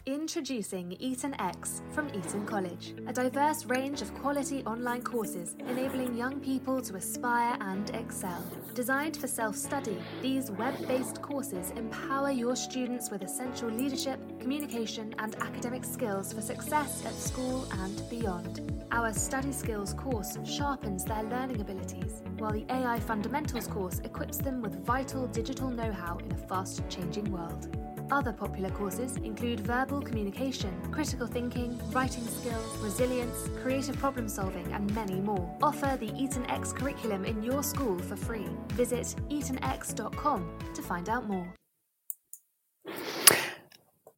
Introducing 0.07 0.93
Eton 1.01 1.35
X 1.41 1.81
from 1.93 2.11
Eton 2.11 2.45
College, 2.45 2.95
a 3.07 3.13
diverse 3.15 3.65
range 3.65 4.03
of 4.03 4.13
quality 4.17 4.63
online 4.65 5.01
courses 5.01 5.57
enabling 5.61 6.15
young 6.15 6.41
people 6.41 6.83
to 6.83 6.97
aspire 6.97 7.57
and 7.63 7.89
excel. 7.95 8.45
Designed 8.75 9.17
for 9.17 9.27
self 9.27 9.57
study, 9.57 9.97
these 10.21 10.51
web 10.51 10.75
based 10.87 11.23
courses 11.23 11.71
empower 11.71 12.31
your 12.31 12.55
students 12.55 13.11
with 13.11 13.23
essential 13.23 13.71
leadership, 13.71 14.21
communication, 14.41 15.15
and 15.21 15.37
academic 15.37 15.87
skills 15.87 16.35
for 16.35 16.43
success 16.43 17.03
at 17.07 17.15
school 17.15 17.67
and 17.73 18.03
beyond. 18.11 18.85
Our 18.93 19.11
Study 19.15 19.53
Skills 19.53 19.95
course 19.95 20.37
sharpens 20.45 21.07
their 21.07 21.23
learning 21.23 21.63
abilities, 21.63 22.21
while 22.37 22.53
the 22.53 22.67
AI 22.69 23.01
Fundamentals 23.01 23.67
course 23.67 24.01
equips 24.01 24.37
them 24.37 24.61
with 24.61 24.85
vital 24.85 25.27
digital 25.29 25.71
know 25.71 25.93
how 25.93 26.19
in 26.19 26.31
a 26.31 26.37
fast 26.37 26.83
changing 26.91 27.33
world. 27.33 27.75
Other 28.11 28.33
popular 28.33 28.71
courses 28.71 29.17
include 29.19 29.61
verbal 29.61 30.01
communication, 30.01 30.73
critical 30.93 31.27
thinking, 31.27 31.81
writing 31.93 32.27
skills, 32.27 32.77
resilience, 32.79 33.49
creative 33.63 33.97
problem 33.99 34.29
solving, 34.29 34.73
and 34.73 34.95
many 34.95 35.21
more. 35.21 35.57
Offer 35.63 35.97
the 35.99 36.13
Eton 36.17 36.49
X 36.51 36.73
curriculum 36.73 37.25
in 37.25 37.43
your 37.43 37.63
school 37.63 37.99
for 37.99 38.17
free. 38.17 38.49
Visit 38.69 39.15
etonx.com 39.31 40.59
to 40.75 40.83
find 40.83 41.09
out 41.09 41.27
more 41.27 41.55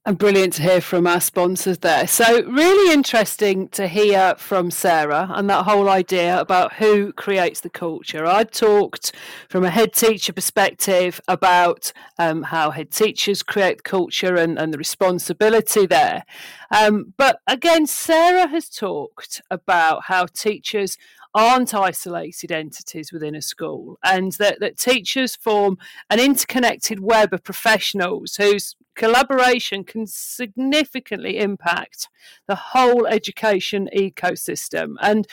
and 0.06 0.18
brilliant 0.18 0.52
to 0.52 0.62
hear 0.62 0.80
from 0.80 1.04
our 1.04 1.20
sponsors 1.20 1.78
there. 1.78 2.06
So, 2.06 2.44
really 2.44 2.94
interesting 2.94 3.66
to 3.70 3.88
hear 3.88 4.36
from 4.38 4.70
Sara 4.70 5.28
and 5.34 5.50
that 5.50 5.64
whole 5.64 5.88
idea 5.88 6.40
about 6.40 6.74
who 6.74 7.12
creates 7.12 7.60
the 7.60 7.68
culture. 7.68 8.24
I 8.24 8.44
talked 8.44 9.12
from 9.48 9.64
a 9.64 9.70
head 9.70 9.92
teacher 9.92 10.32
perspective 10.32 11.20
about 11.26 11.92
um, 12.20 12.44
how 12.44 12.70
head 12.70 12.92
teachers 12.92 13.42
create 13.42 13.82
culture 13.82 14.36
and, 14.36 14.56
and 14.56 14.72
the 14.72 14.78
responsibility 14.78 15.86
there. 15.86 16.24
Um, 16.70 17.12
but 17.16 17.40
again, 17.48 17.88
Sara 17.88 18.46
has 18.46 18.68
talked 18.68 19.42
about 19.50 20.04
how 20.04 20.26
teachers 20.26 20.96
aren't 21.34 21.74
isolated 21.74 22.52
entities 22.52 23.12
within 23.12 23.34
a 23.34 23.42
school 23.42 23.98
and 24.04 24.32
that, 24.32 24.58
that 24.60 24.78
teachers 24.78 25.36
form 25.36 25.76
an 26.08 26.18
interconnected 26.18 27.00
web 27.00 27.34
of 27.34 27.44
professionals 27.44 28.36
whose 28.36 28.74
collaboration 28.96 29.84
can 29.84 30.06
significantly 30.06 31.38
impact 31.38 32.08
the 32.48 32.54
whole 32.54 33.06
education 33.06 33.88
ecosystem. 33.94 34.94
And 35.00 35.26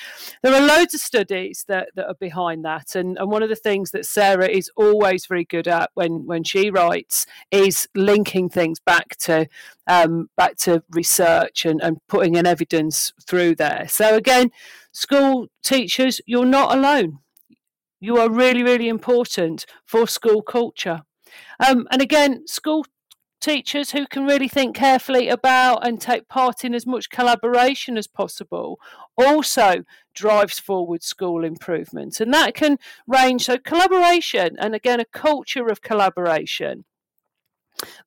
there 0.44 0.54
are 0.54 0.68
loads 0.68 0.94
of 0.94 1.00
studies 1.00 1.66
that, 1.68 1.90
that 1.96 2.08
are 2.08 2.16
behind 2.20 2.64
that. 2.66 2.96
And, 2.96 3.18
and 3.18 3.32
one 3.32 3.42
of 3.42 3.50
the 3.50 3.56
things 3.56 3.92
that 3.92 4.06
Sara 4.06 4.48
is 4.48 4.70
always 4.76 5.26
very 5.26 5.46
good 5.46 5.68
at 5.68 5.90
when, 5.96 6.26
when 6.26 6.44
she 6.44 6.70
writes 6.70 7.26
is 7.50 7.88
linking 7.96 8.50
things 8.50 8.80
back 8.80 9.18
to 9.18 9.48
um, 9.88 10.30
back 10.38 10.56
to 10.58 10.84
research 10.92 11.66
and, 11.66 11.82
and 11.82 11.98
putting 12.08 12.38
an 12.38 12.46
evidence 12.46 13.12
through 13.28 13.56
there. 13.56 13.86
So 13.90 14.16
again, 14.16 14.52
school 14.94 15.48
teachers, 15.62 16.22
you're 16.26 16.46
not 16.46 16.78
alone. 16.78 17.20
You 18.00 18.18
are 18.18 18.30
really, 18.30 18.64
really 18.64 18.88
important 18.88 19.66
for 19.86 20.08
school 20.08 20.42
culture. 20.42 21.02
Um, 21.66 21.88
and 21.92 22.02
again, 22.02 22.48
school 22.48 22.86
teachers 23.44 23.92
who 23.92 24.08
can 24.08 24.26
really 24.26 24.48
think 24.48 24.76
carefully 24.76 25.28
about 25.28 25.86
and 25.86 26.00
take 26.00 26.30
part 26.30 26.64
in 26.64 26.74
as 26.74 26.88
much 26.88 27.10
collaboration 27.10 27.98
as 27.98 28.08
possible 28.08 28.80
also 29.18 29.84
drives 30.14 30.60
forward 30.60 31.04
school 31.04 31.44
improvement. 31.44 32.22
And 32.22 32.34
that 32.34 32.54
can 32.54 32.78
range 33.06 33.46
so 33.46 33.58
collaboration 33.58 34.56
and 34.60 34.74
again 34.74 35.02
a 35.02 35.06
culture 35.06 35.68
of 35.68 35.82
collaboration. 35.82 36.86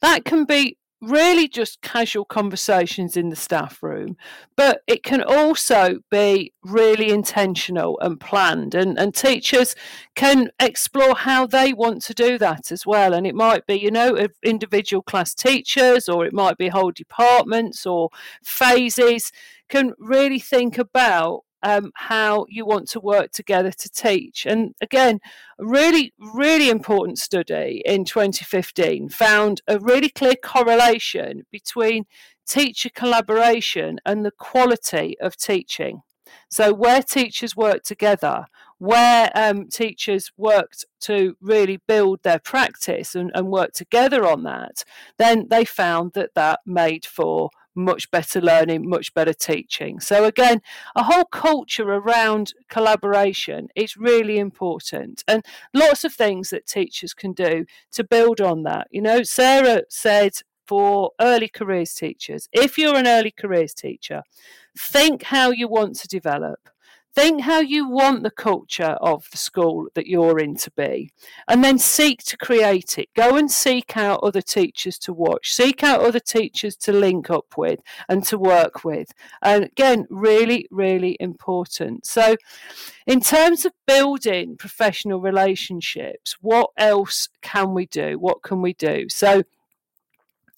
That 0.01 0.25
can 0.25 0.45
be 0.45 0.79
really 1.03 1.47
just 1.47 1.83
casual 1.83 2.25
conversations 2.25 3.17
in 3.17 3.29
the 3.29 3.37
staff 3.37 3.83
room, 3.83 4.17
but 4.57 4.83
it 4.87 5.03
can 5.03 5.23
also 5.23 5.99
be 6.11 6.53
really 6.63 7.11
intentional 7.11 7.99
and 8.01 8.19
planned. 8.19 8.75
And, 8.75 8.99
and 8.99 9.15
teachers 9.15 9.75
can 10.15 10.51
explore 10.59 11.15
how 11.15 11.47
they 11.47 11.73
want 11.73 12.03
to 12.03 12.15
do 12.15 12.39
that 12.39 12.73
as 12.73 12.87
well. 12.87 13.13
And 13.13 13.27
it 13.27 13.35
might 13.35 13.67
be, 13.67 13.75
you 13.75 13.91
know, 13.91 14.27
individual 14.43 15.03
class 15.03 15.35
teachers, 15.35 16.09
or 16.09 16.25
it 16.25 16.33
might 16.33 16.57
be 16.57 16.69
whole 16.69 16.93
departments 16.93 17.87
or 17.87 18.11
phases, 18.43 19.33
can 19.69 19.93
really 19.99 20.39
think 20.39 20.79
about 20.79 21.43
um, 21.67 21.91
how 21.95 22.47
you 22.49 22.65
want 22.65 22.89
to 22.91 23.01
work 23.01 23.33
together 23.33 23.73
to 23.73 23.89
teach. 23.91 24.47
And 24.47 24.77
again, 24.81 25.19
a 25.59 25.67
really, 25.67 26.15
really 26.17 26.71
important 26.71 27.19
study 27.19 27.83
in 27.85 28.05
2015 28.05 29.09
found 29.09 29.63
a 29.67 29.81
really 29.81 30.09
clear 30.09 30.37
correlation 30.37 31.45
between 31.51 32.05
teacher 32.47 32.91
collaboration 32.95 33.99
and 34.07 34.25
the 34.25 34.31
quality 34.31 35.17
of 35.21 35.37
teaching. 35.37 36.03
So, 36.49 36.73
where 36.73 37.03
teachers 37.03 37.57
work 37.57 37.83
together, 37.83 38.45
where 38.79 39.33
um, 39.35 39.69
teachers 39.69 40.31
worked 40.37 40.85
to 41.01 41.37
really 41.41 41.81
build 41.89 42.23
their 42.23 42.39
practice 42.39 43.17
and, 43.17 43.33
and 43.35 43.49
work 43.49 43.73
together 43.73 44.25
on 44.25 44.45
that, 44.45 44.85
then 45.19 45.49
they 45.51 45.65
found 45.65 46.13
that 46.13 46.35
that 46.35 46.61
made 46.65 47.07
for 47.07 47.51
much 47.77 48.11
better 48.11 48.41
learning, 48.41 48.89
much 48.89 49.13
better 49.15 49.33
teaching. 49.33 50.01
So, 50.01 50.25
again, 50.25 50.61
a 50.95 51.05
whole 51.05 51.27
culture 51.27 51.91
around 51.93 52.55
collaboration 52.69 53.69
is 53.77 53.97
really 53.97 54.39
important, 54.39 55.23
and 55.29 55.45
lots 55.75 56.05
of 56.05 56.15
things 56.15 56.51
that 56.51 56.67
teachers 56.67 57.15
can 57.15 57.33
do 57.33 57.67
to 57.93 58.05
build 58.05 58.41
on 58.41 58.63
that. 58.65 58.89
You 58.91 59.03
know, 59.03 59.23
Sara 59.23 59.83
said 59.89 60.33
for 60.67 61.13
early 61.21 61.49
careers 61.49 61.95
teachers, 61.95 62.49
if 62.53 62.77
you're 62.77 62.97
an 62.97 63.07
early 63.07 63.31
careers 63.31 63.75
teacher, 63.75 64.23
think 64.77 65.23
how 65.25 65.51
you 65.51 65.69
want 65.69 65.97
to 65.97 66.09
develop. 66.09 66.59
Think 67.17 67.41
how 67.41 67.61
you 67.61 67.89
want 67.89 68.25
the 68.25 68.31
culture 68.31 68.99
of 69.01 69.27
the 69.31 69.39
school 69.39 69.89
that 69.95 70.07
you're 70.07 70.39
in 70.39 70.55
to 70.57 70.71
be, 70.73 71.11
and 71.49 71.65
then 71.65 71.79
seek 71.79 72.23
to 72.25 72.37
create 72.37 72.99
it. 72.99 73.09
Go 73.15 73.37
and 73.37 73.51
seek 73.51 73.97
out 73.97 74.21
other 74.23 74.43
teachers 74.43 74.99
to 74.99 75.15
watch, 75.15 75.55
seek 75.55 75.83
out 75.83 76.03
other 76.03 76.21
teachers 76.21 76.77
to 76.77 76.93
link 76.93 77.31
up 77.31 77.57
with 77.57 77.81
and 78.11 78.23
to 78.25 78.37
work 78.37 78.85
with. 78.85 79.15
And 79.41 79.65
again, 79.65 80.07
really, 80.11 80.69
really 80.71 81.17
important. 81.19 82.05
So, 82.05 82.37
in 83.07 83.21
terms 83.21 83.65
of 83.65 83.73
building 83.87 84.59
professional 84.59 85.19
relationships, 85.19 86.37
what 86.43 86.69
else 86.77 87.31
can 87.41 87.73
we 87.73 87.87
do? 87.87 88.19
What 88.19 88.43
can 88.43 88.61
we 88.61 88.75
do? 88.75 89.07
So, 89.09 89.43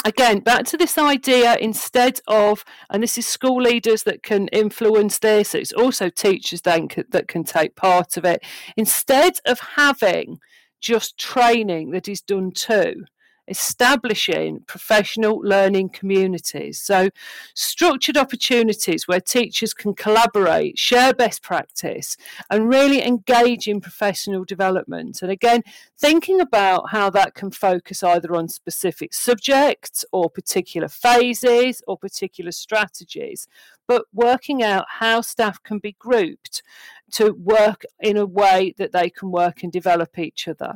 again, 0.05 0.41
back 0.41 0.65
to 0.67 0.77
this 0.77 0.97
idea 0.99 1.57
instead 1.57 2.21
of, 2.27 2.65
and 2.91 3.03
this 3.03 3.19
is 3.19 3.27
school 3.27 3.61
leaders 3.61 4.05
that 4.05 4.23
can 4.23 4.49
influence 4.49 5.19
this, 5.19 5.55
it's 5.55 5.73
also 5.73 6.09
teachers 6.09 6.63
then 6.63 6.89
that 7.11 7.29
can 7.29 7.45
take 7.45 7.77
part 7.77 8.17
of 8.17 8.25
it. 8.25 8.43
Instead 8.77 9.39
of 9.47 9.61
having 9.61 10.39
just 10.81 11.19
training 11.19 11.91
that 11.91 12.09
is 12.09 12.21
done 12.21 12.53
too, 12.53 13.05
establishing 13.49 14.61
professional 14.67 15.39
learning 15.39 15.91
communities. 15.91 16.79
So, 16.81 17.11
structured 17.55 18.17
opportunities 18.17 19.09
where 19.09 19.21
teachers 19.21 19.75
can 19.75 19.95
collaborate, 19.95 20.79
share 20.79 21.13
best 21.15 21.43
practice, 21.43 22.17
and 22.51 22.69
really 22.69 23.03
engage 23.05 23.67
in 23.67 23.81
professional 23.81 24.45
development. 24.45 25.23
And 25.23 25.31
again, 25.31 25.63
thinking 25.99 26.41
about 26.41 26.91
how 26.91 27.11
that 27.11 27.35
can 27.35 27.51
focus 27.51 28.03
either 28.03 28.35
on 28.35 28.49
specific 28.49 29.15
subjects 29.15 30.05
or 30.13 30.31
particular 30.31 30.89
phases 30.89 31.83
or 31.87 31.97
particular 31.97 32.53
strategies, 32.53 33.49
but 33.89 34.05
working 34.13 34.63
out 34.63 34.85
how 35.01 35.23
staff 35.23 35.61
can 35.63 35.79
be 35.79 35.97
grouped 35.99 36.63
to 37.11 37.33
work 37.33 37.85
in 38.01 38.17
a 38.17 38.27
way 38.27 38.75
that 38.77 38.93
they 38.93 39.09
can 39.09 39.31
work 39.31 39.63
and 39.63 39.73
develop 39.73 40.19
each 40.19 40.47
other. 40.47 40.75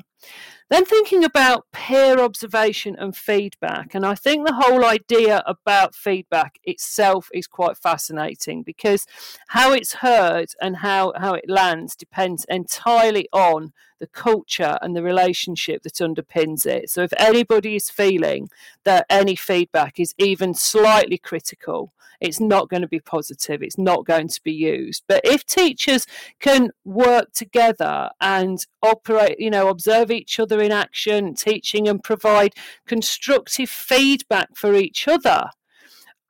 Then 0.70 0.86
thinking 0.86 1.22
about 1.22 1.66
peer 1.72 2.18
observation 2.18 2.96
and 2.98 3.14
feedback. 3.14 3.94
And 3.94 4.06
I 4.06 4.14
think 4.14 4.46
the 4.46 4.54
whole 4.54 4.84
idea 4.84 5.42
about 5.46 5.94
feedback 5.94 6.58
itself 6.64 7.28
is 7.34 7.46
quite 7.46 7.76
fascinating 7.76 8.62
because 8.62 9.04
how 9.48 9.72
it's 9.72 9.96
heard 9.96 10.48
and 10.62 10.76
how, 10.76 11.12
how 11.18 11.34
it 11.34 11.50
lands 11.50 11.94
depends 11.94 12.46
entirely 12.48 13.28
on 13.32 13.74
the 14.00 14.06
culture 14.06 14.78
and 14.80 14.96
the 14.96 15.02
relationship 15.02 15.82
that 15.82 15.94
underpins 15.94 16.64
it. 16.64 16.88
So 16.88 17.02
if 17.02 17.12
anybody 17.18 17.76
is 17.76 17.90
feeling 17.90 18.48
that 18.84 19.04
any 19.10 19.36
feedback 19.36 20.00
is 20.00 20.14
even 20.16 20.54
slightly 20.54 21.18
critical, 21.18 21.92
it's 22.22 22.40
not 22.40 22.68
going 22.68 22.82
to 22.82 22.88
be 22.88 23.00
positive, 23.00 23.62
it's 23.62 23.78
not 23.78 24.06
going 24.06 24.28
to 24.28 24.40
be 24.42 24.52
used. 24.52 25.02
But 25.08 25.20
if 25.24 25.44
teachers 25.44 26.06
can 26.40 26.70
work 26.84 27.32
together 27.32 28.10
and 28.20 28.64
operate, 28.82 29.38
you 29.38 29.50
know, 29.50 29.68
observe 29.68 30.10
each 30.10 30.38
other 30.38 30.60
in 30.60 30.72
action, 30.72 31.34
teaching 31.34 31.88
and 31.88 32.02
provide 32.02 32.54
constructive 32.86 33.68
feedback 33.68 34.56
for 34.56 34.74
each 34.74 35.08
other, 35.08 35.46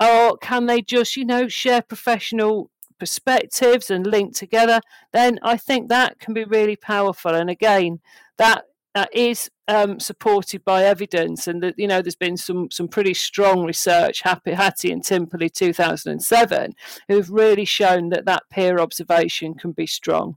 or 0.03 0.37
can 0.39 0.67
they 0.67 0.83
just, 0.83 1.17
you 1.17 1.25
know, 1.25 1.47
share 1.47 1.83
professional 1.83 2.71
perspectives 2.99 3.91
and 3.91 4.07
link 4.07 4.33
together, 4.33 4.81
then 5.13 5.39
I 5.43 5.57
think 5.57 5.89
that 5.89 6.21
can 6.21 6.35
be 6.35 6.45
really 6.45 6.77
powerful. 6.77 7.35
And 7.35 7.51
again, 7.51 7.99
that 8.39 8.65
uh, 8.95 9.07
is 9.13 9.51
um, 9.69 10.01
supported 10.01 10.65
by 10.65 10.85
evidence, 10.85 11.47
and 11.47 11.63
that 11.63 11.79
you 11.79 11.87
know 11.87 12.03
there's 12.03 12.17
been 12.17 12.37
some 12.37 12.71
some 12.71 12.89
pretty 12.89 13.15
strong 13.15 13.65
research. 13.65 14.23
Happy 14.23 14.53
Hattie 14.53 14.93
and 14.93 15.03
Timperley 15.03 15.53
2007, 15.53 16.75
who've 17.09 17.31
really 17.31 17.65
shown 17.65 18.11
that 18.11 18.25
that 18.27 18.43
peer 18.51 18.79
observation 18.79 19.55
can 19.55 19.73
be 19.73 19.87
strong. 19.87 20.37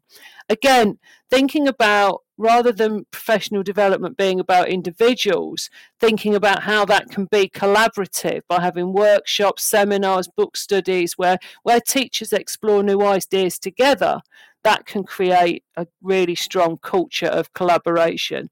Again, 0.49 0.99
thinking 1.30 1.67
about 1.67 2.21
rather 2.38 2.71
than 2.71 3.05
professional 3.11 3.63
development 3.63 4.17
being 4.17 4.39
about 4.39 4.67
individuals, 4.67 5.69
thinking 5.99 6.36
about 6.36 6.63
how 6.63 6.86
that 6.86 7.09
can 7.09 7.26
be 7.26 7.49
collaborative 7.49 8.41
by 8.47 8.61
having 8.61 8.93
workshops, 8.93 9.63
seminars, 9.63 10.28
book 10.28 10.57
studies 10.57 11.13
where, 11.17 11.39
where 11.63 11.80
teachers 11.80 12.34
explore 12.34 12.84
new 12.84 13.01
ideas 13.01 13.57
together, 13.57 14.21
that 14.63 14.86
can 14.86 15.03
create 15.03 15.63
a 15.78 15.88
really 16.01 16.36
strong 16.36 16.78
culture 16.78 17.28
of 17.28 17.53
collaboration. 17.53 18.49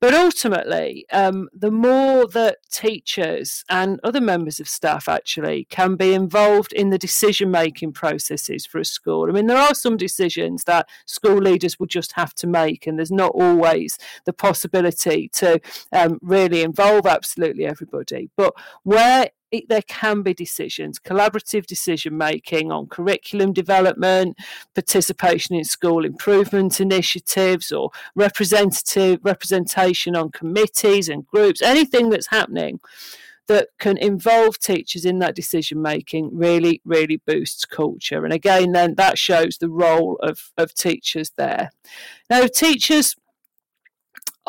But 0.00 0.14
ultimately, 0.14 1.06
um, 1.12 1.48
the 1.52 1.72
more 1.72 2.28
that 2.28 2.58
teachers 2.70 3.64
and 3.68 3.98
other 4.04 4.20
members 4.20 4.60
of 4.60 4.68
staff 4.68 5.08
actually 5.08 5.66
can 5.70 5.96
be 5.96 6.14
involved 6.14 6.72
in 6.72 6.90
the 6.90 6.98
decision 6.98 7.50
making 7.50 7.92
processes 7.92 8.64
for 8.64 8.78
a 8.78 8.84
school. 8.84 9.28
I 9.28 9.32
mean, 9.32 9.48
there 9.48 9.58
are 9.58 9.74
some 9.74 9.96
decisions 9.96 10.64
that 10.64 10.88
school 11.06 11.38
leaders 11.38 11.80
will 11.80 11.88
just 11.88 12.12
have 12.12 12.32
to 12.34 12.46
make, 12.46 12.86
and 12.86 12.96
there's 12.96 13.10
not 13.10 13.32
always 13.34 13.98
the 14.24 14.32
possibility 14.32 15.28
to 15.34 15.60
um, 15.92 16.18
really 16.22 16.62
involve 16.62 17.04
absolutely 17.06 17.66
everybody. 17.66 18.30
But 18.36 18.54
where 18.84 19.30
it, 19.50 19.68
there 19.68 19.82
can 19.82 20.22
be 20.22 20.34
decisions, 20.34 20.98
collaborative 20.98 21.66
decision 21.66 22.16
making 22.16 22.70
on 22.70 22.86
curriculum 22.86 23.52
development, 23.52 24.36
participation 24.74 25.56
in 25.56 25.64
school 25.64 26.04
improvement 26.04 26.80
initiatives, 26.80 27.72
or 27.72 27.90
representative 28.14 29.20
representation 29.22 30.14
on 30.16 30.30
committees 30.30 31.08
and 31.08 31.26
groups, 31.26 31.62
anything 31.62 32.10
that's 32.10 32.28
happening 32.28 32.80
that 33.48 33.68
can 33.78 33.96
involve 33.96 34.58
teachers 34.58 35.04
in 35.06 35.18
that 35.20 35.34
decision 35.34 35.80
making 35.80 36.30
really, 36.32 36.82
really 36.84 37.16
boosts 37.26 37.64
culture. 37.64 38.24
And 38.24 38.32
again, 38.32 38.72
then 38.72 38.94
that 38.96 39.18
shows 39.18 39.56
the 39.56 39.70
role 39.70 40.18
of, 40.22 40.52
of 40.58 40.74
teachers 40.74 41.32
there. 41.36 41.70
Now, 42.28 42.46
teachers 42.46 43.16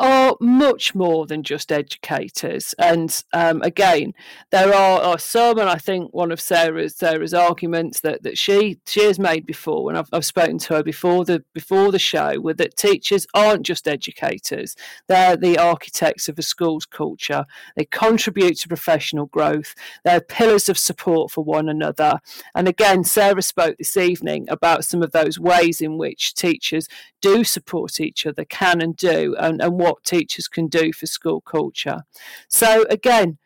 are 0.00 0.34
much 0.40 0.94
more 0.94 1.26
than 1.26 1.42
just 1.42 1.70
educators. 1.70 2.74
And 2.78 3.22
um, 3.34 3.60
again, 3.60 4.14
there 4.50 4.74
are, 4.74 5.00
are, 5.00 5.18
some, 5.18 5.58
and 5.58 5.68
I 5.68 5.76
think 5.76 6.14
one 6.14 6.32
of 6.32 6.40
Sara's 6.40 6.96
Sara's 6.96 7.34
arguments 7.34 8.00
that, 8.00 8.22
that 8.22 8.38
she 8.38 8.80
she 8.86 9.04
has 9.04 9.18
made 9.18 9.44
before, 9.44 9.90
and 9.90 9.98
I've, 9.98 10.08
I've 10.12 10.24
spoken 10.24 10.58
to 10.58 10.76
her 10.76 10.82
before 10.82 11.26
the 11.26 11.44
before 11.52 11.92
the 11.92 11.98
show, 11.98 12.40
were 12.40 12.54
that 12.54 12.78
teachers 12.78 13.26
aren't 13.34 13.66
just 13.66 13.86
educators; 13.86 14.74
they're 15.06 15.36
the 15.36 15.58
architects 15.58 16.28
of 16.28 16.38
a 16.38 16.42
school's 16.42 16.86
culture. 16.86 17.44
They 17.76 17.84
contribute 17.84 18.58
to 18.60 18.68
professional 18.68 19.26
growth. 19.26 19.74
They're 20.04 20.22
pillars 20.22 20.70
of 20.70 20.78
support 20.78 21.30
for 21.30 21.44
one 21.44 21.68
another. 21.68 22.20
And 22.54 22.66
again, 22.66 23.04
Sara 23.04 23.42
spoke 23.42 23.76
this 23.76 23.98
evening 23.98 24.46
about 24.48 24.86
some 24.86 25.02
of 25.02 25.12
those 25.12 25.38
ways 25.38 25.82
in 25.82 25.98
which 25.98 26.34
teachers 26.34 26.88
do 27.20 27.44
support 27.44 28.00
each 28.00 28.26
other, 28.26 28.44
can 28.44 28.80
and 28.80 28.96
do, 28.96 29.36
and, 29.38 29.60
and 29.60 29.78
what 29.78 30.04
teachers 30.04 30.48
can 30.48 30.66
do 30.66 30.92
for 30.92 31.06
school 31.06 31.40
culture. 31.40 32.02
So, 32.48 32.84
again, 32.90 33.38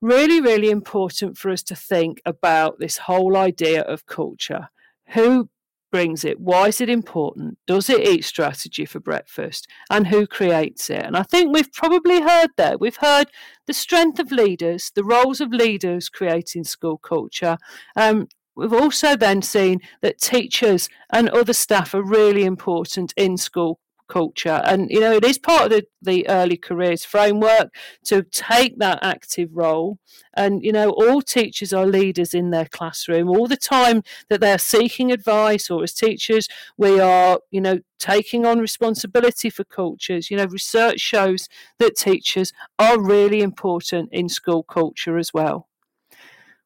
really, 0.00 0.40
really 0.40 0.70
important 0.70 1.38
for 1.38 1.50
us 1.50 1.62
to 1.64 1.76
think 1.76 2.20
about 2.24 2.78
this 2.78 2.98
whole 2.98 3.36
idea 3.36 3.82
of 3.82 4.06
culture. 4.06 4.68
Who 5.08 5.48
brings 5.92 6.24
it? 6.24 6.40
Why 6.40 6.68
is 6.68 6.80
it 6.80 6.88
important? 6.88 7.58
Does 7.66 7.88
it 7.88 8.00
eat 8.08 8.24
strategy 8.24 8.86
for 8.86 8.98
breakfast? 8.98 9.68
And 9.90 10.06
who 10.08 10.26
creates 10.26 10.90
it? 10.90 11.04
And 11.04 11.16
I 11.16 11.22
think 11.22 11.54
we've 11.54 11.72
probably 11.72 12.20
heard 12.22 12.50
that. 12.56 12.80
We've 12.80 12.96
heard 12.96 13.28
the 13.66 13.74
strength 13.74 14.18
of 14.18 14.32
leaders, 14.32 14.90
the 14.94 15.04
roles 15.04 15.40
of 15.40 15.52
leaders 15.52 16.08
creating 16.08 16.64
school 16.64 16.96
culture. 16.96 17.58
Um, 17.94 18.28
We've 18.54 18.72
also 18.72 19.16
then 19.16 19.42
seen 19.42 19.80
that 20.02 20.18
teachers 20.18 20.88
and 21.10 21.28
other 21.30 21.54
staff 21.54 21.94
are 21.94 22.02
really 22.02 22.44
important 22.44 23.14
in 23.16 23.36
school 23.36 23.80
culture. 24.12 24.60
And, 24.64 24.90
you 24.90 25.00
know, 25.00 25.12
it 25.12 25.24
is 25.24 25.38
part 25.38 25.64
of 25.64 25.70
the, 25.70 25.86
the 26.02 26.28
early 26.28 26.58
careers 26.58 27.02
framework 27.02 27.74
to 28.04 28.22
take 28.22 28.78
that 28.78 28.98
active 29.02 29.48
role. 29.56 29.98
And, 30.34 30.62
you 30.62 30.70
know, 30.70 30.90
all 30.90 31.22
teachers 31.22 31.72
are 31.72 31.86
leaders 31.86 32.34
in 32.34 32.50
their 32.50 32.66
classroom. 32.66 33.30
All 33.30 33.46
the 33.46 33.56
time 33.56 34.02
that 34.28 34.40
they're 34.40 34.58
seeking 34.58 35.10
advice, 35.10 35.70
or 35.70 35.82
as 35.82 35.94
teachers, 35.94 36.46
we 36.76 37.00
are, 37.00 37.40
you 37.50 37.60
know, 37.60 37.78
taking 37.98 38.44
on 38.44 38.58
responsibility 38.58 39.48
for 39.48 39.64
cultures. 39.64 40.30
You 40.30 40.36
know, 40.36 40.46
research 40.46 41.00
shows 41.00 41.48
that 41.78 41.96
teachers 41.96 42.52
are 42.78 43.00
really 43.00 43.40
important 43.40 44.10
in 44.12 44.28
school 44.28 44.62
culture 44.62 45.16
as 45.16 45.32
well. 45.32 45.68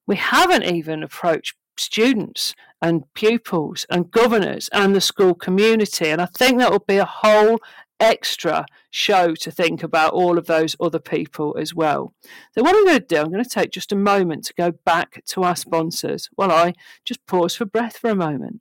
We 0.06 0.16
haven't 0.16 0.64
even 0.64 1.04
approached 1.04 1.56
students 1.78 2.54
and 2.82 3.04
pupils 3.14 3.86
and 3.90 4.10
governors 4.10 4.68
and 4.72 4.94
the 4.94 5.00
school 5.00 5.34
community. 5.34 6.08
And 6.08 6.20
I 6.20 6.26
think 6.26 6.58
that 6.58 6.70
will 6.70 6.84
be 6.86 6.98
a 6.98 7.04
whole 7.04 7.58
extra 7.98 8.66
show 8.90 9.34
to 9.34 9.50
think 9.50 9.82
about 9.82 10.12
all 10.12 10.38
of 10.38 10.46
those 10.46 10.76
other 10.80 10.98
people 10.98 11.56
as 11.58 11.74
well. 11.74 12.12
So, 12.54 12.62
what 12.62 12.76
I'm 12.76 12.84
going 12.84 12.98
to 12.98 13.04
do, 13.04 13.16
I'm 13.16 13.30
going 13.30 13.44
to 13.44 13.48
take 13.48 13.70
just 13.70 13.92
a 13.92 13.96
moment 13.96 14.44
to 14.46 14.54
go 14.54 14.72
back 14.84 15.22
to 15.28 15.42
our 15.42 15.56
sponsors 15.56 16.28
while 16.34 16.50
I 16.50 16.74
just 17.04 17.24
pause 17.26 17.56
for 17.56 17.64
breath 17.64 17.96
for 17.96 18.10
a 18.10 18.14
moment. 18.14 18.60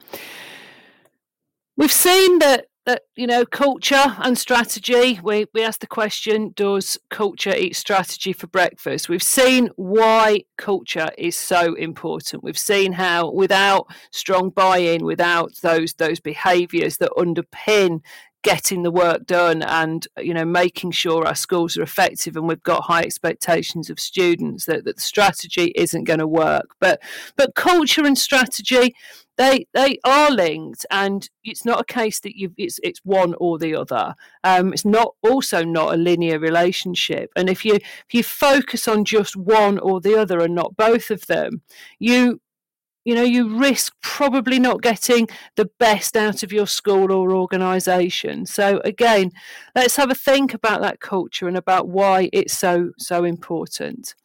we've 1.75 1.91
seen 1.91 2.39
that 2.39 2.67
that 2.85 3.03
you 3.15 3.25
know 3.25 3.45
culture 3.45 4.15
and 4.19 4.37
strategy 4.37 5.19
we 5.23 5.45
we 5.53 5.63
asked 5.63 5.79
the 5.79 5.87
question 5.87 6.51
does 6.55 6.97
culture 7.09 7.55
eat 7.55 7.75
strategy 7.75 8.33
for 8.33 8.47
breakfast? 8.47 9.09
We've 9.09 9.23
seen 9.23 9.69
why 9.75 10.43
culture 10.57 11.09
is 11.17 11.37
so 11.37 11.75
important. 11.75 12.43
We've 12.43 12.57
seen 12.57 12.93
how 12.93 13.31
without 13.31 13.87
strong 14.11 14.49
buy-in 14.49 15.05
without 15.05 15.53
those 15.61 15.93
those 15.93 16.19
behaviors 16.19 16.97
that 16.97 17.11
underpin 17.17 18.01
getting 18.43 18.83
the 18.83 18.91
work 18.91 19.25
done 19.25 19.61
and 19.63 20.05
you 20.17 20.33
know 20.33 20.43
making 20.43 20.91
sure 20.91 21.25
our 21.25 21.35
schools 21.35 21.77
are 21.77 21.81
effective 21.81 22.35
and 22.35 22.45
we've 22.45 22.61
got 22.61 22.83
high 22.83 23.01
expectations 23.01 23.89
of 23.89 23.99
students 23.99 24.65
that, 24.65 24.83
that 24.83 24.97
the 24.97 25.01
strategy 25.01 25.71
isn't 25.75 26.03
going 26.03 26.19
to 26.19 26.27
work. 26.27 26.75
But 26.79 27.01
but 27.37 27.55
culture 27.55 28.05
and 28.05 28.17
strategy 28.17 28.93
they 29.37 29.67
they 29.73 29.97
are 30.03 30.29
linked 30.31 30.85
and 30.91 31.29
it's 31.43 31.65
not 31.65 31.81
a 31.81 31.85
case 31.93 32.19
that 32.21 32.37
you 32.37 32.53
it's 32.57 32.79
it's 32.83 32.99
one 33.03 33.33
or 33.39 33.57
the 33.57 33.75
other. 33.75 34.15
Um, 34.43 34.73
it's 34.73 34.85
not 34.85 35.15
also 35.23 35.63
not 35.63 35.93
a 35.93 35.97
linear 35.97 36.39
relationship. 36.39 37.31
And 37.35 37.49
if 37.49 37.65
you 37.65 37.75
if 37.75 38.13
you 38.13 38.23
focus 38.23 38.87
on 38.87 39.05
just 39.05 39.35
one 39.35 39.79
or 39.79 39.99
the 40.01 40.15
other 40.19 40.39
and 40.39 40.55
not 40.55 40.77
both 40.77 41.09
of 41.11 41.27
them 41.27 41.61
you 41.99 42.39
you 43.05 43.15
know 43.15 43.23
you 43.23 43.57
risk 43.57 43.93
probably 44.01 44.59
not 44.59 44.81
getting 44.81 45.27
the 45.55 45.69
best 45.79 46.15
out 46.15 46.43
of 46.43 46.53
your 46.53 46.67
school 46.67 47.11
or 47.11 47.33
organization. 47.33 48.45
So 48.45 48.81
again 48.85 49.31
let's 49.75 49.95
have 49.97 50.11
a 50.11 50.15
think 50.15 50.53
about 50.53 50.81
that 50.81 50.99
culture 50.99 51.47
and 51.47 51.57
about 51.57 51.87
why 51.89 52.29
it's 52.31 52.57
so 52.57 52.91
so 52.97 53.23
important 53.23 54.15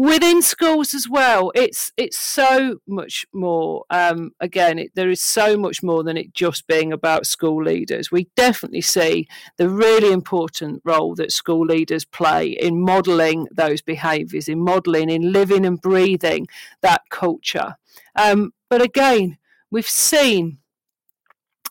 within 0.00 0.40
schools 0.40 0.94
as 0.94 1.06
well 1.10 1.52
it's 1.54 1.92
it's 1.98 2.16
so 2.16 2.78
much 2.86 3.26
more 3.34 3.84
um, 3.90 4.30
again 4.40 4.78
it, 4.78 4.90
there 4.94 5.10
is 5.10 5.20
so 5.20 5.58
much 5.58 5.82
more 5.82 6.02
than 6.02 6.16
it 6.16 6.32
just 6.32 6.66
being 6.66 6.90
about 6.90 7.26
school 7.26 7.62
leaders. 7.62 8.10
We 8.10 8.26
definitely 8.34 8.80
see 8.80 9.28
the 9.58 9.68
really 9.68 10.10
important 10.10 10.80
role 10.86 11.14
that 11.16 11.32
school 11.32 11.66
leaders 11.66 12.06
play 12.06 12.46
in 12.48 12.80
modeling 12.80 13.46
those 13.54 13.82
behaviors 13.82 14.48
in 14.48 14.60
modeling 14.60 15.10
in 15.10 15.32
living 15.32 15.66
and 15.66 15.78
breathing 15.78 16.48
that 16.80 17.02
culture. 17.10 17.76
Um, 18.16 18.54
but 18.70 18.80
again 18.80 19.36
we've 19.70 19.86
seen 19.86 20.60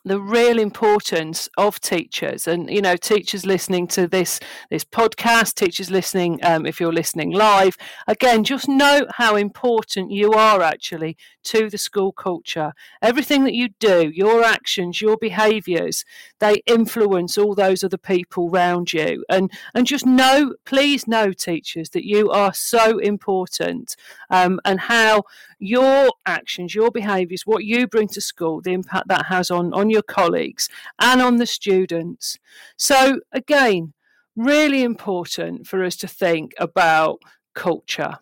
the 0.10 0.20
real 0.20 0.58
importance 0.58 1.48
of 1.56 1.80
teachers. 1.80 2.48
And 2.48 2.68
you 2.70 2.82
know 2.82 2.96
teachers 2.96 3.46
listening 3.46 3.88
to 3.90 4.08
this 4.08 4.40
this 4.72 4.84
podcast 4.84 5.54
teachers 5.54 5.92
listening 5.92 6.40
um, 6.44 6.66
if 6.66 6.80
you're 6.80 6.92
listening 6.92 7.32
live 7.32 7.78
again 8.08 8.44
just 8.44 8.68
note 8.68 9.08
how 9.16 9.36
important 9.36 10.12
you 10.12 10.32
are 10.32 10.62
actually 10.62 11.16
to 11.44 11.70
the 11.70 11.78
school 11.78 12.12
culture. 12.12 12.74
Everything 13.04 13.44
that 13.44 13.54
you 13.54 13.70
do 13.80 14.12
your 14.14 14.44
actions 14.44 15.00
your 15.00 15.16
behaviors 15.16 16.04
they 16.40 16.56
influence 16.66 17.38
all 17.38 17.54
those 17.54 17.84
other 17.84 17.98
people 17.98 18.50
around 18.50 18.92
you. 18.92 19.24
And 19.30 19.52
and 19.76 19.86
just 19.86 20.08
know 20.08 20.56
please 20.66 21.08
know 21.08 21.34
teachers 21.34 21.92
that 21.92 22.06
you 22.06 22.32
are 22.32 22.54
so 22.54 22.98
important 22.98 23.96
um, 24.32 24.60
and 24.66 24.80
how 24.80 25.24
your 25.60 26.10
actions, 26.26 26.74
your 26.74 26.90
behaviours, 26.90 27.46
what 27.46 27.66
you 27.66 27.86
bring 27.86 28.08
to 28.08 28.22
school, 28.22 28.62
the 28.62 28.72
impact 28.72 29.10
that 29.10 29.26
has 29.26 29.52
on, 29.52 29.74
on 29.74 29.90
your 29.90 29.99
colleagues 30.04 30.70
and 31.00 31.22
on 31.22 31.38
the 31.38 31.46
students. 31.46 32.38
So, 32.78 33.22
again, 33.32 33.94
really 34.36 34.84
important 34.84 35.68
for 35.68 35.84
us 35.84 35.96
to 35.98 36.08
think 36.08 36.54
about 36.58 37.20
culture. 37.54 38.20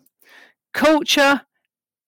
Culture 0.72 1.42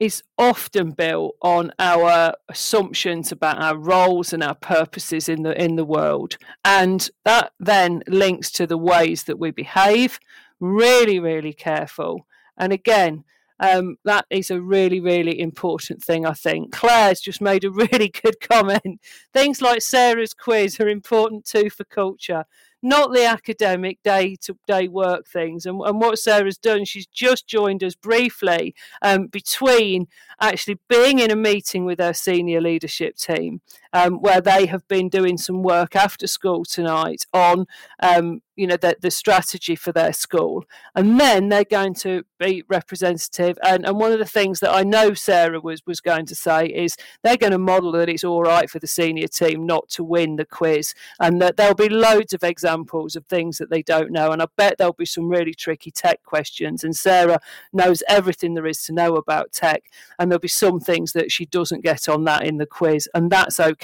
is 0.01 0.22
often 0.38 0.92
built 0.92 1.36
on 1.42 1.70
our 1.78 2.32
assumptions 2.48 3.30
about 3.30 3.62
our 3.62 3.76
roles 3.76 4.32
and 4.32 4.42
our 4.42 4.55
purposes 4.55 5.28
in 5.28 5.42
the 5.42 5.62
in 5.62 5.76
the 5.76 5.84
world 5.84 6.38
and 6.64 7.10
that 7.24 7.52
then 7.60 8.02
links 8.09 8.51
to 8.51 8.66
the 8.66 8.78
ways 8.78 9.24
that 9.24 9.38
we 9.38 9.51
behave 9.51 10.18
really 10.59 11.20
really 11.20 11.52
careful 11.52 12.26
and 12.56 12.72
again 12.72 13.24
um, 13.60 13.96
that 14.04 14.24
is 14.30 14.50
a 14.50 14.60
really, 14.60 15.00
really 15.00 15.38
important 15.38 16.02
thing, 16.02 16.26
I 16.26 16.32
think. 16.32 16.72
Claire's 16.72 17.20
just 17.20 17.40
made 17.40 17.64
a 17.64 17.70
really 17.70 18.08
good 18.08 18.40
comment. 18.40 19.00
Things 19.32 19.62
like 19.62 19.82
Sara's 19.82 20.34
quiz 20.34 20.80
are 20.80 20.88
important 20.88 21.44
too 21.44 21.70
for 21.70 21.84
culture 21.84 22.44
not 22.82 23.12
the 23.12 23.24
academic 23.24 24.02
day 24.02 24.36
to 24.36 24.56
day 24.66 24.88
work 24.88 25.26
things. 25.26 25.66
And, 25.66 25.80
and 25.82 26.00
what 26.00 26.18
Sara's 26.18 26.58
done, 26.58 26.84
she's 26.84 27.06
just 27.06 27.46
joined 27.46 27.84
us 27.84 27.94
briefly 27.94 28.74
um, 29.02 29.26
between 29.26 30.08
actually 30.40 30.78
being 30.88 31.18
in 31.18 31.30
a 31.30 31.36
meeting 31.36 31.84
with 31.84 32.00
our 32.00 32.14
senior 32.14 32.60
leadership 32.60 33.16
team, 33.16 33.60
um, 33.92 34.20
where 34.20 34.40
they 34.40 34.66
have 34.66 34.86
been 34.88 35.08
doing 35.08 35.38
some 35.38 35.62
work 35.62 35.96
after 35.96 36.26
school 36.26 36.64
tonight 36.64 37.24
on 37.32 37.66
um, 38.00 38.40
you 38.60 38.66
know 38.66 38.76
the, 38.76 38.94
the 39.00 39.10
strategy 39.10 39.74
for 39.74 39.90
their 39.90 40.12
school. 40.12 40.64
And 40.94 41.18
then 41.18 41.48
they're 41.48 41.64
going 41.64 41.94
to 41.94 42.24
be 42.38 42.62
representative. 42.68 43.58
And, 43.62 43.86
and 43.86 43.98
one 43.98 44.12
of 44.12 44.18
the 44.18 44.26
things 44.26 44.60
that 44.60 44.74
i 44.74 44.82
know 44.82 45.14
sara 45.14 45.60
was 45.60 45.80
was 45.86 46.00
going 46.00 46.26
to 46.26 46.34
say 46.34 46.66
is 46.66 46.96
they're 47.22 47.36
going 47.36 47.52
to 47.52 47.58
model 47.58 47.92
that 47.92 48.08
it's 48.08 48.24
all 48.24 48.42
right 48.42 48.68
for 48.68 48.78
the 48.78 48.86
senior 48.86 49.28
team 49.28 49.64
not 49.64 49.88
to 49.90 50.04
win 50.04 50.36
the 50.36 50.44
quiz 50.44 50.94
and 51.20 51.40
that 51.40 51.56
there'll 51.56 51.74
be 51.74 51.88
loads 51.88 52.32
of 52.32 52.44
examples 52.44 53.16
of 53.16 53.24
things 53.26 53.58
that 53.58 53.70
they 53.70 53.82
don't 53.82 54.10
know. 54.10 54.30
And 54.30 54.42
i 54.42 54.46
bet 54.56 54.76
there'll 54.76 54.92
be 54.92 55.06
some 55.06 55.28
really 55.28 55.54
tricky 55.54 55.90
tech 55.90 56.22
questions. 56.22 56.84
And 56.84 56.94
sara 56.94 57.40
knows 57.72 58.02
everything 58.08 58.54
there 58.54 58.66
is 58.66 58.82
to 58.84 58.92
know 58.92 59.16
about 59.16 59.52
tech 59.52 59.84
and 60.18 60.30
there'll 60.30 60.38
be 60.40 60.48
some 60.48 60.80
things 60.80 61.12
that 61.12 61.32
she 61.32 61.46
doesn't 61.46 61.82
get 61.82 62.08
on 62.08 62.24
that 62.24 62.44
in 62.44 62.58
the 62.58 62.66
quiz. 62.66 63.08
And 63.14 63.30
that's 63.30 63.58
okay 63.58 63.80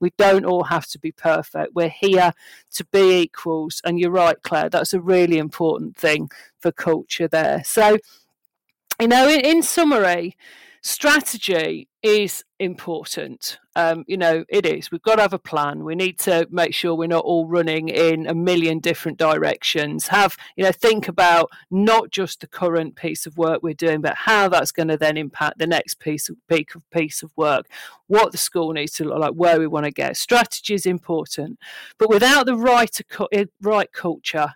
we 0.00 0.10
don't 0.16 0.44
all 0.44 0.64
have 0.64 0.86
to 0.86 0.98
be 0.98 1.12
perfect 1.12 1.74
we're 1.74 1.88
here 1.88 2.32
to 2.72 2.84
be 2.86 3.20
equals 3.20 3.80
and 3.84 3.98
you're 3.98 4.10
right, 4.10 4.42
Claire, 4.42 4.68
that's 4.68 4.94
a 4.94 5.00
really 5.00 5.38
important 5.38 5.96
thing 5.96 6.30
for 6.58 6.72
culture 6.72 7.28
there. 7.28 7.62
So, 7.64 7.98
you 9.00 9.08
know, 9.08 9.28
in, 9.28 9.40
in 9.40 9.62
summary, 9.62 10.36
strategy 10.82 11.88
is 12.02 12.44
important. 12.58 13.58
Um, 13.76 14.04
you 14.06 14.16
know, 14.16 14.44
it 14.48 14.64
is. 14.66 14.90
We've 14.90 15.02
got 15.02 15.16
to 15.16 15.22
have 15.22 15.32
a 15.32 15.38
plan. 15.38 15.84
We 15.84 15.94
need 15.94 16.18
to 16.20 16.46
make 16.50 16.74
sure 16.74 16.94
we're 16.94 17.08
not 17.08 17.24
all 17.24 17.46
running 17.46 17.88
in 17.88 18.26
a 18.26 18.34
million 18.34 18.78
different 18.78 19.18
directions. 19.18 20.06
Have, 20.08 20.36
you 20.56 20.64
know, 20.64 20.72
think 20.72 21.08
about 21.08 21.50
not 21.70 22.10
just 22.10 22.40
the 22.40 22.46
current 22.46 22.96
piece 22.96 23.26
of 23.26 23.36
work 23.36 23.62
we're 23.62 23.74
doing, 23.74 24.00
but 24.00 24.14
how 24.14 24.48
that's 24.48 24.72
going 24.72 24.88
to 24.88 24.96
then 24.96 25.16
impact 25.16 25.58
the 25.58 25.66
next 25.66 25.98
piece 25.98 26.28
of 26.28 26.36
piece 26.48 27.22
of 27.22 27.32
work, 27.36 27.66
what 28.06 28.32
the 28.32 28.38
school 28.38 28.72
needs 28.72 28.92
to 28.92 29.04
look 29.04 29.18
like, 29.18 29.32
where 29.32 29.58
we 29.58 29.66
want 29.66 29.84
to 29.84 29.90
get. 29.90 30.16
Strategy 30.16 30.74
is 30.74 30.86
important. 30.86 31.58
But 31.98 32.10
without 32.10 32.46
the 32.46 32.56
right, 32.56 32.96
eh, 33.32 33.46
right 33.60 33.92
culture, 33.92 34.54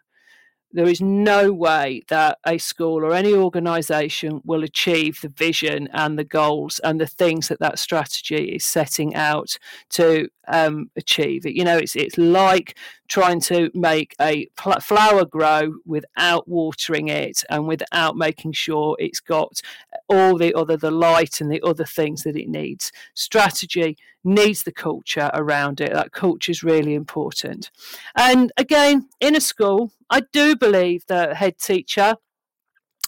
there 0.73 0.89
is 0.89 1.01
no 1.01 1.53
way 1.53 2.03
that 2.09 2.39
a 2.45 2.59
school 2.59 3.05
or 3.05 3.15
any 3.15 3.33
organisation 3.33 4.41
will 4.45 4.63
achieve 4.63 5.21
the 5.21 5.29
vision 5.31 5.89
and 5.93 6.19
the 6.19 6.25
goals 6.25 6.79
and 6.81 7.01
the 7.01 7.07
things 7.07 7.49
that 7.49 7.61
that 7.61 7.79
strategy 7.79 8.55
is 8.55 8.65
setting 8.65 9.15
out 9.15 9.57
to 9.91 10.29
um, 10.49 10.91
achieve. 10.97 11.47
You 11.47 11.65
know, 11.65 11.79
it's 11.79 11.97
it's 11.97 12.19
like 12.19 12.77
trying 13.09 13.41
to 13.41 13.71
make 13.75 14.15
a 14.21 14.49
flower 14.81 15.25
grow 15.25 15.75
without 15.87 16.47
watering 16.47 17.09
it 17.09 17.43
and 17.51 17.67
without 17.67 18.17
making 18.17 18.53
sure 18.53 18.97
it's 18.99 19.21
got 19.21 19.61
all 20.09 20.37
the 20.37 20.55
other 20.55 20.77
the 20.77 20.91
light 20.91 21.41
and 21.41 21.51
the 21.51 21.63
other 21.63 21.85
things 21.85 22.23
that 22.23 22.37
it 22.37 22.49
needs. 22.49 22.93
Strategy 23.15 23.97
needs 24.25 24.63
the 24.63 24.73
culture 24.73 25.31
around 25.35 25.81
it. 25.81 25.93
That 25.93 26.13
culture 26.13 26.53
is 26.53 26.63
really 26.63 26.95
important. 26.95 27.71
And 28.17 28.53
again, 28.57 29.09
in 29.21 29.35
a 29.35 29.41
school, 29.41 29.93
I 30.11 30.21
do 30.33 30.55
believe 30.55 31.05
that 31.07 31.37
head 31.37 31.59
teacher 31.59 32.17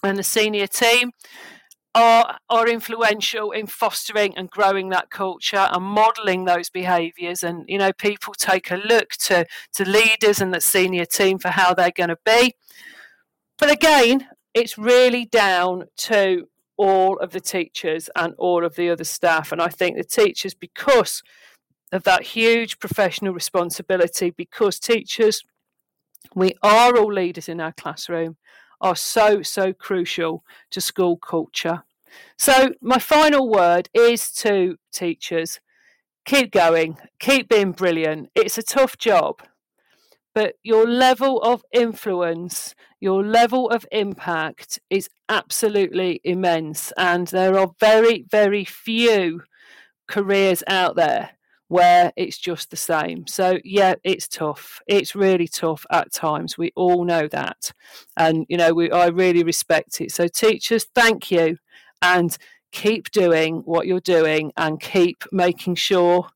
and 0.02 0.18
the 0.18 0.22
senior 0.22 0.66
team 0.66 1.12
are 1.94 2.38
are 2.48 2.68
influential 2.68 3.50
in 3.50 3.66
fostering 3.66 4.36
and 4.36 4.50
growing 4.50 4.90
that 4.90 5.10
culture 5.10 5.68
and 5.72 5.84
modeling 5.84 6.44
those 6.44 6.70
behaviors 6.70 7.42
and 7.42 7.64
you 7.68 7.78
know 7.78 7.92
people 7.92 8.32
take 8.34 8.70
a 8.70 8.76
look 8.76 9.10
to 9.10 9.44
to 9.72 9.88
leaders 9.88 10.40
and 10.40 10.54
the 10.54 10.60
senior 10.60 11.04
team 11.04 11.38
for 11.38 11.48
how 11.48 11.74
they're 11.74 11.90
going 11.90 12.08
to 12.08 12.18
be. 12.24 12.54
But 13.58 13.72
again 13.72 14.28
it's 14.54 14.78
really 14.78 15.26
down 15.26 15.84
to 15.96 16.48
all 16.76 17.18
of 17.18 17.30
the 17.30 17.40
teachers 17.40 18.08
and 18.16 18.34
all 18.38 18.64
of 18.64 18.74
the 18.76 18.90
other 18.90 19.04
staff. 19.04 19.50
And 19.52 19.60
i 19.60 19.68
think 19.68 19.96
the 19.96 20.04
teachers 20.04 20.54
because 20.54 21.22
of 21.92 22.04
that 22.04 22.22
huge 22.22 22.78
professional 22.78 23.32
responsibility 23.32 24.30
because 24.30 24.78
teachers 24.78 25.42
we 26.34 26.54
are 26.62 26.96
all 26.96 27.12
leaders 27.12 27.48
in 27.48 27.60
our 27.60 27.72
classroom 27.72 28.36
are 28.80 28.96
so, 28.96 29.42
so 29.42 29.72
crucial 29.72 30.44
to 30.70 30.80
school 30.80 31.16
culture. 31.16 31.82
So, 32.36 32.74
my 32.80 32.98
final 32.98 33.48
word 33.48 33.88
is 33.94 34.32
to 34.32 34.76
teachers 34.92 35.60
keep 36.24 36.52
going, 36.52 36.98
keep 37.18 37.48
being 37.48 37.72
brilliant. 37.72 38.30
It's 38.34 38.58
a 38.58 38.62
tough 38.62 38.98
job, 38.98 39.42
but 40.34 40.54
your 40.62 40.86
level 40.86 41.40
of 41.42 41.64
influence, 41.72 42.74
your 43.00 43.24
level 43.24 43.68
of 43.70 43.86
impact 43.92 44.78
is 44.90 45.08
absolutely 45.28 46.20
immense. 46.24 46.92
And 46.96 47.26
there 47.28 47.58
are 47.58 47.72
very, 47.80 48.24
very 48.30 48.64
few 48.64 49.42
careers 50.08 50.62
out 50.66 50.96
there 50.96 51.30
where 51.70 52.12
it's 52.16 52.36
just 52.36 52.70
the 52.70 52.76
same. 52.76 53.24
So, 53.28 53.60
yeah, 53.64 53.94
it's 54.02 54.26
tough. 54.26 54.80
It's 54.88 55.14
really 55.14 55.46
tough 55.46 55.86
at 55.92 56.12
times. 56.12 56.58
We 56.58 56.72
all 56.74 57.04
know 57.04 57.28
that. 57.28 57.70
And, 58.16 58.44
you 58.48 58.56
know, 58.56 58.74
we, 58.74 58.90
I 58.90 59.06
really 59.06 59.44
respect 59.44 60.00
it. 60.00 60.10
So, 60.10 60.26
teachers, 60.26 60.88
thank 60.96 61.30
you. 61.30 61.58
And 62.02 62.36
keep 62.72 63.12
doing 63.12 63.62
what 63.66 63.86
you're 63.86 64.00
doing 64.00 64.50
and 64.56 64.80
keep 64.80 65.22
making 65.30 65.76
sure 65.76 66.26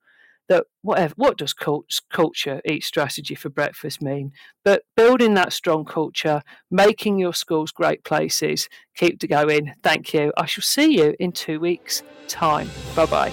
that 0.49 0.67
whatever 0.83 1.15
what 1.17 1.39
does 1.39 1.55
culture 1.55 2.61
eat 2.67 2.85
strategy 2.85 3.35
for 3.35 3.49
breakfast 3.49 4.03
mean 4.03 4.31
but 4.63 4.83
building 4.95 5.33
that 5.33 5.55
strong 5.55 5.87
culture 5.87 6.43
making 6.71 7.19
your 7.19 7.33
schools 7.33 7.71
great 7.71 8.05
places 8.05 8.69
keep 8.95 9.19
to 9.19 9.27
going 9.27 9.73
thank 9.83 10.13
you 10.13 10.31
i 10.37 10.45
shall 10.45 10.61
see 10.61 10.99
you 10.99 11.15
in 11.19 11.33
two 11.33 11.59
weeks 11.59 12.03
time 12.29 12.69
bye 12.95 13.07
bye 13.07 13.33